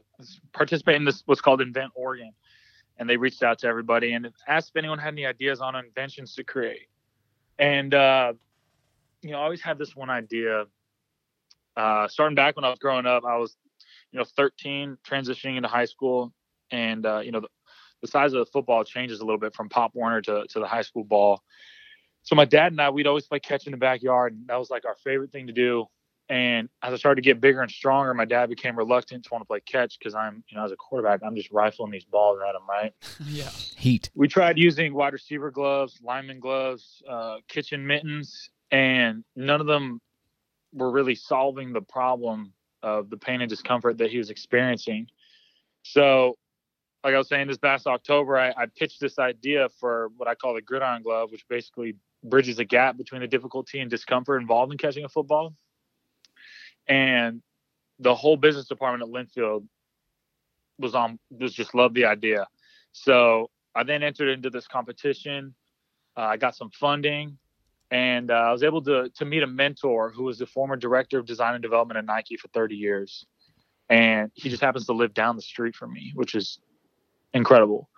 participate 0.54 0.96
in 0.96 1.06
this 1.06 1.24
what's 1.26 1.42
called 1.42 1.62
Invent 1.62 1.92
Oregon, 1.96 2.32
and 2.98 3.10
they 3.10 3.18
reached 3.18 3.44
out 3.44 3.60
to 3.60 3.68
everybody 3.68 4.14
and 4.14 4.30
asked 4.48 4.70
if 4.70 4.76
anyone 4.76 5.00
had 5.00 5.14
any 5.14 5.26
ideas 5.26 5.62
on 5.62 5.76
inventions 5.76 6.36
to 6.36 6.44
create. 6.44 6.88
And 7.58 7.94
uh, 7.94 8.34
you 9.22 9.32
know, 9.32 9.40
I 9.40 9.44
always 9.44 9.62
had 9.62 9.78
this 9.78 9.96
one 9.96 10.10
idea. 10.10 10.66
Uh, 11.78 12.08
starting 12.08 12.36
back 12.36 12.56
when 12.56 12.66
I 12.66 12.70
was 12.70 12.80
growing 12.80 13.06
up, 13.06 13.24
I 13.24 13.38
was, 13.38 13.56
you 14.12 14.20
know, 14.20 14.26
13, 14.26 14.98
transitioning 15.08 15.56
into 15.56 15.70
high 15.70 15.86
school, 15.86 16.34
and 16.72 17.06
uh, 17.06 17.20
you 17.20 17.32
know, 17.32 17.40
the, 17.40 17.50
the 18.02 18.08
size 18.08 18.34
of 18.34 18.40
the 18.40 18.52
football 18.52 18.84
changes 18.84 19.22
a 19.22 19.24
little 19.24 19.40
bit 19.40 19.54
from 19.54 19.70
Pop 19.70 19.92
Warner 19.94 20.22
to 20.24 20.46
to 20.50 20.60
the 20.60 20.68
high 20.68 20.82
school 20.82 21.04
ball 21.04 21.42
so 22.30 22.36
my 22.36 22.46
dad 22.46 22.72
and 22.72 22.80
I, 22.80 22.92
we'd 22.92 23.08
always 23.08 23.26
play 23.26 23.40
catch 23.40 23.66
in 23.66 23.72
the 23.72 23.78
backyard, 23.78 24.34
and 24.34 24.46
that 24.50 24.60
was 24.60 24.70
like 24.70 24.86
our 24.86 24.96
favorite 25.04 25.32
thing 25.32 25.48
to 25.48 25.54
do. 25.54 25.88
And 26.30 26.70
as 26.84 26.94
I 26.94 26.98
started 26.98 27.24
to 27.24 27.28
get 27.28 27.42
bigger 27.42 27.64
and 27.64 27.72
stronger, 27.72 28.14
my 28.14 28.26
dad 28.26 28.50
became 28.50 28.78
reluctant 28.78 29.24
to 29.24 29.30
want 29.32 29.42
to 29.42 29.48
play 29.48 29.62
catch 29.62 29.98
because 29.98 30.14
I'm, 30.14 30.44
you 30.48 30.56
know, 30.56 30.64
as 30.64 30.72
a 30.72 30.76
quarterback, 30.76 31.22
I'm 31.26 31.36
just 31.36 31.50
rifling 31.50 31.90
these 31.90 32.06
balls 32.06 32.38
at 32.48 32.54
him, 32.54 32.62
right? 32.70 32.94
yeah, 33.26 33.50
Heat. 33.50 34.12
We 34.14 34.28
tried 34.28 34.60
using 34.60 34.94
wide 34.94 35.14
receiver 35.14 35.50
gloves, 35.50 36.00
lineman 36.04 36.40
gloves, 36.40 37.02
uh, 37.10 37.38
kitchen 37.48 37.88
mittens, 37.88 38.52
and 38.70 39.24
none 39.36 39.60
of 39.60 39.66
them 39.66 40.00
were 40.72 40.92
really 40.92 41.16
solving 41.16 41.74
the 41.74 41.82
problem 41.82 42.54
of 42.84 43.10
the 43.10 43.18
pain 43.18 43.42
and 43.42 43.50
discomfort 43.50 43.98
that 43.98 44.12
he 44.12 44.20
was 44.20 44.30
experiencing. 44.30 45.08
So, 45.82 46.38
like 47.04 47.16
I 47.16 47.18
was 47.18 47.28
saying, 47.28 47.48
this 47.48 47.58
past 47.58 47.88
October, 47.88 48.38
I, 48.38 48.50
I 48.50 48.68
pitched 48.68 49.00
this 49.00 49.18
idea 49.18 49.70
for 49.80 50.10
what 50.16 50.28
I 50.28 50.36
call 50.36 50.54
the 50.54 50.62
gridiron 50.62 51.02
glove, 51.02 51.32
which 51.32 51.48
basically 51.50 51.96
bridges 52.24 52.60
a 52.60 52.66
gap 52.66 52.98
between 52.98 53.22
the 53.22 53.28
difficulty 53.28 53.80
and 53.80 53.90
discomfort 53.90 54.42
involved 54.42 54.72
in 54.72 54.78
catching 54.78 55.06
a 55.06 55.10
football. 55.10 55.54
And 56.88 57.42
the 58.00 58.16
whole 58.16 58.38
business 58.38 58.68
department 58.68 59.04
at 59.04 59.14
Linfield 59.14 59.66
was 60.78 60.96
on 60.96 61.20
was 61.30 61.54
just 61.54 61.76
loved 61.76 61.96
the 61.96 62.06
idea. 62.06 62.48
So 62.92 63.50
I 63.76 63.84
then 63.84 64.04
entered 64.04 64.30
into 64.30 64.50
this 64.50 64.68
competition. 64.68 65.54
Uh, 66.18 66.22
I 66.22 66.38
got 66.38 66.56
some 66.56 66.72
funding, 66.72 67.38
and 67.92 68.32
uh, 68.32 68.34
I 68.34 68.52
was 68.52 68.64
able 68.64 68.82
to 68.84 69.10
to 69.16 69.26
meet 69.26 69.44
a 69.44 69.48
mentor 69.48 70.12
who 70.12 70.24
was 70.24 70.40
the 70.40 70.46
former 70.46 70.76
director 70.76 71.20
of 71.20 71.26
design 71.26 71.54
and 71.54 71.62
development 71.62 71.98
at 71.98 72.06
Nike 72.06 72.38
for 72.38 72.48
30 72.50 72.76
years, 72.76 73.26
and 73.90 74.32
he 74.34 74.50
just 74.50 74.62
happens 74.62 74.86
to 74.88 74.94
live 74.94 75.14
down 75.14 75.36
the 75.36 75.42
street 75.42 75.76
from 75.76 75.94
me, 75.94 76.12
which 76.16 76.34
is 76.34 76.60
incredible. 77.34 77.90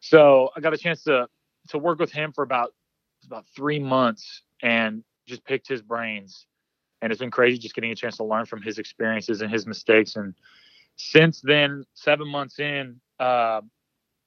So 0.00 0.50
I 0.56 0.60
got 0.60 0.72
a 0.72 0.78
chance 0.78 1.02
to 1.04 1.28
to 1.68 1.78
work 1.78 1.98
with 1.98 2.12
him 2.12 2.32
for 2.32 2.42
about 2.42 2.72
about 3.30 3.46
three 3.54 3.78
months 3.78 4.42
and 4.62 5.04
just 5.26 5.44
picked 5.44 5.68
his 5.68 5.82
brains, 5.82 6.46
and 7.00 7.12
it's 7.12 7.20
been 7.20 7.30
crazy 7.30 7.58
just 7.58 7.74
getting 7.74 7.92
a 7.92 7.94
chance 7.94 8.16
to 8.16 8.24
learn 8.24 8.46
from 8.46 8.62
his 8.62 8.78
experiences 8.78 9.40
and 9.40 9.50
his 9.50 9.66
mistakes. 9.66 10.16
And 10.16 10.34
since 10.96 11.40
then, 11.40 11.84
seven 11.94 12.28
months 12.28 12.58
in, 12.58 13.00
uh, 13.18 13.60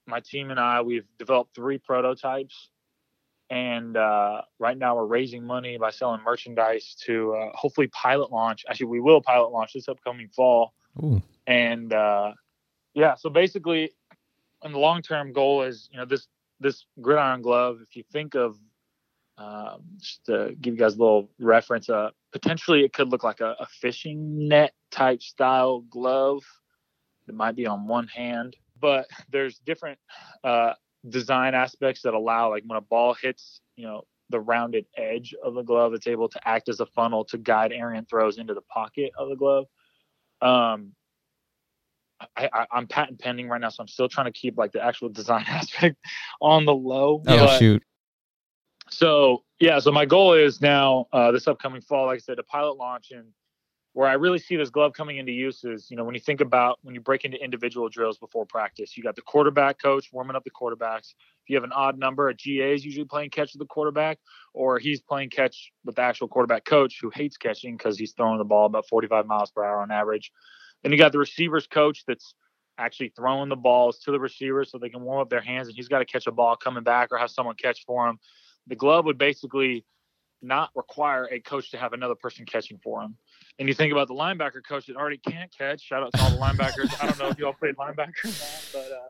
my 0.05 0.19
team 0.19 0.51
and 0.51 0.59
I 0.59 0.81
we've 0.81 1.07
developed 1.17 1.55
three 1.55 1.77
prototypes 1.77 2.69
and 3.49 3.97
uh, 3.97 4.41
right 4.57 4.77
now 4.77 4.95
we're 4.95 5.05
raising 5.05 5.43
money 5.43 5.77
by 5.77 5.91
selling 5.91 6.21
merchandise 6.23 6.95
to 7.05 7.35
uh, 7.35 7.49
hopefully 7.53 7.87
pilot 7.87 8.31
launch. 8.31 8.65
Actually, 8.67 8.87
we 8.87 8.99
will 8.99 9.21
pilot 9.21 9.49
launch 9.49 9.73
this 9.73 9.87
upcoming 9.87 10.27
fall. 10.29 10.73
Ooh. 11.03 11.21
and 11.47 11.93
uh, 11.93 12.33
yeah, 12.93 13.15
so 13.15 13.29
basically, 13.29 13.91
and 14.63 14.73
the 14.73 14.79
long 14.79 15.01
term 15.01 15.33
goal 15.33 15.61
is 15.63 15.87
you 15.91 15.97
know 15.97 16.05
this 16.05 16.27
this 16.59 16.85
gridiron 16.99 17.43
glove. 17.43 17.77
If 17.81 17.95
you 17.95 18.03
think 18.11 18.33
of 18.35 18.57
um, 19.37 19.81
just 19.99 20.25
to 20.25 20.55
give 20.59 20.75
you 20.75 20.79
guys 20.79 20.95
a 20.95 20.99
little 20.99 21.29
reference, 21.39 21.89
uh, 21.89 22.11
potentially 22.31 22.83
it 22.83 22.93
could 22.93 23.09
look 23.09 23.23
like 23.23 23.41
a, 23.41 23.55
a 23.59 23.65
fishing 23.65 24.47
net 24.47 24.73
type 24.91 25.21
style 25.21 25.81
glove. 25.81 26.43
It 27.27 27.35
might 27.35 27.55
be 27.55 27.65
on 27.65 27.87
one 27.87 28.07
hand, 28.07 28.55
but 28.79 29.07
there's 29.31 29.57
different 29.59 29.97
uh, 30.43 30.73
design 31.07 31.55
aspects 31.55 32.03
that 32.03 32.13
allow, 32.13 32.49
like 32.49 32.63
when 32.65 32.77
a 32.77 32.81
ball 32.81 33.15
hits, 33.19 33.61
you 33.75 33.85
know, 33.85 34.03
the 34.29 34.39
rounded 34.39 34.85
edge 34.97 35.33
of 35.43 35.53
the 35.53 35.61
glove, 35.61 35.93
it's 35.93 36.07
able 36.07 36.29
to 36.29 36.47
act 36.47 36.69
as 36.69 36.79
a 36.79 36.85
funnel 36.87 37.25
to 37.25 37.37
guide 37.37 37.71
errant 37.71 38.09
throws 38.09 38.37
into 38.37 38.53
the 38.53 38.61
pocket 38.61 39.11
of 39.17 39.29
the 39.29 39.35
glove. 39.35 39.65
Um, 40.41 40.93
I, 42.35 42.49
I, 42.53 42.67
I'm 42.71 42.87
patent 42.87 43.19
pending 43.19 43.49
right 43.49 43.59
now, 43.59 43.69
so 43.69 43.81
I'm 43.81 43.87
still 43.87 44.09
trying 44.09 44.25
to 44.25 44.31
keep 44.31 44.57
like 44.57 44.71
the 44.71 44.83
actual 44.83 45.09
design 45.21 45.45
aspect 45.47 45.97
on 46.41 46.65
the 46.65 46.73
low. 46.73 47.21
Oh 47.27 47.45
but- 47.45 47.59
shoot! 47.59 47.83
So 48.93 49.43
yeah, 49.59 49.79
so 49.79 49.91
my 49.91 50.05
goal 50.05 50.33
is 50.33 50.61
now 50.61 51.07
uh, 51.13 51.31
this 51.31 51.47
upcoming 51.47 51.81
fall, 51.81 52.07
like 52.07 52.17
I 52.17 52.19
said, 52.19 52.39
a 52.39 52.43
pilot 52.43 52.77
launch 52.77 53.11
and 53.11 53.25
where 53.93 54.07
I 54.07 54.13
really 54.13 54.39
see 54.39 54.55
this 54.55 54.71
glove 54.71 54.93
coming 54.93 55.17
into 55.17 55.31
use 55.31 55.63
is, 55.63 55.89
you 55.91 55.95
know, 55.95 56.03
when 56.03 56.15
you 56.15 56.21
think 56.21 56.41
about 56.41 56.79
when 56.81 56.95
you 56.95 57.01
break 57.01 57.25
into 57.25 57.41
individual 57.41 57.89
drills 57.89 58.17
before 58.17 58.45
practice, 58.45 58.97
you 58.97 59.03
got 59.03 59.15
the 59.15 59.21
quarterback 59.21 59.79
coach 59.79 60.09
warming 60.11 60.35
up 60.35 60.43
the 60.43 60.49
quarterbacks. 60.49 61.13
If 61.43 61.49
you 61.49 61.55
have 61.55 61.63
an 61.63 61.71
odd 61.71 61.99
number, 61.99 62.27
a 62.29 62.33
GA 62.33 62.73
is 62.73 62.83
usually 62.83 63.05
playing 63.05 63.29
catch 63.29 63.53
with 63.53 63.59
the 63.59 63.67
quarterback, 63.67 64.17
or 64.53 64.79
he's 64.79 64.99
playing 65.01 65.29
catch 65.29 65.71
with 65.85 65.95
the 65.95 66.01
actual 66.01 66.27
quarterback 66.27 66.65
coach 66.65 66.97
who 67.01 67.11
hates 67.11 67.37
catching 67.37 67.77
because 67.77 67.99
he's 67.99 68.13
throwing 68.13 68.39
the 68.39 68.43
ball 68.43 68.65
about 68.65 68.87
45 68.87 69.27
miles 69.27 69.51
per 69.51 69.63
hour 69.63 69.81
on 69.81 69.91
average. 69.91 70.31
Then 70.81 70.91
you 70.91 70.97
got 70.97 71.11
the 71.11 71.19
receivers 71.19 71.67
coach 71.67 72.03
that's 72.07 72.33
actually 72.79 73.13
throwing 73.15 73.49
the 73.49 73.55
balls 73.55 73.99
to 73.99 74.11
the 74.11 74.19
receivers 74.19 74.71
so 74.71 74.79
they 74.79 74.89
can 74.89 75.01
warm 75.01 75.21
up 75.21 75.29
their 75.29 75.41
hands, 75.41 75.67
and 75.67 75.75
he's 75.75 75.87
got 75.87 75.99
to 75.99 76.05
catch 76.05 76.25
a 76.25 76.31
ball 76.31 76.55
coming 76.55 76.83
back 76.83 77.09
or 77.11 77.19
have 77.19 77.29
someone 77.29 77.55
catch 77.55 77.85
for 77.85 78.07
him. 78.07 78.17
The 78.67 78.75
glove 78.75 79.05
would 79.05 79.17
basically 79.17 79.85
not 80.43 80.69
require 80.75 81.27
a 81.31 81.39
coach 81.39 81.71
to 81.71 81.77
have 81.77 81.93
another 81.93 82.15
person 82.15 82.45
catching 82.45 82.77
for 82.83 83.01
him. 83.01 83.15
And 83.57 83.67
you 83.67 83.73
think 83.73 83.91
about 83.91 84.07
the 84.07 84.13
linebacker 84.13 84.61
coach 84.67 84.87
that 84.87 84.95
already 84.95 85.17
can't 85.17 85.51
catch. 85.57 85.81
Shout 85.81 86.03
out 86.03 86.13
to 86.13 86.21
all 86.21 86.31
the 86.31 86.37
linebackers. 86.37 87.01
I 87.01 87.07
don't 87.07 87.19
know 87.19 87.29
if 87.29 87.39
y'all 87.39 87.53
played 87.53 87.75
linebacker 87.75 88.25
or 88.25 88.27
not, 88.27 88.69
but 88.73 88.91
uh, 88.91 89.07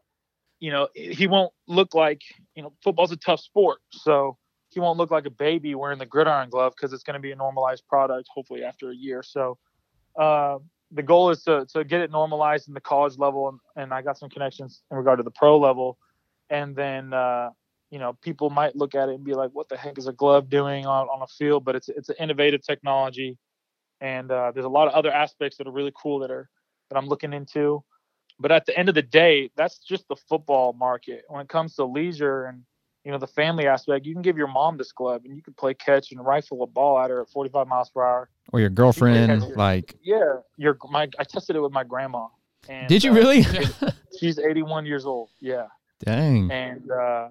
you 0.59 0.71
know 0.71 0.87
he 0.93 1.27
won't 1.27 1.51
look 1.67 1.93
like 1.93 2.21
you 2.55 2.63
know 2.63 2.73
football's 2.83 3.11
a 3.11 3.17
tough 3.17 3.39
sport, 3.39 3.79
so 3.91 4.37
he 4.69 4.79
won't 4.79 4.97
look 4.97 5.11
like 5.11 5.25
a 5.25 5.31
baby 5.31 5.75
wearing 5.75 5.99
the 5.99 6.05
gridiron 6.05 6.49
glove 6.49 6.73
because 6.75 6.93
it's 6.93 7.03
going 7.03 7.15
to 7.15 7.19
be 7.19 7.31
a 7.31 7.35
normalized 7.35 7.83
product 7.87 8.27
hopefully 8.33 8.63
after 8.63 8.91
a 8.91 8.95
year. 8.95 9.23
So 9.23 9.57
uh, 10.19 10.59
the 10.91 11.03
goal 11.03 11.31
is 11.31 11.43
to 11.43 11.65
to 11.73 11.83
get 11.83 12.01
it 12.01 12.11
normalized 12.11 12.67
in 12.67 12.73
the 12.73 12.81
college 12.81 13.17
level, 13.17 13.49
and, 13.49 13.59
and 13.75 13.93
I 13.93 14.01
got 14.01 14.17
some 14.17 14.29
connections 14.29 14.83
in 14.91 14.97
regard 14.97 15.19
to 15.19 15.23
the 15.23 15.31
pro 15.31 15.59
level, 15.59 15.97
and 16.49 16.75
then. 16.75 17.13
Uh, 17.13 17.49
you 17.93 17.99
know, 17.99 18.13
people 18.21 18.49
might 18.49 18.75
look 18.75 18.95
at 18.95 19.08
it 19.10 19.15
and 19.15 19.23
be 19.23 19.36
like, 19.36 19.51
"What 19.53 19.69
the 19.69 19.77
heck 19.77 19.97
is 19.97 20.08
a 20.08 20.13
glove 20.13 20.49
doing 20.49 20.86
on, 20.86 21.08
on 21.08 21.21
a 21.21 21.27
field?" 21.27 21.63
But 21.63 21.75
it's 21.75 21.89
it's 21.89 22.10
an 22.10 22.15
innovative 22.19 22.62
technology 22.65 23.38
and 24.03 24.29
uh, 24.32 24.51
there's 24.53 24.65
a 24.65 24.69
lot 24.69 24.88
of 24.88 24.93
other 24.93 25.12
aspects 25.12 25.58
that 25.58 25.65
are 25.65 25.71
really 25.71 25.93
cool 25.95 26.19
that 26.19 26.29
are 26.29 26.49
that 26.89 26.97
I'm 26.97 27.08
looking 27.08 27.34
into. 27.34 27.84
But 28.39 28.51
at 28.51 28.65
the 28.65 28.77
end 28.77 28.89
of 28.89 28.95
the 28.95 29.01
day, 29.01 29.49
that's 29.56 29.77
just 29.77 30.08
the 30.10 30.17
football 30.27 30.73
market. 30.73 31.23
When 31.29 31.41
it 31.41 31.47
comes 31.47 31.75
to 31.75 31.86
leisure 31.86 32.45
and 32.45 32.63
you 33.06 33.12
know 33.12 33.17
the 33.17 33.27
family 33.27 33.65
aspect, 33.65 34.06
you 34.06 34.13
can 34.13 34.21
give 34.21 34.38
your 34.38 34.47
mom 34.47 34.77
this 34.77 34.91
glove 34.91 35.21
and 35.23 35.36
you 35.36 35.41
can 35.41 35.53
play 35.53 35.73
catch 35.73 36.12
and 36.12 36.23
rifle 36.23 36.63
a 36.63 36.67
ball 36.67 36.99
at 36.99 37.10
her 37.10 37.21
at 37.21 37.29
45 37.29 37.67
miles 37.67 37.89
per 37.89 38.03
hour. 38.03 38.29
Or 38.51 38.60
your 38.60 38.69
girlfriend, 38.69 39.56
like, 39.56 39.95
Yeah, 40.03 40.39
your 40.58 40.77
my 40.89 41.08
I 41.17 41.23
tested 41.23 41.56
it 41.56 41.62
with 41.62 41.71
my 41.71 41.86
grandma. 41.86 42.27
And, 42.67 42.88
did 42.88 43.03
you 43.03 43.12
uh, 43.12 43.15
really? 43.15 43.45
She's 44.19 44.39
81 44.39 44.86
years 44.86 45.06
old. 45.06 45.29
Yeah 45.39 45.67
Dang. 45.99 46.51
and 46.51 46.91
uh, 46.91 47.29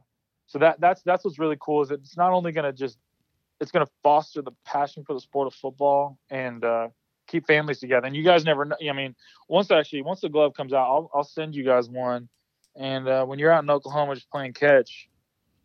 so 0.52 0.58
that 0.58 0.78
that's 0.80 1.00
that's 1.02 1.24
what's 1.24 1.38
really 1.38 1.56
cool 1.58 1.80
is 1.80 1.88
that 1.88 2.00
it's 2.00 2.16
not 2.16 2.30
only 2.30 2.52
going 2.52 2.66
to 2.66 2.74
just 2.74 2.98
it's 3.58 3.70
going 3.70 3.84
to 3.86 3.90
foster 4.02 4.42
the 4.42 4.52
passion 4.66 5.02
for 5.02 5.14
the 5.14 5.20
sport 5.20 5.46
of 5.46 5.54
football 5.54 6.18
and 6.28 6.62
uh, 6.62 6.88
keep 7.26 7.46
families 7.46 7.78
together 7.78 8.06
and 8.06 8.14
you 8.14 8.22
guys 8.22 8.44
never 8.44 8.66
know 8.66 8.76
i 8.86 8.92
mean 8.92 9.14
once 9.48 9.70
actually 9.70 10.02
once 10.02 10.20
the 10.20 10.28
glove 10.28 10.52
comes 10.52 10.74
out 10.74 10.86
i'll, 10.86 11.10
I'll 11.14 11.24
send 11.24 11.54
you 11.54 11.64
guys 11.64 11.88
one 11.88 12.28
and 12.76 13.08
uh, 13.08 13.24
when 13.24 13.38
you're 13.38 13.50
out 13.50 13.62
in 13.62 13.70
oklahoma 13.70 14.14
just 14.14 14.30
playing 14.30 14.52
catch 14.52 15.08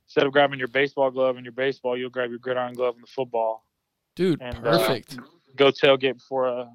instead 0.06 0.26
of 0.26 0.32
grabbing 0.32 0.58
your 0.58 0.70
baseball 0.70 1.12
glove 1.12 1.36
and 1.36 1.46
your 1.46 1.52
baseball 1.52 1.98
you'll 1.98 2.10
grab 2.10 2.30
your 2.30 2.40
gridiron 2.40 2.74
glove 2.74 2.96
and 2.96 3.04
the 3.04 3.08
football 3.08 3.66
Dude, 4.16 4.42
and 4.42 4.56
uh, 4.60 4.62
perfect. 4.62 5.18
go 5.58 5.70
tailgate 5.70 6.14
before 6.14 6.48
a 6.48 6.72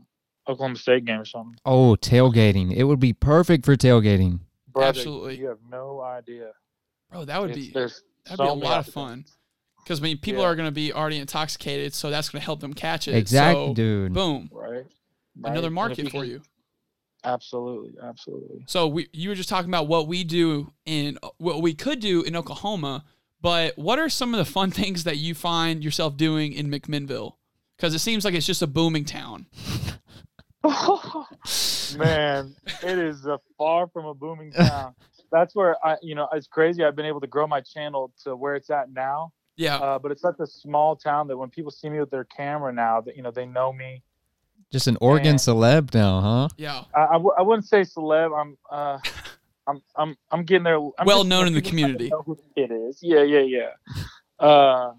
oklahoma 0.47 0.77
state 0.77 1.07
game 1.07 1.21
or 1.21 1.25
something 1.25 1.57
Oh, 1.65 1.97
tailgating. 1.99 2.75
It 2.77 2.85
would 2.85 2.99
be 3.01 3.13
perfect 3.13 3.65
for 3.65 3.77
tailgating. 3.77 4.41
Brother, 4.67 4.99
Absolutely. 4.99 5.39
you 5.39 5.47
have 5.47 5.59
no 5.71 6.01
idea 6.01 6.51
Bro, 7.13 7.27
that 7.27 7.41
would 7.41 7.51
It's- 7.51 7.67
be 7.67 7.73
there's 7.73 8.03
that'd 8.25 8.39
so 8.39 8.45
be 8.45 8.51
a 8.51 8.55
lot 8.69 8.79
of 8.87 8.93
fun. 8.93 9.25
because 9.85 10.01
I 10.01 10.03
mean 10.03 10.19
people 10.19 10.43
Yeah. 10.43 10.49
are 10.49 10.57
going 10.57 10.67
to 10.69 10.73
be 10.73 10.93
already 10.93 11.19
intoxicated, 11.19 11.93
so 11.95 12.11
that's 12.11 12.31
going 12.31 12.41
to 12.41 12.45
help 12.45 12.61
them 12.61 12.73
catch 12.75 13.07
it. 13.09 13.15
Exactly, 13.15 13.69
So, 13.69 13.75
dude. 13.75 14.13
Boom, 14.15 14.49
right 14.53 14.87
another 15.45 15.53
Right? 15.53 15.57
And 15.57 15.67
if 15.67 15.73
market 15.73 16.05
for 16.07 16.21
can- 16.23 16.31
you. 16.31 16.43
Absolutely, 17.25 17.93
absolutely. 18.03 18.65
So 18.67 18.89
we 18.89 19.07
you 19.13 19.29
were 19.29 19.35
just 19.37 19.49
talking 19.49 19.71
about 19.71 19.87
what 19.87 20.09
we 20.09 20.25
do 20.25 20.73
in 20.87 21.19
what 21.39 21.63
we 21.63 21.73
could 21.75 22.01
do 22.01 22.23
in 22.23 22.35
Oklahoma, 22.35 23.05
but 23.41 23.77
what 23.79 23.99
are 24.01 24.09
some 24.09 24.35
of 24.35 24.39
the 24.39 24.51
fun 24.51 24.71
things 24.81 25.05
that 25.05 25.19
you 25.19 25.35
find 25.35 25.85
yourself 25.85 26.17
doing 26.17 26.53
in 26.53 26.69
McMinnville? 26.69 27.35
Because 27.77 27.95
it 27.95 28.01
seems 28.01 28.25
like 28.25 28.35
it's 28.35 28.47
just 28.47 28.63
a 28.63 28.67
booming 28.67 29.05
town. 29.05 29.47
Man, 31.99 32.55
it 32.83 32.99
is 32.99 33.27
uh, 33.27 33.37
far 33.59 33.87
from 33.89 34.07
a 34.07 34.15
booming 34.15 34.53
town. 34.57 34.95
That's 35.33 35.55
where 35.57 35.77
I, 35.85 35.97
you 36.03 36.15
know, 36.15 36.29
it's 36.33 36.47
crazy. 36.47 36.85
I've 36.85 36.95
been 36.95 37.07
able 37.07 37.21
to 37.21 37.27
grow 37.27 37.47
my 37.47 37.61
channel 37.63 38.13
to 38.25 38.37
where 38.37 38.55
it's 38.55 38.71
at 38.71 38.93
now. 38.93 39.33
Yeah, 39.57 39.77
Uh, 39.77 39.99
but 39.99 40.13
it's 40.13 40.23
such 40.23 40.37
a 40.41 40.47
small 40.47 40.95
town 40.97 41.27
that 41.29 41.37
when 41.37 41.49
people 41.51 41.71
see 41.71 41.89
me 41.89 41.99
with 42.01 42.11
their 42.11 42.25
camera 42.25 42.73
now, 42.73 43.01
that 43.03 43.17
you 43.17 43.23
know, 43.23 43.31
they 43.31 43.47
know 43.47 43.73
me. 43.73 44.03
Just 44.71 44.87
an 44.87 44.97
Oregon 45.01 45.33
Man. 45.33 45.37
celeb 45.37 45.93
now, 45.95 46.21
huh? 46.21 46.49
yeah. 46.57 46.85
I, 46.95 47.03
I, 47.05 47.13
w- 47.13 47.35
I 47.37 47.43
wouldn't 47.43 47.67
say 47.67 47.83
celeb. 47.83 48.39
I'm, 48.41 48.57
uh, 48.71 48.99
I'm, 49.67 49.83
I'm, 49.97 50.17
I'm 50.31 50.45
getting 50.45 50.65
there. 50.65 50.77
I'm 50.77 51.07
Well 51.07 51.19
just- 51.19 51.29
known 51.29 51.47
in 51.47 51.53
the 51.55 51.61
community. 51.63 52.09
know 52.09 52.23
who 52.25 52.39
It 52.57 52.71
is. 52.71 53.01
Yeah, 53.03 53.23
yeah, 53.23 53.41
yeah. 53.41 53.69
Uh, 54.41 54.93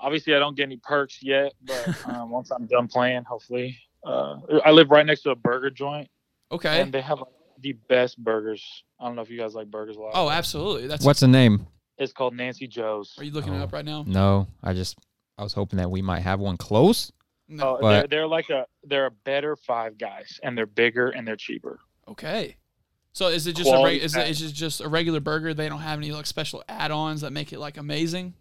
obviously, 0.00 0.34
I 0.34 0.40
don't 0.40 0.56
get 0.56 0.64
any 0.64 0.78
perks 0.78 1.22
yet, 1.22 1.52
but 1.62 2.06
um, 2.08 2.30
once 2.30 2.50
I'm 2.50 2.66
done 2.66 2.88
playing, 2.88 3.22
hopefully. 3.24 3.78
Uh, 4.04 4.38
I 4.64 4.72
live 4.72 4.90
right 4.90 5.06
next 5.06 5.22
to 5.22 5.30
a 5.30 5.36
burger 5.36 5.70
joint. 5.70 6.08
Okay. 6.50 6.80
and 6.80 6.92
they 6.92 7.00
have 7.00 7.18
like, 7.18 7.28
the 7.62 7.72
best 7.88 8.18
burgers. 8.18 8.82
I 9.00 9.06
don't 9.06 9.16
know 9.16 9.22
if 9.22 9.30
you 9.30 9.38
guys 9.38 9.54
like 9.54 9.70
burgers 9.70 9.96
a 9.96 10.00
lot. 10.00 10.12
Oh, 10.14 10.28
absolutely. 10.30 10.86
That's 10.88 11.04
What's 11.04 11.20
the 11.20 11.28
name? 11.28 11.66
it's 11.98 12.12
called 12.12 12.34
Nancy 12.34 12.66
Joe's. 12.66 13.14
Are 13.18 13.24
you 13.24 13.30
looking 13.30 13.54
it 13.54 13.58
Oh. 13.60 13.64
up 13.64 13.72
right 13.72 13.84
now? 13.84 14.04
No, 14.06 14.48
I 14.62 14.72
just 14.74 14.98
I 15.38 15.42
was 15.42 15.52
hoping 15.54 15.78
that 15.78 15.90
we 15.90 16.02
might 16.02 16.20
have 16.20 16.40
one 16.40 16.56
close. 16.56 17.12
No. 17.48 17.76
Oh, 17.76 17.78
But- 17.80 17.90
they're, 17.92 18.06
they're 18.08 18.26
like 18.26 18.50
a 18.50 18.66
they're 18.84 19.06
a 19.06 19.10
better 19.10 19.56
Five 19.56 19.98
Guys, 19.98 20.40
and 20.42 20.56
they're 20.58 20.66
bigger 20.66 21.08
and 21.10 21.26
they're 21.26 21.36
cheaper. 21.36 21.78
Okay. 22.08 22.56
So 23.14 23.28
is 23.28 23.46
it 23.46 23.54
just 23.56 23.68
a 23.68 23.72
Quality 23.72 23.96
reg- 23.96 24.04
is 24.04 24.14
it, 24.14 24.18
pack. 24.20 24.30
is 24.30 24.40
it 24.42 24.52
just 24.52 24.80
a 24.80 24.88
regular 24.88 25.20
burger? 25.20 25.52
They 25.54 25.68
don't 25.68 25.80
have 25.80 25.98
any 25.98 26.12
like 26.12 26.26
special 26.26 26.64
add-ons 26.68 27.20
that 27.20 27.30
make 27.30 27.52
it 27.52 27.58
like 27.58 27.76
amazing. 27.76 28.32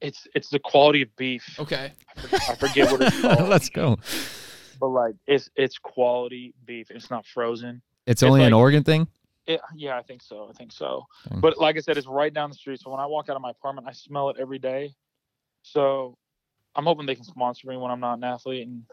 It's 0.00 0.26
it's 0.34 0.48
the 0.48 0.58
quality 0.58 1.02
of 1.02 1.14
beef. 1.16 1.56
Okay. 1.60 1.92
I 2.16 2.20
forget, 2.20 2.40
I 2.50 2.54
forget 2.54 2.90
what 2.90 3.00
it's 3.02 3.20
called, 3.20 3.48
Let's 3.48 3.68
go. 3.68 3.98
but 4.80 4.88
like 4.88 5.14
it's 5.26 5.50
it's 5.56 5.76
quality 5.78 6.54
beef. 6.64 6.90
It's 6.90 7.10
not 7.10 7.26
frozen. 7.26 7.82
It's 8.06 8.22
It's 8.22 8.28
only 8.28 8.44
an 8.44 8.52
like- 8.52 8.58
Oregon 8.58 8.84
thing. 8.84 9.08
It, 9.46 9.60
yeah, 9.74 9.98
I 9.98 10.02
think 10.02 10.22
so. 10.22 10.48
I 10.48 10.52
think 10.54 10.72
so. 10.72 11.06
Dang. 11.28 11.40
But 11.40 11.58
like 11.58 11.76
I 11.76 11.80
said, 11.80 11.98
it's 11.98 12.06
right 12.06 12.32
down 12.32 12.48
the 12.48 12.56
street. 12.56 12.80
So 12.80 12.90
when 12.90 12.98
I 12.98 13.04
walk 13.04 13.28
out 13.28 13.36
of 13.36 13.42
my 13.42 13.50
apartment, 13.50 13.86
I 13.86 13.92
smell 13.92 14.30
it 14.30 14.36
every 14.40 14.58
day. 14.58 14.94
So 15.62 16.16
I'm 16.74 16.84
hoping 16.84 17.04
they 17.04 17.14
can 17.14 17.24
sponsor 17.24 17.68
me 17.68 17.76
when 17.76 17.90
I'm 17.90 18.00
not 18.00 18.14
an 18.14 18.24
athlete, 18.24 18.66
and 18.66 18.84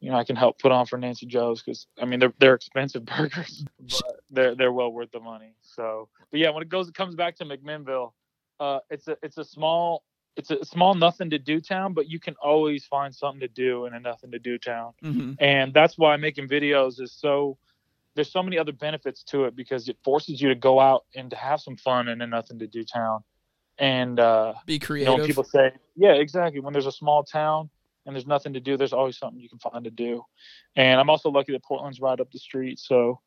you 0.00 0.10
know 0.10 0.16
I 0.16 0.22
can 0.22 0.36
help 0.36 0.60
put 0.60 0.70
on 0.70 0.86
for 0.86 0.96
Nancy 0.96 1.26
Joe's 1.26 1.60
because 1.60 1.88
I 2.00 2.04
mean 2.04 2.20
they're 2.20 2.32
they're 2.38 2.54
expensive 2.54 3.04
burgers, 3.16 3.64
but 3.80 4.20
they're 4.30 4.54
they're 4.54 4.72
well 4.72 4.92
worth 4.92 5.10
the 5.10 5.18
money. 5.18 5.54
So, 5.62 6.08
but 6.30 6.38
yeah, 6.38 6.50
when 6.50 6.62
it 6.62 6.68
goes, 6.68 6.88
it 6.88 6.94
comes 6.94 7.16
back 7.16 7.34
to 7.36 7.44
McMinnville. 7.44 8.12
Uh, 8.60 8.78
it's 8.90 9.08
a 9.08 9.16
it's 9.24 9.38
a 9.38 9.44
small 9.44 10.04
it's 10.36 10.52
a 10.52 10.64
small 10.64 10.94
nothing 10.94 11.30
to 11.30 11.38
do 11.40 11.60
town, 11.60 11.94
but 11.94 12.08
you 12.08 12.20
can 12.20 12.34
always 12.40 12.84
find 12.84 13.12
something 13.12 13.40
to 13.40 13.48
do 13.48 13.86
in 13.86 13.94
a 13.94 13.98
nothing 14.00 14.30
to 14.32 14.38
do 14.38 14.56
town 14.58 14.92
hmm 15.00 15.32
and 15.40 15.74
that's 15.74 15.98
why 15.98 16.16
making 16.16 16.48
videos 16.48 17.00
is 17.00 17.12
so 17.12 17.56
there's 18.14 18.30
so 18.30 18.42
many 18.42 18.58
other 18.58 18.72
benefits 18.72 19.22
to 19.24 19.44
it 19.44 19.56
because 19.56 19.88
it 19.88 19.96
forces 20.04 20.40
you 20.40 20.48
to 20.48 20.54
go 20.54 20.80
out 20.80 21.04
and 21.14 21.30
to 21.30 21.36
have 21.36 21.60
some 21.60 21.76
fun 21.76 22.08
and 22.08 22.20
then 22.20 22.30
nothing 22.30 22.58
to 22.60 22.66
do 22.66 22.84
town. 22.84 23.24
And 23.78 24.20
uh 24.20 24.54
Be 24.66 24.74
you 24.74 24.78
know 24.78 24.86
creative. 24.86 25.26
people 25.26 25.44
say 25.44 25.72
yeah 25.96 26.12
exactly. 26.12 26.60
When 26.60 26.72
there's 26.72 26.86
a 26.86 26.92
small 26.92 27.24
town 27.24 27.70
and 28.06 28.14
there's 28.14 28.26
nothing 28.26 28.52
to 28.52 28.60
do 28.60 28.76
there's 28.76 28.92
always 28.92 29.18
something 29.18 29.40
you 29.40 29.48
can 29.48 29.58
find 29.58 29.84
to 29.84 29.90
do. 29.90 30.22
And 30.76 31.00
i'm 31.00 31.10
also 31.10 31.28
lucky 31.30 31.52
that 31.52 31.64
portland's 31.64 32.00
right 32.00 32.18
up 32.20 32.30
the 32.30 32.38
street. 32.38 32.78
So 32.78 33.20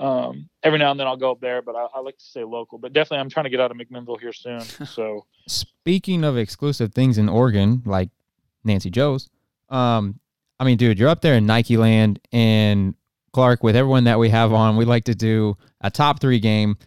um 0.00 0.48
every 0.64 0.80
now 0.80 0.90
and 0.90 0.98
then 0.98 1.06
i'll 1.06 1.16
go 1.16 1.30
up 1.30 1.40
there 1.40 1.62
but 1.62 1.76
i, 1.76 1.86
I 1.94 2.00
like 2.00 2.18
to 2.18 2.24
stay 2.24 2.42
local. 2.42 2.78
But 2.78 2.92
definitely 2.92 3.18
i'm 3.18 3.30
trying 3.30 3.44
to 3.44 3.50
get 3.50 3.60
out 3.60 3.70
of 3.70 3.76
mcminnville 3.76 4.20
here 4.20 4.32
soon. 4.32 4.60
So 4.86 5.26
Speaking 5.46 6.24
of 6.24 6.36
exclusive 6.36 6.92
things 6.94 7.18
in 7.18 7.28
Oregon, 7.28 7.82
like 7.84 8.08
Nancy 8.64 8.90
Joe's, 8.90 9.28
um, 9.68 10.18
I 10.58 10.64
mean, 10.64 10.78
dude, 10.78 10.98
you're 10.98 11.08
up 11.08 11.20
there 11.20 11.34
in 11.34 11.46
Nike 11.46 11.76
Land, 11.76 12.20
and 12.32 12.94
Clark, 13.34 13.62
with 13.64 13.74
everyone 13.76 14.04
that 14.04 14.18
we 14.18 14.30
have 14.30 14.52
on, 14.52 14.76
we 14.76 14.84
like 14.84 15.04
to 15.04 15.14
do 15.14 15.56
a 15.80 15.90
top 15.90 16.20
three 16.20 16.38
game, 16.38 16.78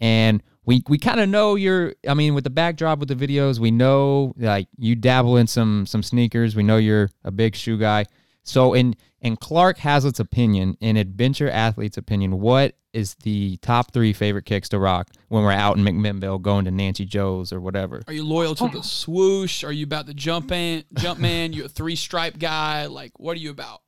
and 0.00 0.42
we 0.64 0.82
we 0.88 0.98
kind 0.98 1.20
of 1.20 1.28
know 1.28 1.56
you're. 1.56 1.94
I 2.08 2.14
mean, 2.14 2.34
with 2.34 2.44
the 2.44 2.50
backdrop 2.50 3.00
with 3.00 3.08
the 3.08 3.14
videos, 3.14 3.58
we 3.58 3.72
know 3.72 4.32
like 4.38 4.68
you 4.78 4.94
dabble 4.94 5.36
in 5.36 5.48
some 5.48 5.84
some 5.84 6.02
sneakers. 6.02 6.54
We 6.54 6.62
know 6.62 6.76
you're 6.76 7.10
a 7.24 7.30
big 7.30 7.56
shoe 7.56 7.76
guy. 7.76 8.06
So 8.44 8.72
in 8.72 8.94
in 9.20 9.36
Clark 9.36 9.78
Hazlitt's 9.78 10.20
opinion, 10.20 10.76
in 10.80 10.96
adventure 10.96 11.50
athlete's 11.50 11.98
opinion, 11.98 12.38
what 12.38 12.76
is 12.92 13.14
the 13.24 13.56
top 13.58 13.92
three 13.92 14.12
favorite 14.12 14.44
kicks 14.44 14.68
to 14.68 14.78
rock 14.78 15.08
when 15.28 15.42
we're 15.42 15.50
out 15.50 15.76
in 15.76 15.84
McMinnville 15.84 16.40
going 16.40 16.64
to 16.66 16.70
Nancy 16.70 17.04
Joe's 17.04 17.52
or 17.52 17.60
whatever? 17.60 18.02
Are 18.06 18.12
you 18.12 18.24
loyal 18.24 18.54
to 18.54 18.68
the 18.68 18.78
oh. 18.78 18.82
swoosh? 18.82 19.64
Are 19.64 19.72
you 19.72 19.84
about 19.84 20.06
the 20.06 20.14
jump 20.14 20.50
man? 20.50 20.84
Jumpman? 20.94 21.52
You 21.52 21.64
a 21.64 21.68
three 21.68 21.96
stripe 21.96 22.38
guy? 22.38 22.86
Like, 22.86 23.18
what 23.18 23.36
are 23.36 23.40
you 23.40 23.50
about? 23.50 23.80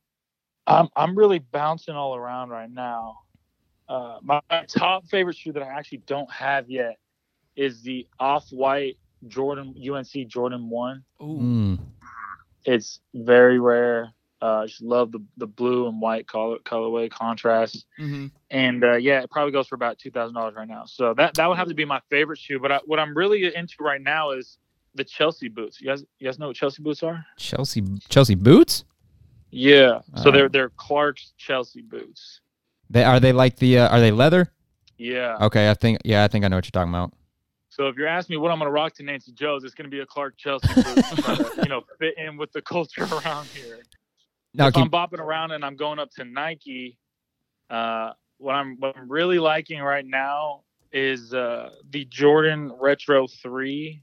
I'm 0.69 0.87
I'm 0.95 1.15
really 1.17 1.39
bouncing 1.39 1.95
all 1.95 2.15
around 2.15 2.49
right 2.49 2.69
now. 2.71 3.19
Uh, 3.87 4.19
my, 4.21 4.39
my 4.49 4.65
top 4.65 5.05
favorite 5.07 5.35
shoe 5.35 5.51
that 5.53 5.63
I 5.63 5.67
actually 5.67 6.03
don't 6.05 6.31
have 6.31 6.69
yet 6.69 6.97
is 7.55 7.81
the 7.81 8.07
off-white 8.19 8.97
Jordan 9.27 9.73
UNC 9.91 10.27
Jordan 10.27 10.69
One. 10.69 11.03
Ooh, 11.21 11.39
Mm. 11.41 11.79
It's 12.65 12.99
very 13.15 13.59
rare. 13.59 14.13
Uh, 14.41 14.59
I 14.59 14.65
just 14.67 14.81
love 14.81 15.11
the 15.11 15.19
the 15.37 15.47
blue 15.47 15.87
and 15.87 15.99
white 15.99 16.27
color 16.27 16.57
colorway 16.59 17.09
contrast. 17.09 17.85
hmm 17.97 18.27
and 18.51 18.83
uh, 18.83 18.95
yeah, 18.95 19.21
it 19.21 19.29
probably 19.29 19.51
goes 19.51 19.67
for 19.67 19.75
about 19.75 19.97
two 19.97 20.11
thousand 20.11 20.35
dollars 20.35 20.55
right 20.55 20.67
now. 20.67 20.83
So 20.85 21.13
that 21.15 21.33
that 21.35 21.47
would 21.47 21.57
have 21.57 21.67
to 21.67 21.73
be 21.73 21.85
my 21.85 22.01
favorite 22.09 22.39
shoe. 22.39 22.59
But 22.59 22.71
I, 22.71 22.79
what 22.85 22.99
I'm 22.99 23.15
really 23.17 23.53
into 23.53 23.75
right 23.81 24.01
now 24.01 24.31
is 24.31 24.57
the 24.95 25.03
Chelsea 25.03 25.49
boots. 25.49 25.81
You 25.81 25.87
guys, 25.87 26.03
you 26.19 26.27
guys 26.27 26.39
know 26.39 26.47
what 26.47 26.55
Chelsea 26.55 26.81
boots 26.81 27.03
are? 27.03 27.25
Chelsea 27.37 27.83
Chelsea 28.09 28.35
boots? 28.35 28.85
Yeah. 29.51 30.01
So 30.15 30.31
they're 30.31 30.49
they're 30.49 30.69
Clark's 30.69 31.33
Chelsea 31.37 31.81
boots. 31.81 32.41
They 32.89 33.03
are 33.03 33.19
they 33.19 33.31
like 33.31 33.57
the 33.57 33.79
uh, 33.79 33.89
are 33.89 33.99
they 33.99 34.11
leather? 34.11 34.51
Yeah. 34.97 35.37
Okay, 35.41 35.69
I 35.69 35.73
think 35.73 35.99
yeah, 36.03 36.23
I 36.23 36.27
think 36.27 36.45
I 36.45 36.47
know 36.47 36.57
what 36.57 36.65
you're 36.65 36.71
talking 36.71 36.93
about. 36.93 37.13
So 37.69 37.87
if 37.87 37.95
you're 37.95 38.07
asking 38.07 38.33
me 38.33 38.37
what 38.37 38.51
I'm 38.51 38.57
gonna 38.59 38.71
rock 38.71 38.93
to 38.95 39.03
Nancy 39.03 39.31
Joe's, 39.31 39.63
it's 39.63 39.73
gonna 39.73 39.89
be 39.89 39.99
a 39.99 40.05
Clark 40.05 40.35
Chelsea 40.37 40.67
boot, 40.73 40.83
to 40.85 41.53
you 41.63 41.69
know, 41.69 41.83
fit 41.97 42.15
in 42.17 42.35
with 42.35 42.51
the 42.51 42.61
culture 42.61 43.03
around 43.25 43.47
here. 43.47 43.79
Now, 44.53 44.67
if 44.67 44.73
can, 44.73 44.83
I'm 44.83 44.89
bopping 44.89 45.19
around 45.19 45.51
and 45.51 45.63
I'm 45.63 45.75
going 45.75 45.99
up 45.99 46.09
to 46.11 46.25
Nike, 46.25 46.97
uh, 47.69 48.13
what 48.37 48.55
I'm 48.55 48.75
what 48.79 48.97
I'm 48.97 49.09
really 49.09 49.39
liking 49.39 49.79
right 49.81 50.05
now 50.05 50.63
is 50.91 51.33
uh, 51.33 51.69
the 51.91 52.05
Jordan 52.05 52.71
Retro 52.79 53.27
Three, 53.27 54.01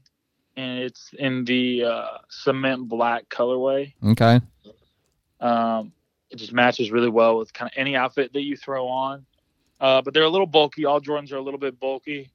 and 0.55 0.79
it's 0.79 1.11
in 1.19 1.43
the 1.43 1.83
uh, 1.83 2.17
cement 2.29 2.87
black 2.87 3.29
colorway. 3.29 3.93
okay, 4.03 4.39
Um, 5.39 5.91
it 6.29 6.37
just 6.37 6.51
matches 6.51 6.91
really 6.91 7.09
well 7.09 7.37
with 7.37 7.53
kind 7.53 7.71
of 7.71 7.77
any 7.77 7.95
outfit 7.95 8.33
that 8.33 8.41
you 8.41 8.57
throw 8.57 8.87
on. 8.87 9.25
Uh, 9.79 10.01
but 10.01 10.13
they're 10.13 10.23
a 10.23 10.29
little 10.29 10.47
bulky. 10.47 10.85
All 10.85 10.99
Jordans 10.99 11.31
are 11.31 11.37
a 11.37 11.41
little 11.41 11.59
bit 11.59 11.79
bulky. 11.79 12.31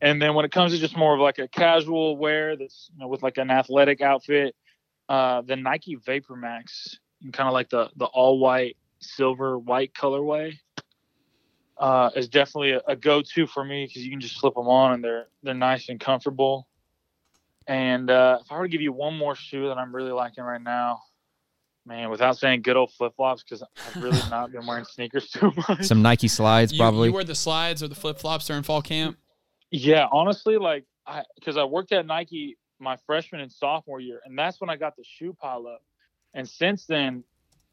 And 0.00 0.20
then 0.20 0.34
when 0.34 0.44
it 0.44 0.52
comes 0.52 0.72
to 0.72 0.78
just 0.78 0.96
more 0.96 1.14
of 1.14 1.20
like 1.20 1.38
a 1.38 1.48
casual 1.48 2.16
wear 2.16 2.56
that's 2.56 2.90
you 2.92 3.00
know, 3.00 3.08
with 3.08 3.22
like 3.22 3.38
an 3.38 3.50
athletic 3.50 4.00
outfit, 4.00 4.54
uh, 5.08 5.42
the 5.42 5.56
Nike 5.56 5.96
VaporMax, 5.96 6.96
kind 7.32 7.48
of 7.48 7.52
like 7.52 7.70
the 7.70 7.90
the 7.96 8.06
all 8.06 8.38
white, 8.38 8.76
silver 9.00 9.58
white 9.58 9.94
colorway, 9.94 10.58
uh, 11.78 12.10
is 12.14 12.28
definitely 12.28 12.72
a, 12.72 12.82
a 12.86 12.96
go 12.96 13.22
to 13.22 13.46
for 13.46 13.64
me 13.64 13.86
because 13.86 14.04
you 14.04 14.10
can 14.10 14.20
just 14.20 14.38
slip 14.38 14.54
them 14.54 14.68
on 14.68 14.92
and 14.92 15.04
they're 15.04 15.28
they're 15.42 15.54
nice 15.54 15.88
and 15.88 16.00
comfortable. 16.00 16.66
And 17.66 18.10
uh, 18.10 18.38
if 18.42 18.52
I 18.52 18.58
were 18.58 18.64
to 18.64 18.68
give 18.68 18.82
you 18.82 18.92
one 18.92 19.16
more 19.16 19.34
shoe 19.34 19.68
that 19.68 19.78
I'm 19.78 19.94
really 19.94 20.12
liking 20.12 20.44
right 20.44 20.60
now, 20.60 21.00
man, 21.86 22.10
without 22.10 22.36
saying 22.38 22.62
good 22.62 22.76
old 22.76 22.92
flip 22.92 23.12
flops, 23.16 23.42
because 23.42 23.62
I've 23.62 24.02
really 24.02 24.18
not 24.30 24.52
been 24.52 24.66
wearing 24.66 24.84
sneakers 24.84 25.30
too 25.30 25.52
much. 25.68 25.84
some 25.84 26.02
Nike 26.02 26.28
slides 26.28 26.72
You, 26.72 26.78
probably. 26.78 27.08
you 27.08 27.14
wear 27.14 27.24
the 27.24 27.34
slides 27.34 27.82
or 27.82 27.88
the 27.88 27.94
flip 27.94 28.18
flops 28.18 28.46
during 28.46 28.62
fall 28.62 28.82
camp. 28.82 29.16
Yeah, 29.70 30.06
honestly, 30.12 30.56
like 30.56 30.84
I 31.06 31.22
because 31.34 31.56
I 31.56 31.64
worked 31.64 31.92
at 31.92 32.06
Nike 32.06 32.56
my 32.80 32.96
freshman 33.06 33.40
and 33.40 33.50
sophomore 33.52 34.00
year, 34.00 34.20
and 34.24 34.38
that's 34.38 34.60
when 34.60 34.70
I 34.70 34.76
got 34.76 34.96
the 34.96 35.04
shoe 35.04 35.32
pile 35.32 35.66
up. 35.66 35.82
And 36.34 36.48
since 36.48 36.86
then, 36.86 37.22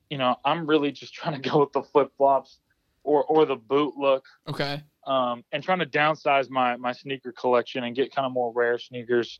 you 0.10 0.18
know, 0.18 0.36
I'm 0.46 0.66
really 0.68 0.92
just 0.92 1.14
trying 1.20 1.42
to 1.42 1.50
go 1.50 1.60
with 1.60 1.72
the 1.74 1.84
flip 1.84 2.12
flops 2.18 2.60
or 3.04 3.24
or 3.26 3.46
the 3.46 3.56
boot 3.56 3.96
look, 3.98 4.26
Okay. 4.48 4.82
um, 5.08 5.44
and 5.52 5.64
trying 5.64 5.80
to 5.80 5.86
downsize 5.86 6.50
my 6.50 6.76
my 6.78 6.92
sneaker 6.92 7.32
collection 7.32 7.84
and 7.84 7.96
get 7.96 8.14
kind 8.14 8.26
of 8.26 8.32
more 8.32 8.52
rare 8.54 8.78
sneakers. 8.78 9.40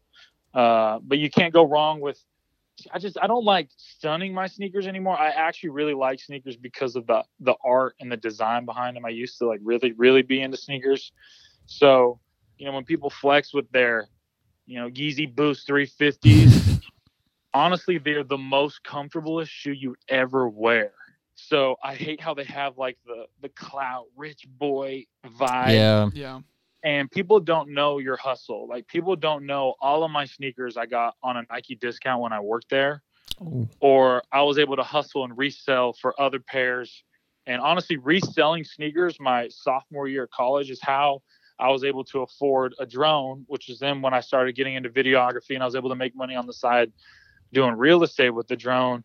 Uh, 0.54 1.00
but 1.04 1.18
you 1.18 1.30
can't 1.30 1.54
go 1.54 1.64
wrong 1.66 2.00
with. 2.02 2.20
I 2.92 3.00
just 3.00 3.18
I 3.22 3.28
don't 3.28 3.46
like 3.46 3.70
stunning 3.78 4.34
my 4.34 4.48
sneakers 4.48 4.88
anymore. 4.88 5.18
I 5.18 5.30
actually 5.30 5.70
really 5.70 5.94
like 5.94 6.20
sneakers 6.20 6.56
because 6.58 6.96
of 6.96 7.08
the 7.08 7.24
the 7.40 7.56
art 7.64 7.96
and 8.00 8.12
the 8.12 8.18
design 8.18 8.66
behind 8.66 8.96
them. 8.96 9.06
I 9.06 9.10
used 9.10 9.38
to 9.40 9.48
like 9.48 9.60
really 9.64 9.92
really 9.94 10.22
be 10.22 10.42
into 10.42 10.58
sneakers. 10.58 11.12
So, 11.66 12.20
you 12.58 12.66
know, 12.66 12.74
when 12.74 12.84
people 12.84 13.10
flex 13.10 13.54
with 13.54 13.70
their, 13.72 14.08
you 14.66 14.80
know, 14.80 14.90
Yeezy 14.90 15.34
Boost 15.34 15.68
350s, 15.68 16.82
honestly, 17.54 17.98
they're 17.98 18.24
the 18.24 18.38
most 18.38 18.84
comfortablest 18.84 19.48
shoe 19.50 19.72
you 19.72 19.96
ever 20.08 20.48
wear. 20.48 20.92
So 21.36 21.76
I 21.84 21.96
hate 21.96 22.22
how 22.22 22.34
they 22.34 22.44
have 22.46 22.78
like 22.78 22.98
the 23.06 23.26
the 23.42 23.50
clout 23.50 24.06
rich 24.16 24.46
boy 24.48 25.06
vibe 25.26 25.74
yeah, 25.74 26.10
Yeah. 26.14 26.42
And 26.84 27.10
people 27.12 27.40
don't 27.40 27.70
know 27.70 28.00
your 28.00 28.18
hustle. 28.18 28.68
Like 28.68 28.88
people 28.88 29.16
don't 29.16 29.46
know 29.46 29.76
all 29.82 30.04
of 30.04 30.12
my 30.12 30.26
sneakers 30.26 30.78
I 30.78 30.86
got 30.86 31.16
on 31.22 31.38
a 31.38 31.44
Nike 31.50 31.76
discount 31.76 32.22
when 32.22 32.34
I 32.34 32.40
worked 32.40 32.70
there, 32.70 33.04
Ooh. 33.42 33.68
or 33.80 34.24
I 34.32 34.42
was 34.42 34.58
able 34.58 34.76
to 34.76 34.84
hustle 34.84 35.24
and 35.24 35.38
resell 35.38 35.94
for 35.94 36.20
other 36.20 36.40
pairs. 36.40 37.04
And 37.46 37.62
honestly, 37.62 37.98
reselling 37.98 38.64
sneakers 38.64 39.20
my 39.20 39.48
sophomore 39.50 40.08
year 40.08 40.24
of 40.24 40.32
college 40.32 40.70
is 40.70 40.80
how 40.82 41.22
I 41.60 41.70
was 41.70 41.84
able 41.84 42.04
to 42.06 42.22
afford 42.22 42.74
a 42.80 42.86
drone, 42.86 43.46
which 43.48 43.70
is 43.70 43.80
then 43.80 44.02
when 44.02 44.14
I 44.14 44.20
started 44.20 44.56
getting 44.56 44.76
into 44.76 44.90
videography 44.90 45.54
and 45.54 45.62
I 45.62 45.66
was 45.66 45.76
able 45.76 45.90
to 45.90 45.96
make 45.96 46.16
money 46.16 46.36
on 46.36 46.48
the 46.48 46.54
side 46.54 46.92
doing 47.54 47.76
real 47.76 48.04
estate 48.04 48.32
with 48.32 48.48
the 48.48 48.56
drone. 48.56 49.04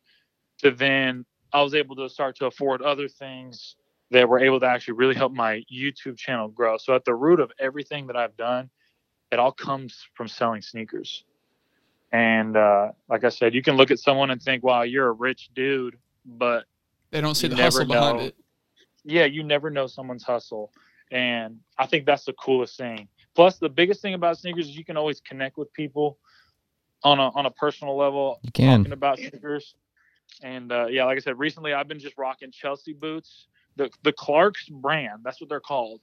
To 0.61 0.71
then 0.71 1.27
I 1.53 1.63
was 1.63 1.75
able 1.75 1.97
to 1.97 2.09
start 2.09 2.37
to 2.37 2.47
afford 2.47 2.81
other 2.81 3.09
things 3.09 3.77
that 4.11 4.29
were 4.29 4.39
able 4.39 4.61
to 4.61 4.67
actually 4.67 4.95
really 4.95 5.15
help 5.15 5.33
my 5.33 5.63
YouTube 5.73 6.17
channel 6.17 6.49
grow. 6.49 6.77
So 6.77 6.95
at 6.95 7.05
the 7.05 7.15
root 7.15 7.41
of 7.41 7.51
everything 7.59 8.07
that 8.07 8.17
I've 8.17 8.37
done, 8.37 8.71
it 9.33 9.39
all 9.39 9.53
comes 9.53 10.07
from 10.15 10.29
selling 10.29 10.63
sneakers. 10.63 11.25
And 12.13 12.57
uh, 12.57 12.93
like 13.09 13.25
I 13.25 13.31
said, 13.31 13.55
you 13.55 13.63
can 13.63 13.77
look 13.77 13.91
at 13.91 13.99
someone 13.99 14.31
and 14.31 14.41
think, 14.41 14.63
"Wow, 14.63 14.83
you're 14.83 15.09
a 15.09 15.13
rich 15.13 15.51
dude," 15.55 15.97
but 16.25 16.65
They 17.11 17.21
don't 17.21 17.35
see 17.35 17.49
the 17.49 17.57
hustle 17.57 17.81
never 17.81 17.93
behind 17.93 18.19
know. 18.19 18.25
it. 18.27 18.37
yeah, 19.05 19.25
you 19.25 19.43
never 19.43 19.71
know 19.71 19.87
someone's 19.87 20.23
hustle. 20.23 20.73
And 21.11 21.59
I 21.79 21.87
think 21.87 22.07
that's 22.07 22.25
the 22.25 22.33
coolest 22.35 22.77
thing. 22.77 23.09
Plus, 23.35 23.59
the 23.59 23.69
biggest 23.69 24.03
thing 24.03 24.15
about 24.15 24.39
sneakers 24.39 24.69
is 24.69 24.77
you 24.77 24.85
can 24.85 24.97
always 24.97 25.21
connect 25.21 25.59
with 25.59 25.73
people 25.73 26.19
on 27.03 27.19
a 27.19 27.29
on 27.31 27.47
a 27.47 27.51
personal 27.51 27.97
level 27.97 28.41
you 28.43 28.53
can. 28.53 28.79
talking 28.79 28.93
about 28.93 29.19
sneakers. 29.19 29.75
And 30.43 30.73
uh, 30.73 30.87
yeah, 30.87 31.05
like 31.05 31.17
I 31.17 31.21
said, 31.21 31.39
recently 31.39 31.73
I've 31.73 31.89
been 31.89 31.99
just 31.99 32.17
rocking 32.19 32.51
Chelsea 32.51 32.93
boots, 32.93 33.47
the 33.77 33.91
the 34.03 34.13
Clark's 34.13 34.69
brand. 34.69 35.21
That's 35.25 35.41
what 35.41 35.49
they're 35.49 35.61
called. 35.61 36.01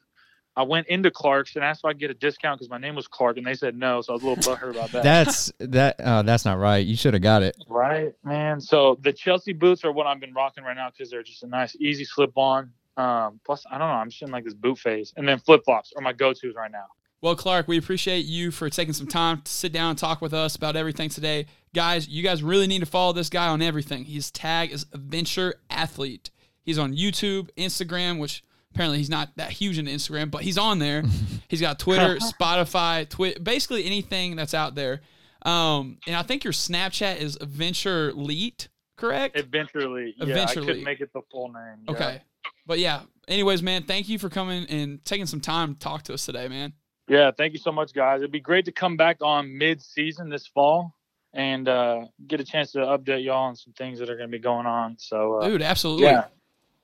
I 0.55 0.61
went 0.63 0.85
into 0.87 1.09
Clark's 1.09 1.55
and 1.55 1.65
asked 1.65 1.81
if 1.81 1.85
I 1.85 1.93
could 1.93 1.99
get 1.99 2.11
a 2.11 2.15
discount 2.15 2.59
because 2.59 2.69
my 2.69 2.77
name 2.77 2.93
was 2.95 3.07
Clark, 3.07 3.37
and 3.37 3.45
they 3.45 3.55
said 3.55 3.75
no. 3.75 4.01
So 4.01 4.13
I 4.13 4.15
was 4.15 4.23
a 4.23 4.27
little 4.27 4.55
butthurt 4.55 4.71
about 4.71 4.91
that. 4.91 5.03
That's 5.03 5.51
that. 5.59 5.99
Uh, 5.99 6.21
that's 6.21 6.45
not 6.45 6.59
right. 6.59 6.85
You 6.85 6.95
should 6.95 7.13
have 7.15 7.23
got 7.23 7.41
it. 7.41 7.55
right, 7.67 8.13
man. 8.23 8.61
So 8.61 8.99
the 9.01 9.11
Chelsea 9.11 9.53
boots 9.53 9.83
are 9.83 9.91
what 9.91 10.05
I've 10.05 10.19
been 10.19 10.33
rocking 10.33 10.63
right 10.63 10.75
now 10.75 10.89
because 10.91 11.09
they're 11.09 11.23
just 11.23 11.43
a 11.43 11.47
nice, 11.47 11.75
easy 11.79 12.05
slip 12.05 12.37
on. 12.37 12.71
Um, 12.97 13.39
plus, 13.43 13.65
I 13.71 13.79
don't 13.79 13.87
know, 13.87 13.95
I'm 13.95 14.09
just 14.09 14.21
in 14.21 14.29
like 14.29 14.43
this 14.43 14.53
boot 14.53 14.77
phase, 14.77 15.13
and 15.17 15.27
then 15.27 15.39
flip 15.39 15.63
flops 15.65 15.93
are 15.95 16.01
my 16.01 16.13
go 16.13 16.31
tos 16.33 16.53
right 16.55 16.71
now. 16.71 16.85
Well, 17.21 17.35
Clark, 17.35 17.67
we 17.67 17.77
appreciate 17.77 18.25
you 18.25 18.51
for 18.51 18.69
taking 18.69 18.93
some 18.93 19.07
time 19.07 19.41
to 19.41 19.51
sit 19.51 19.71
down 19.71 19.91
and 19.91 19.97
talk 19.97 20.21
with 20.21 20.33
us 20.33 20.55
about 20.55 20.75
everything 20.75 21.09
today. 21.09 21.45
Guys, 21.73 22.07
you 22.07 22.21
guys 22.21 22.43
really 22.43 22.67
need 22.67 22.81
to 22.81 22.85
follow 22.85 23.13
this 23.13 23.29
guy 23.29 23.47
on 23.47 23.61
everything. 23.61 24.03
His 24.03 24.29
tag 24.29 24.71
is 24.71 24.85
Adventure 24.93 25.55
Athlete. 25.69 26.29
He's 26.63 26.79
on 26.79 26.93
YouTube, 26.93 27.49
Instagram, 27.57 28.19
which 28.19 28.43
apparently 28.73 28.97
he's 28.97 29.09
not 29.09 29.29
that 29.35 29.51
huge 29.51 29.77
in 29.77 29.85
Instagram, 29.85 30.31
but 30.31 30.41
he's 30.41 30.57
on 30.57 30.79
there. 30.79 31.03
he's 31.47 31.61
got 31.61 31.77
Twitter, 31.79 32.15
Spotify, 32.39 33.07
Twi- 33.07 33.35
basically 33.41 33.85
anything 33.85 34.35
that's 34.35 34.53
out 34.53 34.75
there. 34.75 35.01
Um, 35.45 35.97
and 36.07 36.15
I 36.15 36.23
think 36.23 36.43
your 36.43 36.53
Snapchat 36.53 37.17
is 37.17 37.35
Adventure 37.41 38.13
Leet, 38.13 38.69
correct? 38.95 39.37
Eventually, 39.37 40.15
yeah, 40.17 40.25
I 40.25 40.29
Eventually. 40.29 40.65
couldn't 40.67 40.83
make 40.83 41.01
it 41.01 41.11
the 41.13 41.21
full 41.31 41.49
name. 41.51 41.83
yeah. 41.85 41.91
okay. 41.91 42.21
But 42.65 42.79
yeah, 42.79 43.01
anyways, 43.27 43.61
man, 43.61 43.83
thank 43.83 44.07
you 44.07 44.17
for 44.17 44.29
coming 44.29 44.65
and 44.67 45.03
taking 45.03 45.25
some 45.25 45.41
time 45.41 45.73
to 45.73 45.79
talk 45.79 46.03
to 46.03 46.13
us 46.13 46.25
today, 46.25 46.47
man. 46.47 46.71
Yeah, 47.09 47.31
thank 47.37 47.51
you 47.51 47.59
so 47.59 47.73
much, 47.73 47.93
guys. 47.93 48.21
It'd 48.21 48.31
be 48.31 48.39
great 48.39 48.63
to 48.65 48.71
come 48.71 48.95
back 48.95 49.17
on 49.21 49.57
mid-season 49.57 50.29
this 50.29 50.47
fall 50.47 50.95
and 51.33 51.67
uh, 51.67 52.05
get 52.25 52.39
a 52.39 52.45
chance 52.45 52.71
to 52.71 52.79
update 52.79 53.25
y'all 53.25 53.43
on 53.43 53.57
some 53.57 53.73
things 53.73 53.99
that 53.99 54.09
are 54.09 54.15
going 54.15 54.29
to 54.29 54.37
be 54.37 54.41
going 54.41 54.65
on. 54.65 54.95
So, 54.97 55.39
uh, 55.39 55.49
Dude, 55.49 55.61
absolutely. 55.61 56.05
yeah. 56.05 56.25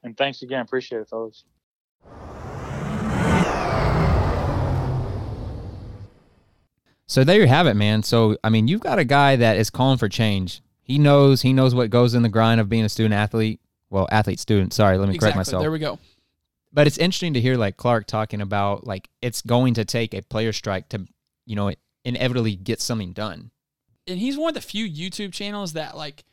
And 0.04 0.18
thanks 0.18 0.41
again. 0.41 0.62
Appreciate 0.62 1.00
it, 1.02 1.10
fellas. 1.10 1.43
So 7.08 7.24
there 7.24 7.39
you 7.39 7.47
have 7.47 7.66
it, 7.68 7.74
man. 7.74 8.04
So 8.04 8.38
I 8.43 8.50
mean, 8.50 8.68
you've 8.68 8.82
got 8.82 9.00
a 9.00 9.06
guy 9.06 9.36
that 9.38 9.58
is 9.58 9.70
calling 9.70 9.97
for 9.97 10.08
change. 10.10 10.62
He 10.84 10.97
knows. 11.00 11.41
He 11.41 11.54
knows 11.54 11.74
what 11.74 11.89
goes 11.89 12.14
in 12.14 12.22
the 12.22 12.30
grind 12.30 12.62
of 12.62 12.70
being 12.70 12.86
a 12.86 12.89
student 12.89 13.14
athlete. 13.16 13.60
Well, 13.89 14.08
athlete 14.12 14.39
student. 14.39 14.74
Sorry, 14.74 14.97
let 14.97 15.10
me 15.10 15.18
correct 15.18 15.36
myself. 15.36 15.62
There 15.62 15.72
we 15.72 15.80
go. 15.80 15.97
But 16.72 16.86
it's 16.86 17.00
interesting 17.00 17.34
to 17.34 17.41
hear 17.41 17.56
like 17.58 17.78
Clark 17.78 18.06
talking 18.06 18.41
about 18.41 18.86
like 18.86 19.10
it's 19.22 19.41
going 19.41 19.74
to 19.76 19.86
take 19.86 20.14
a 20.14 20.22
player 20.22 20.54
strike 20.54 20.89
to, 20.89 21.08
you 21.47 21.56
know, 21.56 21.72
inevitably 22.06 22.56
get 22.56 22.80
something 22.80 23.12
done. 23.14 23.50
and 24.08 24.20
he's 24.20 24.38
one 24.38 24.50
of 24.50 24.56
the 24.56 24.62
few 24.62 24.88
YouTube 24.88 25.34
channels 25.34 25.74
that 25.74 25.97
like 25.97 26.24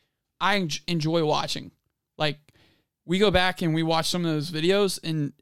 I 0.40 0.68
enjoy 0.86 1.24
watching. 1.24 1.70
Like 2.18 2.38
we 3.06 3.18
go 3.18 3.30
back 3.30 3.62
and 3.62 3.74
we 3.74 3.82
watch 3.82 4.08
some 4.10 4.24
of 4.24 4.30
those 4.32 4.50
videos, 4.50 4.98
and 5.02 5.32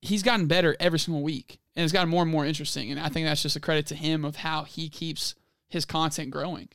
he's 0.00 0.22
gotten 0.22 0.46
better 0.46 0.76
every 0.80 0.98
single 0.98 1.22
week, 1.22 1.58
and 1.76 1.84
it's 1.84 1.92
gotten 1.92 2.08
more 2.10 2.22
and 2.22 2.30
more 2.30 2.44
interesting. 2.44 2.90
And 2.90 3.00
I 3.00 3.08
think 3.08 3.26
that's 3.26 3.42
just 3.42 3.56
a 3.56 3.60
credit 3.60 3.86
to 3.86 3.94
him 3.94 4.24
of 4.24 4.36
how 4.36 4.64
he 4.64 4.88
keeps 4.88 5.34
his 5.68 5.84
content 5.84 6.30
growing. 6.30 6.68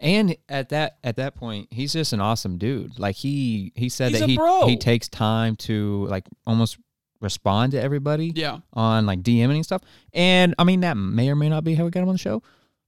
And 0.00 0.36
at 0.48 0.68
that 0.68 0.98
at 1.02 1.16
that 1.16 1.34
point, 1.34 1.68
he's 1.72 1.92
just 1.92 2.12
an 2.12 2.20
awesome 2.20 2.56
dude. 2.58 2.98
Like 3.00 3.16
he 3.16 3.72
he 3.74 3.88
said 3.88 4.10
He's 4.12 4.20
that 4.20 4.28
he 4.28 4.36
bro. 4.36 4.66
he 4.68 4.76
takes 4.76 5.08
time 5.08 5.56
to 5.56 6.06
like 6.06 6.24
almost 6.46 6.78
respond 7.20 7.72
to 7.72 7.82
everybody 7.82 8.32
Yeah, 8.32 8.58
on 8.72 9.06
like 9.06 9.22
DMing 9.22 9.56
and 9.56 9.64
stuff. 9.64 9.82
And 10.12 10.54
I 10.56 10.62
mean 10.62 10.80
that 10.80 10.96
may 10.96 11.28
or 11.30 11.34
may 11.34 11.48
not 11.48 11.64
be 11.64 11.74
how 11.74 11.84
we 11.84 11.90
got 11.90 12.02
him 12.04 12.08
on 12.08 12.14
the 12.14 12.18
show. 12.18 12.44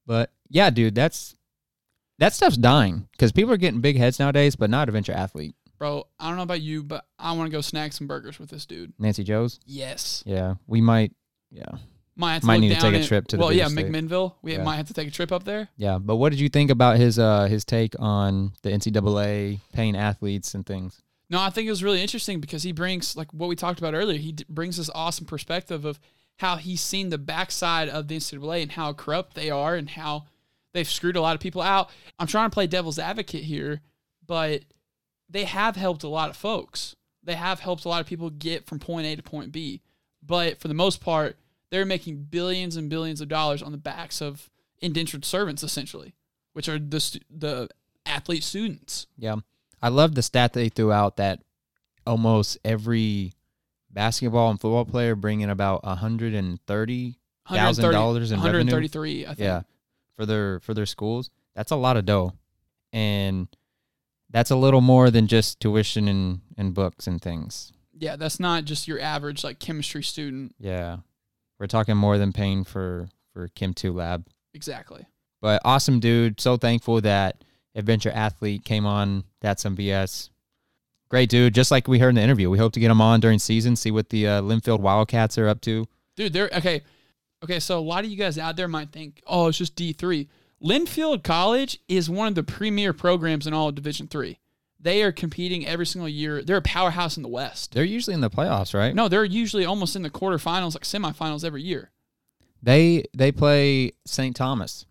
But 0.07 0.31
yeah, 0.49 0.71
dude, 0.71 0.95
that's 0.95 1.35
that 2.21 2.33
stuff's 2.33 2.57
dying 2.57 3.09
because 3.13 3.33
people 3.33 3.53
are 3.53 3.57
getting 3.57 3.81
big 3.81 3.97
heads 3.97 4.21
nowadays, 4.21 4.55
but 4.55 4.71
not 4.71 4.89
adventure 4.89 5.13
athlete. 5.13 5.57
Bro. 5.81 6.07
I 6.21 6.29
don't 6.29 6.37
know 6.37 6.45
about 6.45 6.61
you, 6.61 6.85
but 6.85 7.05
I 7.19 7.33
want 7.33 7.51
to 7.51 7.53
go 7.57 7.61
snack 7.61 7.93
some 7.93 8.07
burgers 8.07 8.39
with 8.39 8.51
this 8.51 8.67
dude. 8.67 8.93
Nancy 9.01 9.25
Joe's. 9.25 9.59
Yes, 9.67 10.23
Yeah, 10.25 10.55
we 10.69 10.81
might. 10.81 11.13
Yeah, 11.51 11.65
might 12.15 12.35
have 12.35 12.43
to 12.43 12.47
Might 12.47 12.61
need 12.61 12.75
to 12.75 12.81
take 12.81 12.95
a 12.95 13.03
trip 13.05 13.27
to 13.29 13.37
the 13.37 13.41
well, 13.41 13.53
yeah, 13.53 13.67
state. 13.67 13.87
McMinnville. 13.87 14.35
We 14.43 14.53
Yeah. 14.53 14.63
might 14.63 14.77
have 14.77 14.87
to 14.87 14.95
take 14.95 15.09
a 15.09 15.11
trip 15.11 15.33
up 15.33 15.43
there. 15.45 15.69
yeah. 15.77 15.99
But 15.99 16.17
what 16.17 16.31
did 16.31 16.39
you 16.39 16.49
think 16.49 16.71
about 16.71 16.99
his 16.99 17.19
uh 17.19 17.47
his 17.47 17.65
take 17.65 17.97
on 17.99 18.53
the 18.63 18.71
NCAA 18.71 19.59
paying 19.73 19.97
athletes 19.97 20.55
and 20.55 20.65
things? 20.65 21.01
No, 21.31 21.41
I 21.41 21.51
think 21.51 21.67
it 21.67 21.71
was 21.71 21.83
really 21.83 22.03
interesting 22.03 22.41
because 22.41 22.63
he 22.63 22.73
brings 22.73 23.17
like 23.17 23.33
what 23.33 23.49
we 23.49 23.57
talked 23.57 23.79
about 23.81 23.95
earlier. 23.95 24.19
He 24.19 24.33
d- 24.33 24.45
brings 24.49 24.77
this 24.77 24.91
awesome 24.95 25.27
perspective 25.27 25.85
of 25.85 25.99
how 26.39 26.57
he's 26.57 26.81
seen 26.81 27.09
the 27.09 27.19
backside 27.19 27.89
of 27.89 28.09
the 28.09 28.17
NCAA 28.17 28.63
and 28.63 28.73
how 28.73 28.93
corrupt 28.93 29.35
they 29.35 29.51
are 29.51 29.75
and 29.77 29.89
how 29.91 30.25
they've 30.73 30.89
screwed 30.89 31.17
a 31.17 31.21
lot 31.21 31.35
of 31.35 31.41
people 31.41 31.63
out. 31.63 31.91
I'm 32.19 32.27
trying 32.27 32.49
to 32.51 32.55
play 32.55 32.67
devil's 32.67 32.99
advocate 32.99 33.45
here, 33.45 33.81
but 34.27 34.63
they 35.31 35.45
have 35.45 35.77
helped 35.77 36.03
a 36.03 36.09
lot 36.09 36.31
of 36.31 36.37
folks. 36.37 36.97
They 37.23 37.35
have 37.35 37.61
helped 37.61 37.85
a 37.85 37.89
lot 37.89 38.01
of 38.01 38.07
people 38.07 38.31
get 38.31 38.67
from 38.67 38.79
point 38.79 39.07
A 39.07 39.17
to 39.17 39.23
point 39.23 39.53
B. 39.53 39.83
But 40.23 40.61
for 40.61 40.69
the 40.69 40.75
most 40.75 41.01
part, 41.01 41.37
they're 41.71 41.87
making 41.87 42.27
billions 42.31 42.77
and 42.77 42.91
billions 42.91 43.21
of 43.21 43.29
dollars 43.29 43.63
on 43.63 43.73
the 43.73 43.79
backs 43.79 44.21
of 44.21 44.51
indentured 44.81 45.25
servants, 45.25 45.63
essentially, 45.63 46.15
which 46.53 46.69
are 46.69 46.79
the 46.79 47.21
the 47.31 47.69
athlete 48.05 48.43
students. 48.43 49.07
Yeah. 49.17 49.37
I 49.83 49.89
love 49.89 50.15
the 50.15 50.23
stat 50.23 50.53
they 50.53 50.69
threw 50.69 50.93
out 50.93 51.17
that 51.17 51.43
almost 52.07 52.59
every 52.65 53.33
basketball 53.91 54.51
and 54.51 54.61
football 54.61 54.85
player 54.85 55.15
bring 55.15 55.41
in 55.41 55.51
about 55.51 55.85
hundred 55.85 56.35
and 56.35 56.61
thirty 56.67 57.19
thousand 57.49 57.85
130 57.85 57.95
dollars 57.95 58.33
in 58.33 58.39
revenue. 58.39 58.73
133, 58.73 59.25
I 59.25 59.29
think. 59.29 59.39
Yeah, 59.39 59.63
for 60.17 60.27
their 60.27 60.61
for 60.61 60.75
their 60.75 60.87
schools. 60.87 61.31
That's 61.55 61.71
a 61.71 61.77
lot 61.77 61.97
of 61.97 62.05
dough, 62.05 62.35
and 62.93 63.49
that's 64.31 64.51
a 64.51 64.57
little 64.57 64.81
more 64.81 65.11
than 65.11 65.27
just 65.27 65.61
tuition 65.61 66.09
and 66.09 66.41
and 66.57 66.75
books 66.75 67.07
and 67.07 67.21
things. 67.21 67.73
Yeah, 67.99 68.17
that's 68.17 68.41
not 68.41 68.65
just 68.65 68.89
your 68.89 69.01
average 69.01 69.45
like 69.45 69.59
chemistry 69.59 70.03
student. 70.03 70.55
Yeah, 70.59 70.99
we're 71.59 71.67
talking 71.67 71.97
more 71.97 72.19
than 72.19 72.33
paying 72.33 72.65
for 72.65 73.09
for 73.33 73.49
Chem 73.49 73.75
Two 73.75 73.93
Lab. 73.93 74.27
Exactly. 74.55 75.07
But 75.41 75.63
awesome 75.65 76.01
dude. 76.01 76.41
So 76.41 76.57
thankful 76.57 77.01
that 77.03 77.45
Adventure 77.75 78.11
Athlete 78.11 78.65
came 78.65 78.87
on 78.87 79.25
That's 79.41 79.63
Some 79.63 79.77
BS. 79.77 80.31
Great 81.09 81.31
dude. 81.31 81.55
Just 81.55 81.71
like 81.71 81.89
we 81.89 81.99
heard 81.99 82.11
in 82.11 82.15
the 82.17 82.23
interview. 82.23 82.51
We 82.51 82.59
hope 82.59 82.73
to 82.75 82.81
get 82.81 82.91
him 82.91 83.01
on 83.01 83.21
during 83.21 83.39
season, 83.39 83.75
see 83.75 83.91
what 83.91 84.11
the 84.11 84.27
uh, 84.27 84.43
Linfield 84.43 84.81
Wildcats 84.81 85.39
are 85.39 85.49
up 85.49 85.61
to. 85.63 85.87
Dude, 86.17 86.33
they're 86.33 86.51
okay. 86.55 86.83
Okay, 87.43 87.59
so 87.59 87.79
a 87.79 87.81
lot 87.81 88.05
of 88.05 88.11
you 88.11 88.17
guys 88.17 88.39
out 88.39 88.57
there 88.57 88.69
might 88.69 88.93
think, 88.93 89.23
"Oh, 89.27 89.49
it's 89.49 89.59
just 89.59 89.75
D3." 89.75 90.29
Linfield 90.63 91.23
College 91.23 91.79
is 91.89 92.11
one 92.11 92.29
of 92.29 92.35
the 92.35 92.43
premier 92.43 92.93
programs 92.93 93.47
in 93.47 93.55
all 93.55 93.69
of 93.69 93.75
Division 93.75 94.07
3. 94.09 94.39
They 94.83 95.03
are 95.03 95.13
competing 95.13 95.67
every 95.67 95.87
single 95.87 96.09
year. 96.09 96.43
They're 96.43 96.57
a 96.57 96.63
powerhouse 96.63 97.17
in 97.17 97.23
the 97.23 97.29
West. 97.29 97.73
They're 97.73 97.85
usually 97.85 98.15
in 98.15 98.21
the 98.21 98.31
playoffs, 98.31 98.73
right? 98.75 98.95
No, 98.95 99.09
they're 99.09 99.25
usually 99.25 99.65
almost 99.65 99.95
in 99.97 100.03
the 100.03 100.11
quarterfinals, 100.11 100.75
like 100.75 100.85
semifinals 100.85 101.45
every 101.45 101.63
year. 101.63 101.91
They 102.63 103.05
they 103.15 103.33
play 103.33 103.93
St. 104.07 104.35
Thomas. 104.37 104.87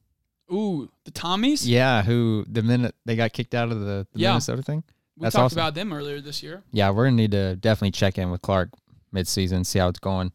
Ooh, 0.51 0.89
the 1.05 1.11
Tommies? 1.11 1.61
Yeah, 1.65 2.01
who 2.03 2.45
the 2.47 2.63
minute 2.63 2.95
they 3.05 3.15
got 3.15 3.33
kicked 3.33 3.53
out 3.53 3.71
of 3.71 3.79
the, 3.79 4.07
the 4.13 4.19
Yeah. 4.19 4.29
Minnesota 4.29 4.61
thing. 4.63 4.83
we 5.17 5.23
that's 5.23 5.35
talked 5.35 5.45
awesome. 5.45 5.57
about 5.59 5.75
them 5.75 5.93
earlier 5.93 6.19
this 6.21 6.41
year. 6.41 6.63
Yeah, 6.71 6.89
we're 6.91 7.05
gonna 7.05 7.15
need 7.15 7.31
to 7.31 7.55
definitely 7.55 7.91
check 7.91 8.17
in 8.17 8.31
with 8.31 8.41
Clark 8.41 8.69
midseason, 9.13 9.65
see 9.65 9.77
how 9.79 9.87
it's 9.89 9.99
going. 9.99 10.31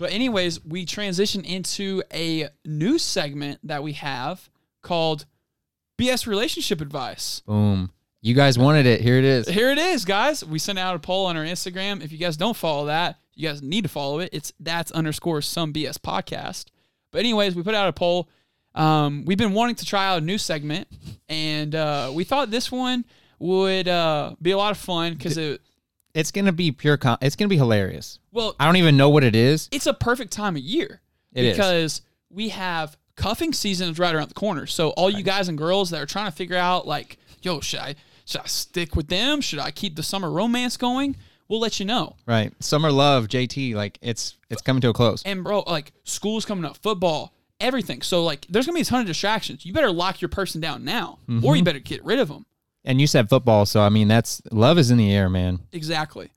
But 0.00 0.12
anyways, 0.12 0.64
we 0.64 0.86
transition 0.86 1.44
into 1.44 2.02
a 2.10 2.48
new 2.64 2.98
segment 2.98 3.60
that 3.64 3.82
we 3.82 3.92
have 3.92 4.48
called 4.80 5.26
BS 5.98 6.26
relationship 6.26 6.80
advice. 6.80 7.40
Boom. 7.40 7.90
You 8.22 8.34
guys 8.34 8.58
wanted 8.58 8.86
it. 8.86 9.02
Here 9.02 9.18
it 9.18 9.24
is. 9.24 9.46
Here 9.46 9.70
it 9.70 9.76
is, 9.76 10.06
guys. 10.06 10.42
We 10.42 10.58
sent 10.58 10.78
out 10.78 10.96
a 10.96 10.98
poll 10.98 11.26
on 11.26 11.36
our 11.36 11.44
Instagram. 11.44 12.02
If 12.02 12.12
you 12.12 12.18
guys 12.18 12.38
don't 12.38 12.56
follow 12.56 12.86
that, 12.86 13.18
you 13.34 13.46
guys 13.46 13.60
need 13.60 13.82
to 13.82 13.90
follow 13.90 14.20
it. 14.20 14.30
It's 14.32 14.54
that's 14.58 14.90
underscore 14.92 15.42
some 15.42 15.70
BS 15.70 15.98
podcast. 15.98 16.68
But 17.10 17.18
anyways, 17.18 17.54
we 17.54 17.62
put 17.62 17.74
out 17.74 17.88
a 17.88 17.92
poll. 17.92 18.30
Um, 18.74 19.26
we've 19.26 19.36
been 19.36 19.52
wanting 19.52 19.74
to 19.76 19.84
try 19.84 20.06
out 20.06 20.22
a 20.22 20.24
new 20.24 20.38
segment, 20.38 20.88
and 21.28 21.74
uh, 21.74 22.10
we 22.14 22.24
thought 22.24 22.50
this 22.50 22.72
one 22.72 23.04
would 23.38 23.86
uh, 23.86 24.34
be 24.40 24.52
a 24.52 24.56
lot 24.56 24.70
of 24.70 24.78
fun 24.78 25.12
because 25.12 25.36
it. 25.36 25.60
It's 26.14 26.30
gonna 26.30 26.52
be 26.52 26.72
pure. 26.72 26.96
Com- 26.96 27.18
it's 27.20 27.36
gonna 27.36 27.50
be 27.50 27.58
hilarious. 27.58 28.18
Well, 28.32 28.54
I 28.60 28.66
don't 28.66 28.76
even 28.76 28.96
know 28.96 29.10
what 29.10 29.24
it 29.24 29.34
is. 29.34 29.68
it's 29.72 29.86
a 29.86 29.94
perfect 29.94 30.32
time 30.32 30.56
of 30.56 30.62
year 30.62 31.00
It 31.32 31.44
is. 31.44 31.56
because 31.56 32.02
we 32.30 32.50
have 32.50 32.96
cuffing 33.16 33.52
season 33.52 33.90
is 33.90 33.98
right 33.98 34.14
around 34.14 34.28
the 34.28 34.34
corner. 34.34 34.66
So 34.66 34.90
all 34.90 35.10
you 35.10 35.22
guys 35.22 35.48
and 35.48 35.58
girls 35.58 35.90
that 35.90 36.00
are 36.00 36.06
trying 36.06 36.26
to 36.30 36.32
figure 36.36 36.56
out 36.56 36.86
like, 36.86 37.18
yo, 37.42 37.60
should 37.60 37.80
I 37.80 37.94
should 38.24 38.40
I 38.42 38.46
stick 38.46 38.94
with 38.94 39.08
them? 39.08 39.40
Should 39.40 39.58
I 39.58 39.70
keep 39.72 39.96
the 39.96 40.02
summer 40.04 40.30
romance 40.30 40.76
going? 40.76 41.16
We'll 41.48 41.58
let 41.60 41.80
you 41.80 41.86
know. 41.86 42.14
Right. 42.26 42.52
Summer 42.62 42.92
love, 42.92 43.26
JT. 43.26 43.74
Like 43.74 43.98
it's 44.00 44.36
it's 44.48 44.62
coming 44.62 44.80
to 44.82 44.88
a 44.90 44.92
close. 44.92 45.22
And 45.24 45.42
bro, 45.42 45.64
like 45.66 45.92
school's 46.04 46.44
coming 46.44 46.64
up, 46.64 46.76
football, 46.76 47.34
everything. 47.58 48.02
So 48.02 48.22
like, 48.22 48.46
there's 48.48 48.66
gonna 48.66 48.76
be 48.76 48.82
a 48.82 48.84
ton 48.84 49.00
of 49.00 49.06
distractions. 49.08 49.66
You 49.66 49.72
better 49.72 49.90
lock 49.90 50.20
your 50.20 50.28
person 50.28 50.60
down 50.60 50.84
now, 50.84 51.18
or 51.28 51.32
Mm-hmm. 51.34 51.54
you 51.56 51.64
better 51.64 51.78
get 51.80 52.04
rid 52.04 52.20
of 52.20 52.28
them. 52.28 52.46
And 52.84 53.00
you 53.00 53.08
said 53.08 53.28
football, 53.28 53.66
so 53.66 53.80
I 53.82 53.88
mean 53.88 54.06
that's 54.06 54.40
love 54.52 54.78
is 54.78 54.92
in 54.92 54.96
the 54.98 55.12
air, 55.12 55.28
man. 55.28 55.58
Exactly. 55.72 56.30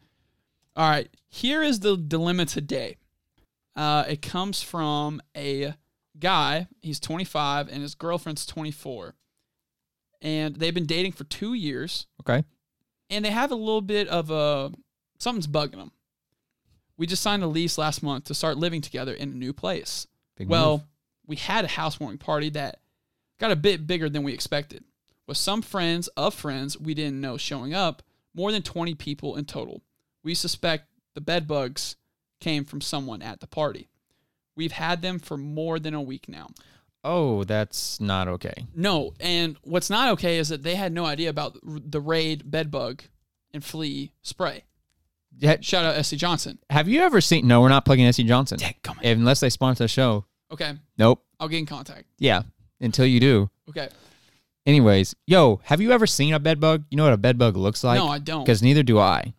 All 0.75 0.89
right. 0.89 1.09
Here 1.29 1.61
is 1.61 1.79
the 1.79 1.97
dilemma 1.97 2.45
today. 2.45 2.97
Uh, 3.75 4.05
it 4.07 4.21
comes 4.21 4.61
from 4.61 5.21
a 5.35 5.73
guy. 6.19 6.67
He's 6.81 6.99
25 6.99 7.69
and 7.69 7.81
his 7.81 7.95
girlfriend's 7.95 8.45
24. 8.45 9.15
And 10.21 10.55
they've 10.55 10.73
been 10.73 10.85
dating 10.85 11.11
for 11.11 11.25
two 11.25 11.53
years. 11.53 12.07
Okay. 12.21 12.43
And 13.09 13.25
they 13.25 13.31
have 13.31 13.51
a 13.51 13.55
little 13.55 13.81
bit 13.81 14.07
of 14.07 14.31
a 14.31 14.71
something's 15.19 15.47
bugging 15.47 15.77
them. 15.77 15.91
We 16.97 17.07
just 17.07 17.23
signed 17.23 17.43
a 17.43 17.47
lease 17.47 17.77
last 17.77 18.03
month 18.03 18.25
to 18.25 18.33
start 18.33 18.57
living 18.57 18.81
together 18.81 19.13
in 19.13 19.29
a 19.29 19.35
new 19.35 19.53
place. 19.53 20.07
Big 20.37 20.47
well, 20.47 20.77
move. 20.77 20.87
we 21.27 21.35
had 21.35 21.65
a 21.65 21.69
housewarming 21.69 22.19
party 22.19 22.49
that 22.51 22.79
got 23.39 23.51
a 23.51 23.55
bit 23.55 23.85
bigger 23.85 24.09
than 24.09 24.23
we 24.23 24.33
expected. 24.33 24.83
With 25.27 25.37
some 25.37 25.61
friends 25.61 26.07
of 26.09 26.33
friends 26.33 26.79
we 26.79 26.93
didn't 26.93 27.19
know 27.19 27.37
showing 27.37 27.73
up, 27.73 28.03
more 28.33 28.51
than 28.51 28.61
20 28.61 28.95
people 28.95 29.35
in 29.35 29.45
total. 29.45 29.81
We 30.23 30.33
suspect 30.35 30.85
the 31.15 31.21
bed 31.21 31.47
bugs 31.47 31.95
came 32.39 32.65
from 32.65 32.81
someone 32.81 33.21
at 33.21 33.39
the 33.39 33.47
party. 33.47 33.89
We've 34.55 34.71
had 34.71 35.01
them 35.01 35.19
for 35.19 35.37
more 35.37 35.79
than 35.79 35.93
a 35.93 36.01
week 36.01 36.27
now. 36.27 36.49
Oh, 37.03 37.43
that's 37.43 37.99
not 37.99 38.27
okay. 38.27 38.65
No, 38.75 39.13
and 39.19 39.57
what's 39.63 39.89
not 39.89 40.09
okay 40.13 40.37
is 40.37 40.49
that 40.49 40.63
they 40.63 40.75
had 40.75 40.93
no 40.93 41.05
idea 41.05 41.29
about 41.29 41.57
the 41.63 41.99
Raid 41.99 42.49
bed 42.49 42.71
bug 42.71 43.03
and 43.53 43.63
flea 43.63 44.13
spray. 44.21 44.63
Yeah, 45.37 45.57
Shout 45.61 45.83
out 45.83 46.05
SC 46.05 46.15
Johnson. 46.15 46.59
Have 46.69 46.87
you 46.87 47.01
ever 47.01 47.19
seen? 47.19 47.47
No, 47.47 47.59
we're 47.61 47.69
not 47.69 47.85
plugging 47.85 48.09
SC 48.11 48.21
Johnson. 48.21 48.59
Unless 49.03 49.39
they 49.41 49.49
sponsor 49.49 49.83
the 49.85 49.87
show. 49.87 50.25
Okay, 50.51 50.73
Nope. 50.97 51.25
I'll 51.39 51.47
get 51.47 51.57
in 51.57 51.65
contact. 51.65 52.05
Yeah. 52.19 52.43
Until 52.79 53.05
you 53.05 53.19
do. 53.19 53.49
Okay. 53.69 53.89
Anyways, 54.65 55.15
yo, 55.25 55.59
have 55.63 55.81
you 55.81 55.91
ever 55.91 56.05
seen 56.07 56.33
a 56.33 56.39
bed 56.39 56.59
bug? 56.59 56.83
You 56.89 56.97
know 56.97 57.03
what 57.03 57.13
a 57.13 57.17
bed 57.17 57.37
bug 57.37 57.57
looks 57.57 57.83
like? 57.83 57.97
no, 57.97 58.07
I 58.07 58.19
don't. 58.19 58.45
Because 58.45 58.61
neither 58.61 58.83
do 58.83 58.99
I. 58.99 59.33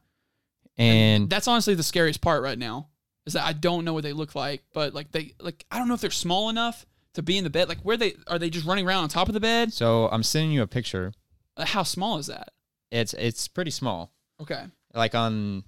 And 0.77 1.31
that's 1.31 1.47
honestly 1.49 1.75
the 1.75 1.83
scariest 1.83 2.21
part 2.21 2.43
right 2.43 2.59
now 2.59 2.89
is 3.27 3.35
that 3.35 3.45
I 3.45 3.53
don't 3.53 3.85
know 3.85 3.93
what 3.95 4.03
they 4.03 4.13
look 4.13 4.35
like, 4.35 4.63
but 4.73 4.93
like 4.95 5.13
they 5.13 5.35
like 5.41 5.65
I 5.71 5.79
don't 5.79 5.89
know 5.89 5.95
if 5.95 6.01
they're 6.01 6.11
small 6.11 6.49
enough 6.49 6.85
to 7.15 7.23
be 7.23 7.39
in 7.39 7.45
the 7.45 7.51
bed. 7.51 7.69
Like 7.69 7.79
where 7.83 7.97
they 7.97 8.15
are 8.27 8.39
they 8.39 8.51
just 8.51 8.67
running 8.67 8.87
around 8.87 9.05
on 9.05 9.09
top 9.09 9.29
of 9.29 9.35
the 9.35 9.41
bed? 9.41 9.73
so 9.73 10.09
I'm 10.09 10.23
sending 10.23 10.51
you 10.53 10.63
a 10.63 10.67
picture. 10.67 11.13
Uh, 11.57 11.65
How 11.65 11.85
small 11.85 12.19
is 12.19 12.27
that? 12.27 12.51
It's 12.91 13.15
it's 13.15 13.47
pretty 13.49 13.71
small. 13.71 14.13
Okay. 14.41 14.65
Like 14.95 15.15
on 15.15 15.63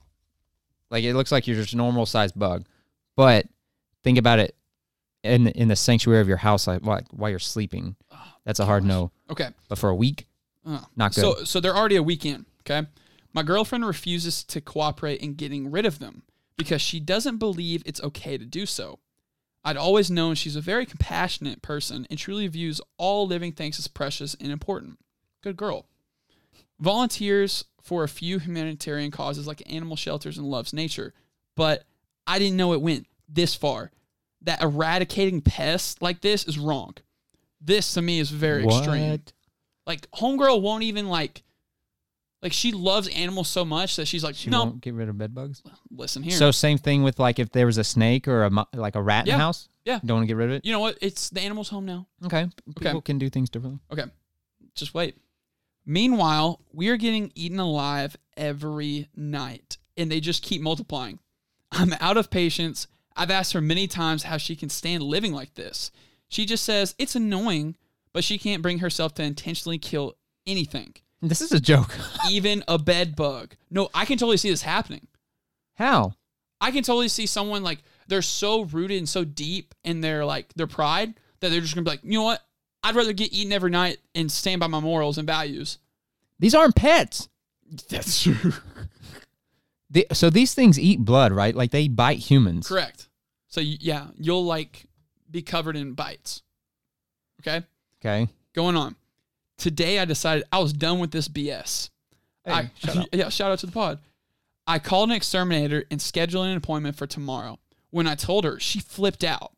like 0.91 1.05
it 1.05 1.15
looks 1.15 1.31
like 1.33 1.47
you're 1.47 1.57
just 1.57 1.73
a 1.75 1.77
normal 1.77 2.07
sized 2.07 2.39
bug. 2.39 2.65
But 3.17 3.47
think 4.03 4.19
about 4.19 4.39
it 4.41 4.57
in 5.23 5.47
in 5.49 5.69
the 5.69 5.77
sanctuary 5.77 6.21
of 6.21 6.29
your 6.29 6.37
house 6.37 6.67
like 6.67 6.83
while, 6.83 7.01
while 7.13 7.31
you're 7.31 7.39
sleeping. 7.39 7.97
That's 8.45 8.61
a 8.61 8.65
hard 8.67 8.85
no. 8.85 9.11
Okay. 9.31 9.49
But 9.69 9.79
for 9.79 9.89
a 9.89 9.95
week, 9.95 10.27
Uh, 10.65 10.81
Not 10.97 11.15
good. 11.15 11.21
So 11.23 11.45
so 11.45 11.61
they're 11.61 11.77
already 11.77 11.97
a 11.97 12.03
week 12.03 12.25
in. 12.27 12.45
Okay. 12.63 12.87
My 13.37 13.43
girlfriend 13.43 13.85
refuses 13.85 14.43
to 14.45 14.63
cooperate 14.63 15.21
in 15.21 15.35
getting 15.35 15.71
rid 15.71 15.85
of 15.85 15.99
them, 15.99 16.23
because 16.57 16.81
she 16.81 16.99
doesn't 16.99 17.37
believe 17.37 17.83
it's 17.85 18.03
okay 18.03 18.39
to 18.39 18.47
do 18.47 18.65
so. 18.65 18.99
I'd 19.63 19.77
always 19.77 20.11
known 20.11 20.37
she's 20.37 20.57
a 20.57 20.63
very 20.63 20.87
compassionate 20.87 21.61
person 21.61 22.07
and 22.09 22.19
truly 22.19 22.47
views 22.47 22.81
all 22.97 23.27
living 23.27 23.53
things 23.53 23.79
as 23.79 23.89
precious 23.89 24.35
and 24.41 24.51
important. 24.51 24.99
Good 25.43 25.59
girl. 25.59 25.85
Volunteers 26.81 27.67
for 27.83 28.05
a 28.05 28.09
few 28.09 28.39
humanitarian 28.39 29.11
causes 29.11 29.47
like 29.47 29.63
animal 29.71 29.97
shelters 29.97 30.39
and 30.39 30.51
loves 30.51 30.73
nature, 30.73 31.13
but 31.57 31.85
I 32.27 32.39
didn't 32.39 32.57
know 32.57 32.73
it 32.73 32.81
went 32.81 33.07
this 33.29 33.55
far. 33.55 33.91
That 34.41 34.63
eradicating 34.63 35.43
pests 35.43 36.01
like 36.01 36.23
this 36.23 36.45
is 36.45 36.59
wrong. 36.59 36.95
This 37.61 37.93
to 37.95 38.03
me 38.03 38.19
is 38.19 38.31
very 38.31 38.65
extreme. 38.65 39.25
Like 39.87 40.11
homegirl 40.13 40.63
won't 40.63 40.85
even 40.85 41.09
like 41.09 41.43
like 42.43 42.53
she 42.53 42.73
loves 42.73 43.09
animals 43.09 43.49
so 43.49 43.65
much 43.65 43.97
that 43.97 44.07
she's 44.07 44.23
like, 44.23 44.35
She 44.35 44.51
no, 44.51 44.65
won't 44.65 44.81
get 44.81 44.95
rid 44.95 45.09
of 45.09 45.17
bed 45.19 45.35
bugs. 45.35 45.63
listen 45.91 46.23
here. 46.23 46.33
So 46.37 46.51
same 46.51 46.79
thing 46.79 47.03
with 47.03 47.19
like 47.19 47.39
if 47.39 47.51
there 47.51 47.67
was 47.67 47.79
a 47.79 47.85
snake 47.85 48.29
or 48.29 48.45
a 48.45 48.51
mo- 48.51 48.69
like 48.75 48.95
a 48.95 49.03
rat 49.03 49.27
in 49.27 49.33
the 49.33 49.39
house. 49.39 49.69
Yeah. 49.85 50.01
Don't 50.05 50.17
want 50.19 50.25
to 50.25 50.29
get 50.29 50.37
rid 50.37 50.51
of 50.51 50.55
it. 50.57 50.65
you 50.67 50.73
know 50.73 50.81
what? 50.81 50.99
It's 51.01 51.31
the 51.31 51.41
animal's 51.41 51.69
home 51.69 51.87
now. 51.87 52.07
Okay. 52.25 52.49
People 52.79 53.01
can 53.01 53.19
do 53.19 53.31
things 53.31 53.49
differently. 53.51 53.81
Okay, 53.93 54.05
just 54.75 54.95
wait. 54.95 55.17
Meanwhile, 55.85 56.61
we 56.73 56.89
are 56.89 56.97
getting 56.97 57.31
eaten 57.35 57.61
alive 57.61 58.17
every 58.37 59.09
night, 59.15 59.77
and 59.97 60.11
they 60.11 60.19
just 60.21 60.43
keep 60.43 60.61
multiplying. 60.61 61.21
I'm 61.71 61.93
out 62.01 62.17
of 62.17 62.31
patience. 62.31 62.89
I've 63.15 63.31
asked 63.31 63.53
her 63.53 63.61
many 63.61 63.87
times 63.87 64.25
how 64.25 64.37
she 64.37 64.57
can 64.57 64.69
stand 64.69 65.03
living 65.03 65.33
like 65.33 65.55
this. 65.55 65.91
She 66.29 66.45
just 66.45 66.65
says 66.65 66.95
it's 66.99 67.15
annoying, 67.15 67.77
but 68.13 68.25
she 68.25 68.39
can't 68.39 68.63
bring 68.63 68.81
herself 68.81 69.15
to 69.15 69.23
intentionally 69.23 69.79
kill 69.79 70.15
anything, 70.47 70.95
This 71.23 71.41
is 71.41 71.53
a 71.53 71.61
joke. 71.61 71.97
even 72.31 72.63
a 72.69 72.79
bed 72.79 73.17
bug. 73.17 73.55
No, 73.71 73.89
I 73.95 74.05
can 74.05 74.19
totally 74.19 74.37
see 74.37 74.51
this 74.51 74.63
happening. 74.63 75.07
How? 75.75 76.15
I 76.61 76.71
can 76.71 76.83
totally 76.83 77.09
see 77.09 77.27
someone 77.27 77.63
like 77.63 77.83
they're 78.09 78.23
so 78.23 78.63
rooted 78.65 78.99
and 78.99 79.09
so 79.09 79.25
deep 79.25 79.75
in 79.85 80.01
their 80.01 80.25
like 80.25 80.53
their 80.55 80.67
pride 80.67 81.15
that 81.41 81.51
they're 81.51 81.61
just 81.61 81.75
gonna 81.75 81.85
be 81.85 81.91
like, 81.91 82.05
you 82.05 82.13
know 82.19 82.23
what? 82.25 82.43
I'd 82.83 82.95
rather 82.95 83.13
get 83.13 83.33
eaten 83.33 83.53
every 83.53 83.71
night 83.71 83.99
and 84.15 84.31
stand 84.31 84.61
by 84.61 84.67
my 84.69 84.81
morals 84.81 85.19
and 85.19 85.27
values. 85.27 85.79
These 86.39 86.55
aren't 86.55 86.77
pets. 86.77 87.29
That's 87.89 88.23
true. 88.23 88.53
The- 89.91 90.07
so 90.13 90.31
these 90.31 90.53
things 90.53 90.81
eat 90.81 91.05
blood, 91.05 91.31
right? 91.33 91.55
Like 91.55 91.71
they 91.71 91.87
bite 91.89 92.19
humans. 92.19 92.67
Correct. 92.69 93.09
So 93.49 93.61
yeah, 93.61 94.09
you'll 94.19 94.45
like 94.45 94.85
be 95.31 95.43
covered 95.43 95.77
in 95.77 95.93
bites. 95.93 96.43
Okay, 97.41 97.65
Okay. 98.05 98.29
going 98.53 98.77
on. 98.77 98.97
Today 99.59 99.99
I 99.99 100.05
decided 100.05 100.45
I 100.53 100.59
was 100.59 100.73
done 100.73 100.99
with 100.99 101.11
this 101.11 101.29
BS. 101.29 101.91
Hey, 102.45 102.53
I, 102.53 102.71
shut 102.79 102.97
up. 102.97 103.09
yeah, 103.13 103.29
shout 103.29 103.51
out 103.51 103.59
to 103.61 103.67
the 103.67 103.73
pod. 103.73 103.99
I 104.67 104.79
called 104.79 105.11
an 105.11 105.17
exterminator 105.17 105.85
and 105.91 106.03
scheduled 106.03 106.47
an 106.47 106.57
appointment 106.57 106.97
for 106.97 107.07
tomorrow. 107.07 107.59
When 107.91 108.07
I 108.07 108.15
told 108.15 108.45
her, 108.45 108.59
she 108.59 108.81
flipped 108.81 109.25
out. 109.25 109.53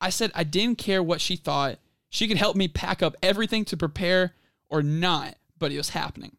I 0.00 0.10
said 0.10 0.30
I 0.34 0.44
didn't 0.44 0.78
care 0.78 1.02
what 1.02 1.20
she 1.20 1.36
thought. 1.36 1.78
She 2.10 2.28
could 2.28 2.36
help 2.36 2.56
me 2.56 2.68
pack 2.68 3.02
up 3.02 3.16
everything 3.22 3.64
to 3.66 3.76
prepare 3.76 4.34
or 4.68 4.82
not, 4.82 5.36
but 5.58 5.72
it 5.72 5.78
was 5.78 5.90
happening. 5.90 6.36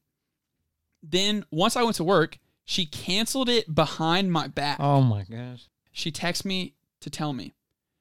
Then 1.02 1.46
once 1.52 1.76
I 1.76 1.84
went 1.84 1.96
to 1.98 2.04
work, 2.04 2.38
she 2.66 2.86
canceled 2.86 3.50
it 3.50 3.74
behind 3.74 4.32
my 4.32 4.48
back. 4.48 4.78
Oh 4.80 5.02
my 5.02 5.24
gosh. 5.24 5.68
She 5.92 6.12
texted 6.12 6.46
me 6.46 6.74
to 7.02 7.10
tell 7.10 7.34
me. 7.34 7.54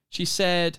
She 0.09 0.25
said 0.25 0.79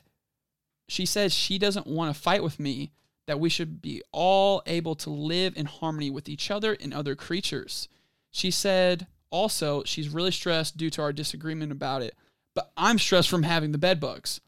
she 0.87 1.05
says 1.05 1.33
she 1.33 1.57
doesn't 1.57 1.87
want 1.87 2.13
to 2.13 2.21
fight 2.21 2.43
with 2.43 2.59
me, 2.59 2.91
that 3.25 3.39
we 3.39 3.49
should 3.49 3.81
be 3.81 4.01
all 4.11 4.61
able 4.65 4.95
to 4.95 5.09
live 5.09 5.55
in 5.55 5.65
harmony 5.65 6.09
with 6.09 6.27
each 6.27 6.51
other 6.51 6.73
and 6.73 6.93
other 6.93 7.15
creatures. 7.15 7.87
She 8.31 8.51
said 8.51 9.07
also 9.29 9.83
she's 9.85 10.09
really 10.09 10.31
stressed 10.31 10.77
due 10.77 10.89
to 10.91 11.01
our 11.01 11.13
disagreement 11.13 11.71
about 11.71 12.01
it, 12.01 12.15
but 12.53 12.71
I'm 12.75 12.99
stressed 12.99 13.29
from 13.29 13.43
having 13.43 13.71
the 13.71 13.77
bed 13.77 13.99
bugs. 13.99 14.41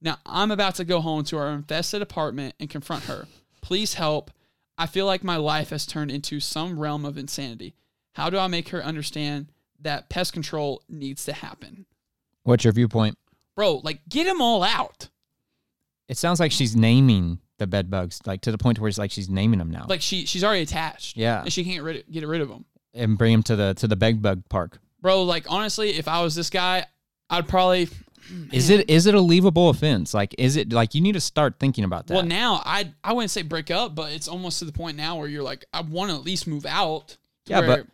Now 0.00 0.18
I'm 0.26 0.50
about 0.50 0.74
to 0.76 0.84
go 0.84 1.00
home 1.00 1.24
to 1.24 1.38
our 1.38 1.50
infested 1.50 2.02
apartment 2.02 2.54
and 2.60 2.70
confront 2.70 3.04
her. 3.04 3.26
Please 3.60 3.94
help. 3.94 4.30
I 4.76 4.86
feel 4.86 5.06
like 5.06 5.24
my 5.24 5.36
life 5.36 5.70
has 5.70 5.86
turned 5.86 6.10
into 6.10 6.38
some 6.38 6.78
realm 6.78 7.04
of 7.04 7.18
insanity. 7.18 7.74
How 8.12 8.30
do 8.30 8.38
I 8.38 8.46
make 8.46 8.68
her 8.70 8.84
understand 8.84 9.46
that 9.80 10.08
pest 10.08 10.32
control 10.32 10.82
needs 10.88 11.24
to 11.24 11.32
happen? 11.32 11.86
What's 12.44 12.64
your 12.64 12.72
viewpoint? 12.72 13.16
Bro, 13.56 13.80
like 13.84 14.00
get 14.08 14.24
them 14.24 14.40
all 14.40 14.62
out. 14.62 15.08
It 16.08 16.16
sounds 16.16 16.40
like 16.40 16.52
she's 16.52 16.76
naming 16.76 17.40
the 17.58 17.66
bed 17.66 17.90
bugs, 17.90 18.20
like 18.26 18.40
to 18.42 18.50
the 18.52 18.58
point 18.58 18.78
where 18.78 18.88
it's 18.88 18.98
like 18.98 19.10
she's 19.10 19.28
naming 19.28 19.58
them 19.58 19.70
now. 19.70 19.86
Like 19.88 20.00
she 20.00 20.26
she's 20.26 20.42
already 20.44 20.62
attached. 20.62 21.16
Yeah. 21.16 21.42
And 21.42 21.52
she 21.52 21.64
can't 21.64 21.82
rid 21.84 22.04
get 22.10 22.26
rid 22.26 22.40
of 22.40 22.48
them. 22.48 22.64
and 22.94 23.18
bring 23.18 23.32
them 23.32 23.42
to 23.44 23.56
the 23.56 23.74
to 23.74 23.86
the 23.88 23.96
bed 23.96 24.22
bug 24.22 24.42
park. 24.48 24.78
Bro, 25.00 25.24
like 25.24 25.46
honestly, 25.50 25.90
if 25.90 26.08
I 26.08 26.22
was 26.22 26.34
this 26.34 26.50
guy, 26.50 26.86
I'd 27.30 27.46
probably 27.48 27.88
Is 28.52 28.68
it 28.68 28.90
is 28.90 29.06
it 29.06 29.14
a 29.14 29.18
leavable 29.18 29.70
offense? 29.70 30.12
Like 30.12 30.34
is 30.36 30.56
it 30.56 30.72
like 30.72 30.94
you 30.94 31.00
need 31.00 31.12
to 31.12 31.20
start 31.20 31.54
thinking 31.58 31.84
about 31.84 32.06
that? 32.08 32.14
Well, 32.14 32.24
now 32.24 32.60
I 32.64 32.92
I 33.02 33.12
wouldn't 33.14 33.30
say 33.30 33.42
break 33.42 33.70
up, 33.70 33.94
but 33.94 34.12
it's 34.12 34.28
almost 34.28 34.58
to 34.58 34.64
the 34.66 34.72
point 34.72 34.96
now 34.98 35.16
where 35.16 35.28
you're 35.28 35.42
like, 35.42 35.64
I 35.72 35.80
want 35.80 36.10
to 36.10 36.16
at 36.16 36.24
least 36.24 36.46
move 36.46 36.66
out. 36.66 37.16
Yeah, 37.46 37.62
but 37.62 37.86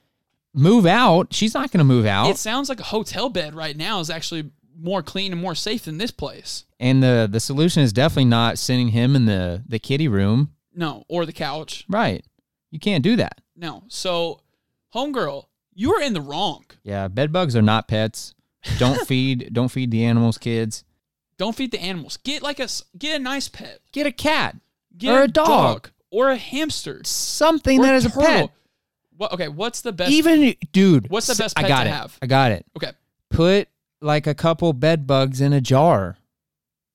move 0.53 0.87
out. 0.87 1.33
She's 1.33 1.55
not 1.55 1.71
going 1.71 1.79
to 1.79 1.85
move 1.85 2.05
out. 2.07 2.31
it 2.31 2.39
sounds 2.39 2.69
like 2.69 2.81
a 2.81 2.85
hotel 2.85 3.29
bed 3.29 3.55
right 3.55 3.77
now 3.77 4.01
is 4.01 4.11
actually 4.11 4.51
more 4.79 5.03
clean 5.03 5.33
and 5.33 5.41
more 5.41 5.55
safe 5.55 5.85
than 5.85 5.99
this 5.99 6.11
place. 6.11 6.65
and 6.81 7.03
the 7.03 7.29
the 7.31 7.41
solution 7.41 7.83
is 7.83 7.93
definitely 7.93 8.25
not 8.27 8.59
sending 8.59 8.89
him 8.89 9.15
in 9.17 9.27
the 9.27 9.63
the 9.67 9.79
kitty 9.79 10.09
room. 10.09 10.51
No, 10.75 11.05
or 11.09 11.25
the 11.27 11.33
couch. 11.33 11.85
Right. 11.89 12.25
You 12.71 12.81
can't 12.81 13.05
do 13.05 13.15
that. 13.17 13.41
No. 13.55 13.85
So, 13.89 14.41
homegirl, 14.95 15.45
you 15.75 15.93
are 15.95 16.03
in 16.03 16.13
the 16.13 16.21
wrong. 16.21 16.65
Yeah, 16.83 17.07
bed 17.09 17.33
bugs 17.33 17.55
are 17.55 17.63
not 17.63 17.87
pets. 17.89 18.35
Don't 18.79 19.01
feed 19.09 19.51
don't 19.53 19.69
feed 19.71 19.91
the 19.91 20.05
animals, 20.05 20.39
kids. 20.39 20.85
Don't 21.37 21.55
feed 21.55 21.71
the 21.71 21.81
animals. 21.81 22.17
Get 22.19 22.43
like 22.43 22.59
a 22.61 22.69
get 22.99 23.21
a 23.21 23.23
nice 23.23 23.49
pet. 23.49 23.81
Get 23.93 24.07
a 24.07 24.13
cat 24.13 24.57
Get 24.97 25.13
or 25.15 25.23
a 25.23 25.29
dog. 25.29 25.91
or 26.11 26.31
a 26.31 26.37
hamster. 26.37 27.01
Something 27.05 27.83
that 27.83 27.95
is 27.95 28.05
a 28.07 28.09
turtle. 28.11 28.23
pet. 28.25 28.51
What? 29.17 29.33
Okay. 29.33 29.49
What's 29.49 29.81
the 29.83 29.93
best? 29.93 30.11
Even 30.11 30.55
dude, 30.73 31.09
What's 31.11 31.27
the 31.29 31.35
best 31.41 31.59
I 31.59 31.67
got 31.69 31.85
to 31.85 31.91
it. 31.91 31.93
have? 31.93 32.19
I 32.23 32.27
got 32.27 32.51
it. 32.53 32.67
okay. 32.77 32.93
Put 33.31 33.69
like 34.05 34.27
a 34.27 34.35
couple 34.35 34.73
bed 34.73 35.07
bugs 35.07 35.41
in 35.41 35.53
a 35.53 35.61
jar 35.61 36.17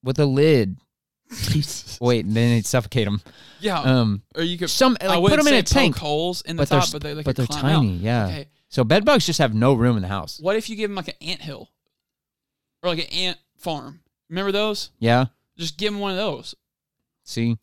with 0.04 0.20
a 0.20 0.26
lid. 0.26 0.78
Wait, 2.02 2.26
and 2.26 2.36
then 2.36 2.58
it 2.58 2.66
suffocate 2.66 3.06
them. 3.06 3.22
Yeah. 3.60 3.80
Um, 3.80 4.24
or 4.36 4.42
you 4.42 4.58
could. 4.58 4.70
some 4.70 4.98
I 5.02 5.08
like 5.08 5.16
put 5.16 5.22
wouldn't 5.24 5.44
them 5.44 5.54
in 5.54 5.60
a 5.60 5.64
tank, 5.64 5.96
Poke 5.96 6.02
holes 6.02 6.42
in 6.42 6.56
the 6.56 6.62
but 6.62 6.70
top, 6.70 6.92
but 6.92 7.02
they, 7.04 7.14
they 7.14 7.24
but 7.24 7.36
they're 7.36 7.46
climb 7.46 7.66
out. 7.66 7.80
tiny. 7.80 7.98
Yeah. 7.98 8.26
Okay. 8.26 8.48
So 8.70 8.84
bed 8.84 9.06
bugs 9.06 9.26
just 9.26 9.40
have 9.40 9.54
no 9.54 9.74
room 9.74 9.96
in 9.96 10.02
the 10.02 10.08
house. 10.08 10.40
What 10.40 10.56
if 10.56 10.70
you 10.70 10.76
give 10.76 10.90
them 10.90 10.96
like 10.96 11.08
an 11.10 11.16
ant 11.22 11.42
hill, 11.42 11.70
or 12.82 12.90
like 12.90 13.00
an 13.00 13.14
ant 13.14 13.38
farm? 13.58 14.00
Remember 14.30 14.52
those? 14.52 14.92
Yeah. 15.00 15.26
Just 15.58 15.78
give 15.78 15.92
them 15.92 16.00
one 16.00 16.12
of 16.12 16.18
those. 16.18 16.56
See, 17.24 17.58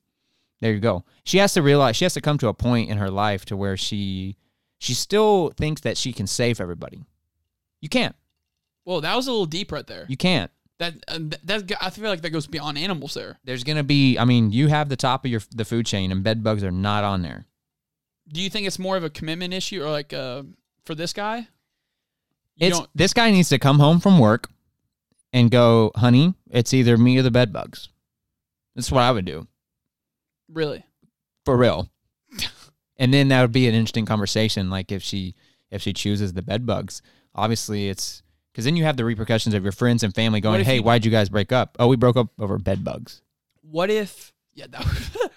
there 0.61 0.73
you 0.73 0.81
go. 0.81 1.05
She 1.25 1.39
has 1.39 1.55
to 1.55 1.63
realize 1.63 1.97
she 1.97 2.05
has 2.05 2.15
to 2.15 2.21
come 2.21 2.39
to 2.39 2.49
a 2.49 2.55
point 2.55 2.91
in 2.91 2.99
her 2.99 3.11
life 3.11 3.45
to 3.47 3.57
where 3.57 3.77
she 3.77 4.37
she 4.79 4.95
still 4.95 5.51
thinks 5.57 5.81
that 5.81 5.97
she 5.97 6.13
can 6.13 6.27
save 6.27 6.61
everybody. 6.61 7.05
You 7.81 7.89
can't. 7.89 8.15
Well, 8.87 9.03
that 9.03 9.15
was 9.15 9.27
a 9.27 9.33
little 9.33 9.47
deep 9.47 9.71
right 9.71 9.87
there. 9.87 10.07
You 10.09 10.17
can't. 10.17 10.51
That 10.79 10.95
uh, 11.09 11.19
that, 11.45 11.73
I 11.81 11.91
feel 11.91 12.09
like 12.09 12.23
that 12.23 12.31
goes 12.31 12.47
beyond 12.47 12.79
animals 12.79 13.15
there. 13.15 13.39
There's 13.45 13.65
gonna 13.65 13.85
be. 13.85 14.17
I 14.17 14.25
mean, 14.25 14.51
you 14.53 14.69
have 14.69 14.89
the 14.89 14.97
top 14.97 15.25
of 15.25 15.31
your 15.31 15.43
the 15.55 15.65
food 15.65 15.85
chain, 15.85 16.13
and 16.13 16.23
bed 16.23 16.43
bugs 16.43 16.65
are 16.65 16.71
not 16.71 17.05
on 17.05 17.23
there. 17.23 17.47
Do 18.29 18.41
you 18.41 18.49
think 18.49 18.67
it's 18.67 18.79
more 18.79 18.97
of 18.97 19.05
a 19.05 19.11
commitment 19.11 19.53
issue, 19.53 19.83
or 19.83 19.91
like 19.91 20.13
uh, 20.13 20.45
for 20.85 20.95
this 20.95 21.13
guy? 21.13 21.49
You 22.57 22.69
It's 22.69 22.81
this 22.95 23.13
guy 23.13 23.31
needs 23.31 23.49
to 23.51 23.59
come 23.59 23.79
home 23.79 24.01
from 24.01 24.19
work 24.19 24.49
and 25.33 25.51
go, 25.51 25.93
honey. 25.97 26.35
It's 26.51 26.73
either 26.73 26.97
me 26.97 27.19
or 27.19 27.23
the 27.23 27.31
bed 27.31 27.53
bugs. 27.53 27.89
That's 28.75 28.93
what 28.93 29.03
I 29.03 29.11
would 29.11 29.25
do 29.25 29.47
really. 30.49 30.85
for 31.45 31.57
real. 31.57 31.91
and 32.97 33.13
then 33.13 33.29
that 33.29 33.43
would 33.43 33.53
be 33.53 33.69
an 33.69 33.75
interesting 33.75 34.07
conversation. 34.07 34.71
Like 34.71 34.93
if 34.93 35.03
she 35.03 35.35
if 35.71 35.83
she 35.83 35.93
chooses 35.93 36.33
the 36.33 36.43
bed 36.43 36.67
bugs, 36.67 37.03
obviously 37.35 37.89
it's 37.89 38.23
because 38.57 38.65
then 38.65 38.75
you 38.75 38.85
have 38.85 38.97
the 38.97 39.05
repercussions 39.05 39.55
of 39.55 39.63
your 39.63 39.71
friends 39.73 40.03
and 40.03 40.15
family 40.15 40.41
going, 40.41 40.65
"Hey, 40.65 40.77
you- 40.77 40.83
why'd 40.83 41.05
you 41.05 41.11
guys 41.11 41.29
break 41.29 41.53
up? 41.53 41.77
Oh, 41.79 41.89
we 41.89 41.97
broke 41.97 42.17
up 42.17 42.29
over 42.39 42.57
bed 42.59 42.83
bugs." 42.83 43.21
What 43.61 43.91
if? 43.91 44.33
Yeah. 44.55 44.65
That, 44.71 44.87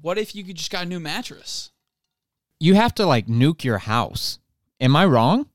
what 0.00 0.16
if 0.16 0.32
you 0.36 0.44
could 0.44 0.54
just 0.54 0.70
got 0.70 0.84
a 0.84 0.88
new 0.88 1.00
mattress? 1.00 1.72
You 2.60 2.74
have 2.74 2.94
to 2.94 3.06
like 3.06 3.26
nuke 3.26 3.64
your 3.64 3.78
house. 3.78 4.38
Am 4.80 4.94
I 4.94 5.04
wrong? 5.04 5.48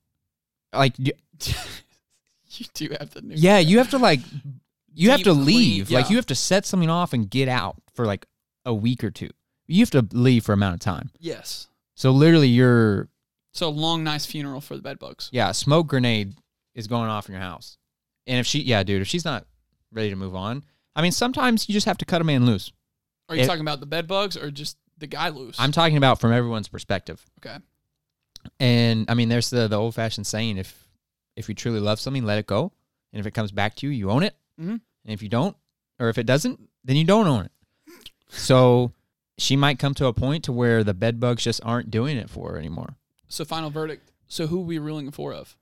Like, 0.74 0.96
y- 1.00 1.14
you 2.52 2.66
do 2.74 2.90
have 3.00 3.12
the 3.12 3.22
new. 3.22 3.36
yeah, 3.36 3.60
you 3.60 3.78
have 3.78 3.92
to 3.92 3.98
like 3.98 4.20
you 4.94 5.10
have 5.12 5.20
Deep 5.20 5.26
to 5.28 5.34
clean, 5.34 5.46
leave. 5.46 5.90
Like 5.92 6.10
you 6.10 6.18
have 6.18 6.26
to 6.26 6.36
set 6.36 6.66
something 6.66 6.90
off 6.90 7.14
and 7.14 7.30
get 7.30 7.48
out 7.48 7.78
for 7.94 8.06
like 8.06 8.26
a 8.66 8.74
week 8.74 9.06
or 9.06 9.10
two. 9.12 9.30
You 9.68 9.80
have 9.80 9.92
to 9.92 10.06
leave 10.12 10.44
for 10.44 10.52
amount 10.52 10.74
of 10.74 10.80
time. 10.82 11.12
Yes. 11.18 11.70
So 11.96 12.12
literally, 12.12 12.50
you're 12.50 13.08
So 13.54 13.70
long, 13.70 14.04
nice 14.04 14.26
funeral 14.26 14.62
for 14.62 14.76
the 14.76 14.82
bed 14.82 14.98
bugs. 15.00 15.30
yeah, 15.32 15.50
a 15.50 15.54
smoke 15.54 15.88
grenade 15.88 16.36
is 16.74 16.88
going 16.88 17.10
off 17.10 17.28
in 17.28 17.34
your 17.34 17.42
house. 17.42 17.78
And 18.28 18.40
if 18.40 18.48
she, 18.48 18.62
yeah, 18.62 18.84
dude, 18.84 19.02
if 19.02 19.08
she's 19.08 19.26
not 19.26 19.46
ready 19.92 20.10
to 20.10 20.16
move 20.16 20.36
on, 20.36 20.64
I 20.96 21.02
mean, 21.02 21.12
sometimes 21.12 21.68
you 21.68 21.74
just 21.74 21.86
have 21.86 21.98
to 21.98 22.06
cut 22.06 22.22
a 22.22 22.24
man 22.24 22.46
loose. 22.46 22.72
Are 23.30 23.36
you 23.36 23.46
talking 23.46 23.62
about 23.62 23.80
the 23.80 23.86
bed 23.86 24.08
bugs 24.08 24.36
or 24.38 24.52
just 24.52 24.78
the 24.98 25.08
guy 25.08 25.30
loose? 25.30 25.56
I'm 25.60 25.72
talking 25.72 25.98
about 25.98 26.20
from 26.20 26.32
everyone's 26.34 26.68
perspective. 26.68 27.26
okay. 27.40 27.58
And 28.60 29.06
I 29.10 29.14
mean, 29.14 29.30
there's 29.30 29.50
the 29.50 29.68
the 29.68 29.78
old 29.78 29.94
fashioned 29.96 30.26
saying: 30.28 30.58
if 30.58 30.88
if 31.36 31.48
you 31.48 31.56
truly 31.56 31.80
love 31.80 32.00
something, 32.00 32.26
let 32.26 32.40
it 32.40 32.48
go. 32.48 32.72
And 33.14 33.20
if 33.20 33.26
it 33.28 33.32
comes 33.32 33.52
back 33.52 33.76
to 33.78 33.88
you, 33.88 33.92
you 33.94 34.10
own 34.10 34.24
it. 34.24 34.36
Mhm. 34.60 34.70
And 34.70 34.82
if 35.14 35.22
you 35.22 35.30
don't, 35.30 35.56
or 36.00 36.10
if 36.10 36.18
it 36.18 36.26
doesn't, 36.26 36.60
then 36.84 36.96
you 36.96 37.04
don't 37.06 37.28
own 37.28 37.46
it. 37.46 37.52
So 38.30 38.94
she 39.38 39.56
might 39.56 39.80
come 39.80 39.94
to 39.96 40.06
a 40.08 40.14
point 40.14 40.44
to 40.46 40.52
where 40.52 40.84
the 40.84 40.94
bed 40.94 41.20
bugs 41.20 41.44
just 41.44 41.62
aren't 41.64 41.92
doing 41.92 42.18
it 42.18 42.30
for 42.30 42.52
her 42.54 42.58
anymore. 42.58 42.96
So 43.32 43.46
final 43.46 43.70
verdict. 43.70 44.12
So 44.28 44.48
who 44.48 44.60
are 44.60 44.66
we 44.66 44.78
ruling 44.80 45.10
for 45.12 45.34
of? 45.34 45.56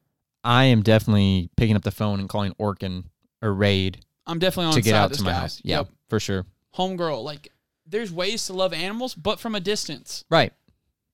I 0.43 0.65
am 0.65 0.81
definitely 0.83 1.49
picking 1.57 1.75
up 1.75 1.83
the 1.83 1.91
phone 1.91 2.19
and 2.19 2.29
calling 2.29 2.53
Orkin 2.59 3.05
or 3.41 3.53
Raid 3.53 4.05
I'm 4.25 4.39
definitely 4.39 4.67
on 4.67 4.73
to 4.73 4.81
get 4.81 4.95
out 4.95 5.09
this 5.09 5.17
to 5.19 5.23
my 5.23 5.31
guy. 5.31 5.39
house. 5.39 5.61
Yeah, 5.63 5.77
Yep. 5.79 5.89
for 6.09 6.19
sure. 6.19 6.45
Homegirl. 6.75 7.23
Like 7.23 7.51
there's 7.85 8.11
ways 8.11 8.45
to 8.47 8.53
love 8.53 8.73
animals, 8.73 9.15
but 9.15 9.39
from 9.39 9.55
a 9.55 9.59
distance. 9.59 10.23
Right. 10.29 10.53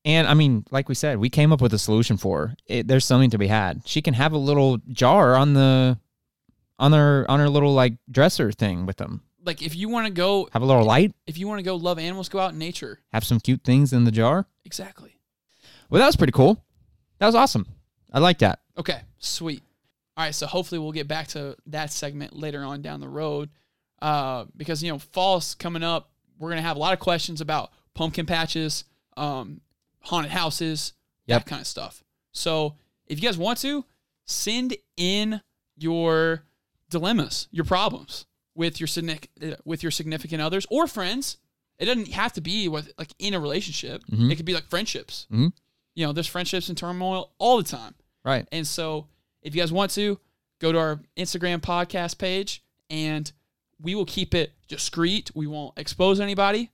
And 0.04 0.28
I 0.28 0.34
mean, 0.34 0.66
like 0.70 0.88
we 0.90 0.96
said, 0.96 1.18
we 1.18 1.30
came 1.30 1.52
up 1.52 1.62
with 1.62 1.74
a 1.74 1.80
solution 1.80 2.18
for 2.18 2.48
her. 2.48 2.56
It, 2.68 2.88
there's 2.88 3.06
something 3.06 3.30
to 3.32 3.38
be 3.38 3.48
had. 3.48 3.82
She 3.86 4.02
can 4.02 4.14
have 4.14 4.34
a 4.34 4.38
little 4.38 4.78
jar 4.90 5.36
on 5.36 5.54
the 5.54 5.98
on 6.78 6.92
her 6.94 7.26
on 7.30 7.40
her 7.40 7.50
little 7.50 7.74
like 7.74 7.94
dresser 8.12 8.52
thing 8.52 8.86
with 8.86 8.98
them. 8.98 9.22
Like 9.44 9.62
if 9.62 9.76
you 9.76 9.90
want 9.90 10.08
to 10.08 10.14
go 10.14 10.48
Have 10.54 10.62
a 10.62 10.66
little 10.66 10.84
light. 10.84 11.14
if 11.26 11.38
you 11.38 11.48
want 11.48 11.60
to 11.60 11.64
go 11.64 11.76
love 11.76 11.98
animals, 12.00 12.30
go 12.30 12.40
out 12.40 12.52
in 12.54 12.60
nature. 12.60 13.00
Have 13.14 13.24
some 13.24 13.40
cute 13.40 13.64
things 13.64 13.94
in 13.94 14.04
the 14.04 14.12
jar. 14.12 14.46
Exactly. 14.66 15.15
Well, 15.90 16.00
that 16.00 16.08
was 16.08 16.16
pretty 16.16 16.32
cool. 16.34 16.64
That 17.20 17.26
was 17.28 17.36
awesome. 17.36 17.66
I 18.12 18.20
like 18.20 18.40
that. 18.40 18.60
Okay, 18.78 19.02
sweet. 19.20 19.64
All 20.18 20.24
right, 20.26 20.34
so 20.36 20.48
hopefully 20.48 20.80
we'll 20.80 20.92
get 20.94 21.08
back 21.08 21.28
to 21.30 21.56
that 21.68 21.92
segment 21.92 22.36
later 22.36 22.64
on 22.64 22.82
down 22.82 23.02
the 23.02 23.10
road, 23.10 23.50
uh, 24.02 24.46
because 24.56 24.82
you 24.84 24.92
know 24.92 25.00
fall's 25.00 25.56
coming 25.56 25.84
up. 25.84 26.10
We're 26.40 26.50
gonna 26.50 26.62
have 26.62 26.78
a 26.78 26.80
lot 26.80 26.94
of 26.94 27.00
questions 27.00 27.42
about 27.42 27.72
pumpkin 27.94 28.26
patches, 28.26 28.86
um, 29.18 29.62
haunted 30.02 30.32
houses, 30.32 30.94
Yep. 31.28 31.44
that 31.46 31.50
kind 31.50 31.62
of 31.62 31.68
stuff. 31.68 32.04
So 32.32 32.76
if 33.08 33.20
you 33.22 33.28
guys 33.28 33.38
want 33.38 33.60
to, 33.60 33.86
send 34.26 34.76
in 34.98 35.42
your 35.78 36.44
dilemmas, 36.90 37.48
your 37.52 37.66
problems 37.66 38.26
with 38.56 38.80
your 38.80 38.88
significant 38.88 39.54
uh, 39.54 39.56
with 39.66 39.84
your 39.84 39.92
significant 39.92 40.42
others 40.42 40.66
or 40.70 40.88
friends. 40.88 41.38
It 41.78 41.86
doesn't 41.86 42.10
have 42.14 42.32
to 42.34 42.42
be 42.42 42.70
with 42.70 42.92
like 42.98 43.12
in 43.20 43.34
a 43.34 43.40
relationship. 43.40 44.02
Mhm. 44.10 44.32
It 44.32 44.36
could 44.38 44.46
be 44.46 44.54
like 44.54 44.68
friendships. 44.70 45.28
Mhm. 45.32 45.52
You 45.96 46.06
know, 46.06 46.12
there's 46.14 46.28
friendships 46.28 46.70
in 46.70 46.76
turmoil 46.76 47.32
all 47.40 47.58
the 47.58 47.64
time. 47.64 47.96
Right. 48.24 48.48
And 48.52 48.66
so, 48.68 49.08
if 49.42 49.56
you 49.56 49.62
guys 49.62 49.72
want 49.72 49.92
to, 49.92 50.20
go 50.60 50.72
to 50.72 50.78
our 50.80 51.00
Instagram 51.18 51.60
podcast 51.60 52.18
page 52.18 52.64
and 52.90 53.32
we 53.82 53.94
will 53.96 54.06
keep 54.06 54.34
it 54.34 54.54
discreet. 54.68 55.32
We 55.36 55.48
won't 55.48 55.78
expose 55.78 56.20
anybody. 56.20 56.72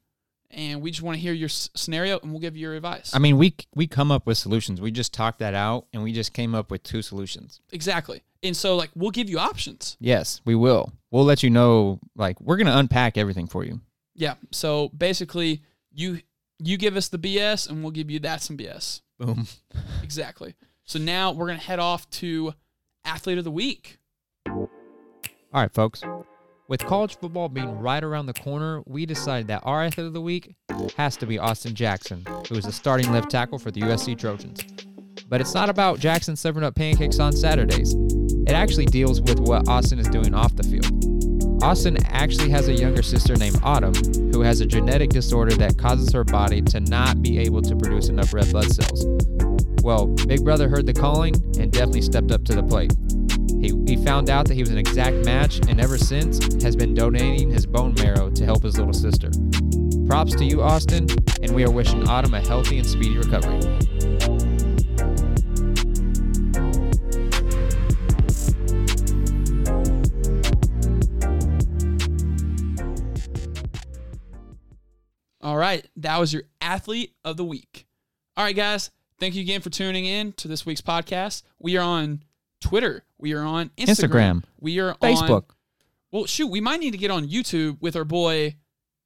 And 0.53 0.81
we 0.81 0.91
just 0.91 1.01
want 1.01 1.15
to 1.15 1.21
hear 1.21 1.31
your 1.33 1.47
s- 1.47 1.69
scenario 1.75 2.19
and 2.19 2.31
we'll 2.31 2.41
give 2.41 2.55
you 2.57 2.63
your 2.63 2.75
advice. 2.75 3.15
I 3.15 3.19
mean, 3.19 3.37
we 3.37 3.55
we 3.73 3.87
come 3.87 4.11
up 4.11 4.25
with 4.25 4.37
solutions. 4.37 4.81
We 4.81 4.91
just 4.91 5.13
talked 5.13 5.39
that 5.39 5.53
out, 5.53 5.85
and 5.93 6.03
we 6.03 6.11
just 6.11 6.33
came 6.33 6.53
up 6.55 6.69
with 6.71 6.83
two 6.83 7.01
solutions. 7.01 7.61
exactly. 7.71 8.21
And 8.43 8.57
so, 8.57 8.75
like, 8.75 8.89
we'll 8.95 9.11
give 9.11 9.29
you 9.29 9.37
options. 9.39 9.95
Yes, 9.99 10.41
we 10.43 10.55
will. 10.55 10.91
We'll 11.11 11.23
let 11.25 11.41
you 11.43 11.49
know. 11.49 11.99
Like, 12.17 12.41
we're 12.41 12.57
gonna 12.57 12.75
unpack 12.75 13.17
everything 13.17 13.47
for 13.47 13.63
you. 13.63 13.79
Yeah. 14.13 14.33
So 14.51 14.89
basically, 14.89 15.61
you 15.93 16.19
you 16.59 16.75
give 16.77 16.97
us 16.97 17.07
the 17.07 17.17
BS 17.17 17.69
and 17.69 17.81
we'll 17.81 17.91
give 17.91 18.11
you 18.11 18.19
that 18.19 18.41
some 18.41 18.57
BS. 18.57 19.01
Boom. 19.21 19.47
Exactly. 20.01 20.55
So 20.83 20.97
now 20.97 21.31
we're 21.31 21.45
going 21.45 21.59
to 21.59 21.65
head 21.65 21.79
off 21.79 22.09
to 22.09 22.53
Athlete 23.05 23.37
of 23.37 23.43
the 23.43 23.51
Week. 23.51 23.99
All 24.47 24.69
right, 25.53 25.71
folks. 25.71 26.01
With 26.67 26.85
college 26.85 27.17
football 27.17 27.47
being 27.47 27.79
right 27.79 28.03
around 28.03 28.25
the 28.25 28.33
corner, 28.33 28.81
we 28.87 29.05
decided 29.05 29.47
that 29.47 29.61
our 29.63 29.83
athlete 29.83 30.07
of 30.07 30.13
the 30.13 30.21
week 30.21 30.55
has 30.97 31.17
to 31.17 31.25
be 31.25 31.37
Austin 31.37 31.75
Jackson, 31.75 32.25
who 32.47 32.55
is 32.55 32.65
the 32.65 32.71
starting 32.71 33.11
left 33.11 33.29
tackle 33.29 33.59
for 33.59 33.69
the 33.71 33.81
USC 33.81 34.17
Trojans. 34.17 34.63
But 35.27 35.39
it's 35.39 35.53
not 35.53 35.69
about 35.69 35.99
Jackson 35.99 36.35
serving 36.35 36.63
up 36.63 36.75
pancakes 36.75 37.19
on 37.19 37.33
Saturdays. 37.33 37.93
It 38.47 38.53
actually 38.53 38.85
deals 38.87 39.21
with 39.21 39.39
what 39.39 39.67
Austin 39.67 39.99
is 39.99 40.07
doing 40.07 40.33
off 40.33 40.55
the 40.55 40.63
field. 40.63 41.00
Austin 41.61 41.95
actually 42.05 42.49
has 42.49 42.67
a 42.67 42.73
younger 42.73 43.03
sister 43.03 43.35
named 43.35 43.59
Autumn, 43.61 43.93
who 44.31 44.41
has 44.41 44.61
a 44.61 44.65
genetic 44.65 45.11
disorder 45.11 45.53
that 45.55 45.77
causes 45.77 46.11
her 46.11 46.23
body 46.23 46.61
to 46.61 46.79
not 46.79 47.21
be 47.21 47.37
able 47.37 47.61
to 47.61 47.75
produce 47.75 48.09
enough 48.09 48.33
red 48.33 48.51
blood 48.51 48.71
cells. 48.71 49.05
Well, 49.83 50.07
Big 50.07 50.43
Brother 50.43 50.67
heard 50.67 50.87
the 50.87 50.93
calling 50.93 51.35
and 51.59 51.71
definitely 51.71 52.01
stepped 52.01 52.31
up 52.31 52.43
to 52.45 52.55
the 52.55 52.63
plate. 52.63 52.93
He, 53.61 53.73
he 53.85 54.03
found 54.03 54.29
out 54.29 54.47
that 54.47 54.55
he 54.55 54.61
was 54.61 54.71
an 54.71 54.79
exact 54.79 55.17
match 55.17 55.59
and 55.67 55.79
ever 55.79 55.99
since 55.99 56.63
has 56.63 56.75
been 56.75 56.95
donating 56.95 57.51
his 57.51 57.67
bone 57.67 57.93
marrow 57.95 58.31
to 58.31 58.43
help 58.43 58.63
his 58.63 58.79
little 58.79 58.93
sister. 58.93 59.29
Props 60.07 60.35
to 60.35 60.45
you, 60.45 60.63
Austin, 60.63 61.07
and 61.43 61.53
we 61.53 61.63
are 61.63 61.71
wishing 61.71 62.07
Autumn 62.07 62.33
a 62.33 62.41
healthy 62.41 62.79
and 62.79 62.87
speedy 62.87 63.17
recovery. 63.17 63.59
All 75.43 75.57
right, 75.57 75.85
that 75.97 76.19
was 76.19 76.31
your 76.33 76.43
athlete 76.61 77.13
of 77.25 77.37
the 77.37 77.43
week. 77.43 77.87
All 78.37 78.43
right, 78.43 78.55
guys, 78.55 78.91
thank 79.19 79.33
you 79.35 79.41
again 79.41 79.61
for 79.61 79.69
tuning 79.69 80.05
in 80.05 80.33
to 80.33 80.47
this 80.47 80.65
week's 80.65 80.81
podcast. 80.81 81.43
We 81.59 81.77
are 81.77 81.83
on 81.83 82.23
Twitter. 82.59 83.03
We 83.17 83.33
are 83.33 83.41
on 83.41 83.69
Instagram. 83.77 83.87
Instagram. 83.87 84.43
We 84.59 84.79
are 84.79 84.89
on 84.91 84.95
Facebook. 84.97 85.45
Well, 86.11 86.25
shoot, 86.25 86.47
we 86.47 86.61
might 86.61 86.79
need 86.79 86.91
to 86.91 86.97
get 86.97 87.09
on 87.09 87.27
YouTube 87.27 87.81
with 87.81 87.95
our 87.95 88.03
boy 88.03 88.55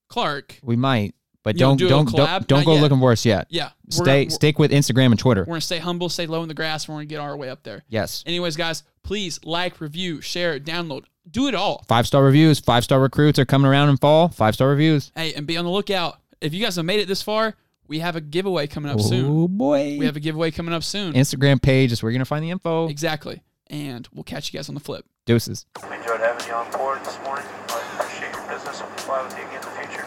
Clark. 0.09 0.59
We 0.61 0.75
might, 0.75 1.15
but 1.43 1.55
don't 1.55 1.77
do 1.77 1.87
don't, 1.87 2.11
don't, 2.11 2.47
don't 2.47 2.59
Not 2.59 2.65
go 2.65 2.73
yet. 2.73 2.81
looking 2.81 2.99
for 2.99 3.11
us 3.11 3.25
yet. 3.25 3.47
Yeah, 3.49 3.69
Stay 3.89 4.27
stick 4.29 4.59
with 4.59 4.71
Instagram 4.71 5.07
and 5.07 5.19
Twitter. 5.19 5.41
we're 5.41 5.53
gonna 5.53 5.61
stay 5.61 5.79
humble, 5.79 6.09
stay 6.09 6.27
low 6.27 6.41
in 6.41 6.47
the 6.49 6.53
grass. 6.53 6.87
We're 6.87 6.95
gonna 6.95 7.05
get 7.05 7.19
our 7.19 7.37
way 7.37 7.49
up 7.49 7.63
there. 7.63 7.83
Yes. 7.87 8.23
Anyways, 8.25 8.57
guys, 8.57 8.83
please 9.03 9.39
like, 9.43 9.79
review, 9.79 10.21
share, 10.21 10.59
download, 10.59 11.05
do 11.29 11.47
it 11.47 11.55
all. 11.55 11.83
Five 11.87 12.07
star 12.07 12.23
reviews. 12.23 12.59
Five 12.59 12.83
star 12.83 12.99
recruits 12.99 13.39
are 13.39 13.45
coming 13.45 13.69
around 13.69 13.89
in 13.89 13.97
fall. 13.97 14.29
Five 14.29 14.55
star 14.55 14.69
reviews. 14.69 15.11
Hey, 15.15 15.33
and 15.33 15.45
be 15.47 15.57
on 15.57 15.65
the 15.65 15.71
lookout. 15.71 16.19
If 16.41 16.53
you 16.53 16.63
guys 16.63 16.75
have 16.75 16.85
made 16.85 16.99
it 16.99 17.07
this 17.07 17.21
far, 17.21 17.55
we 17.87 17.99
have 17.99 18.15
a 18.15 18.21
giveaway 18.21 18.67
coming 18.67 18.91
up 18.91 18.99
soon. 19.01 19.25
Oh 19.25 19.47
boy. 19.47 19.97
We 19.97 20.05
have 20.05 20.15
a 20.15 20.19
giveaway 20.19 20.51
coming 20.51 20.73
up 20.73 20.83
soon. 20.83 21.13
Instagram 21.13 21.61
page 21.61 21.91
is 21.91 22.01
where 22.01 22.11
you're 22.11 22.17
gonna 22.17 22.25
find 22.25 22.43
the 22.43 22.49
info. 22.49 22.87
Exactly. 22.87 23.41
And 23.67 24.07
we'll 24.13 24.23
catch 24.23 24.53
you 24.53 24.57
guys 24.57 24.69
on 24.69 24.75
the 24.75 24.81
flip. 24.81 25.05
Deuces. 25.25 25.65
We 25.89 25.95
enjoyed 25.95 26.19
having 26.19 26.45
you 26.47 26.53
on 26.53 26.69
board 26.71 27.03
this 27.03 27.17
morning. 27.23 27.45
I 27.69 27.81
appreciate 27.99 28.31
your 28.33 28.47
business 28.47 28.79
and 28.79 28.89
we'll 28.89 28.97
fly 28.99 29.23
with 29.23 29.37
you 29.37 29.43
again 29.43 29.55
in 29.55 29.61
the 29.61 29.75
future. 29.87 30.05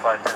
Flight 0.00 0.24
10 0.24 0.35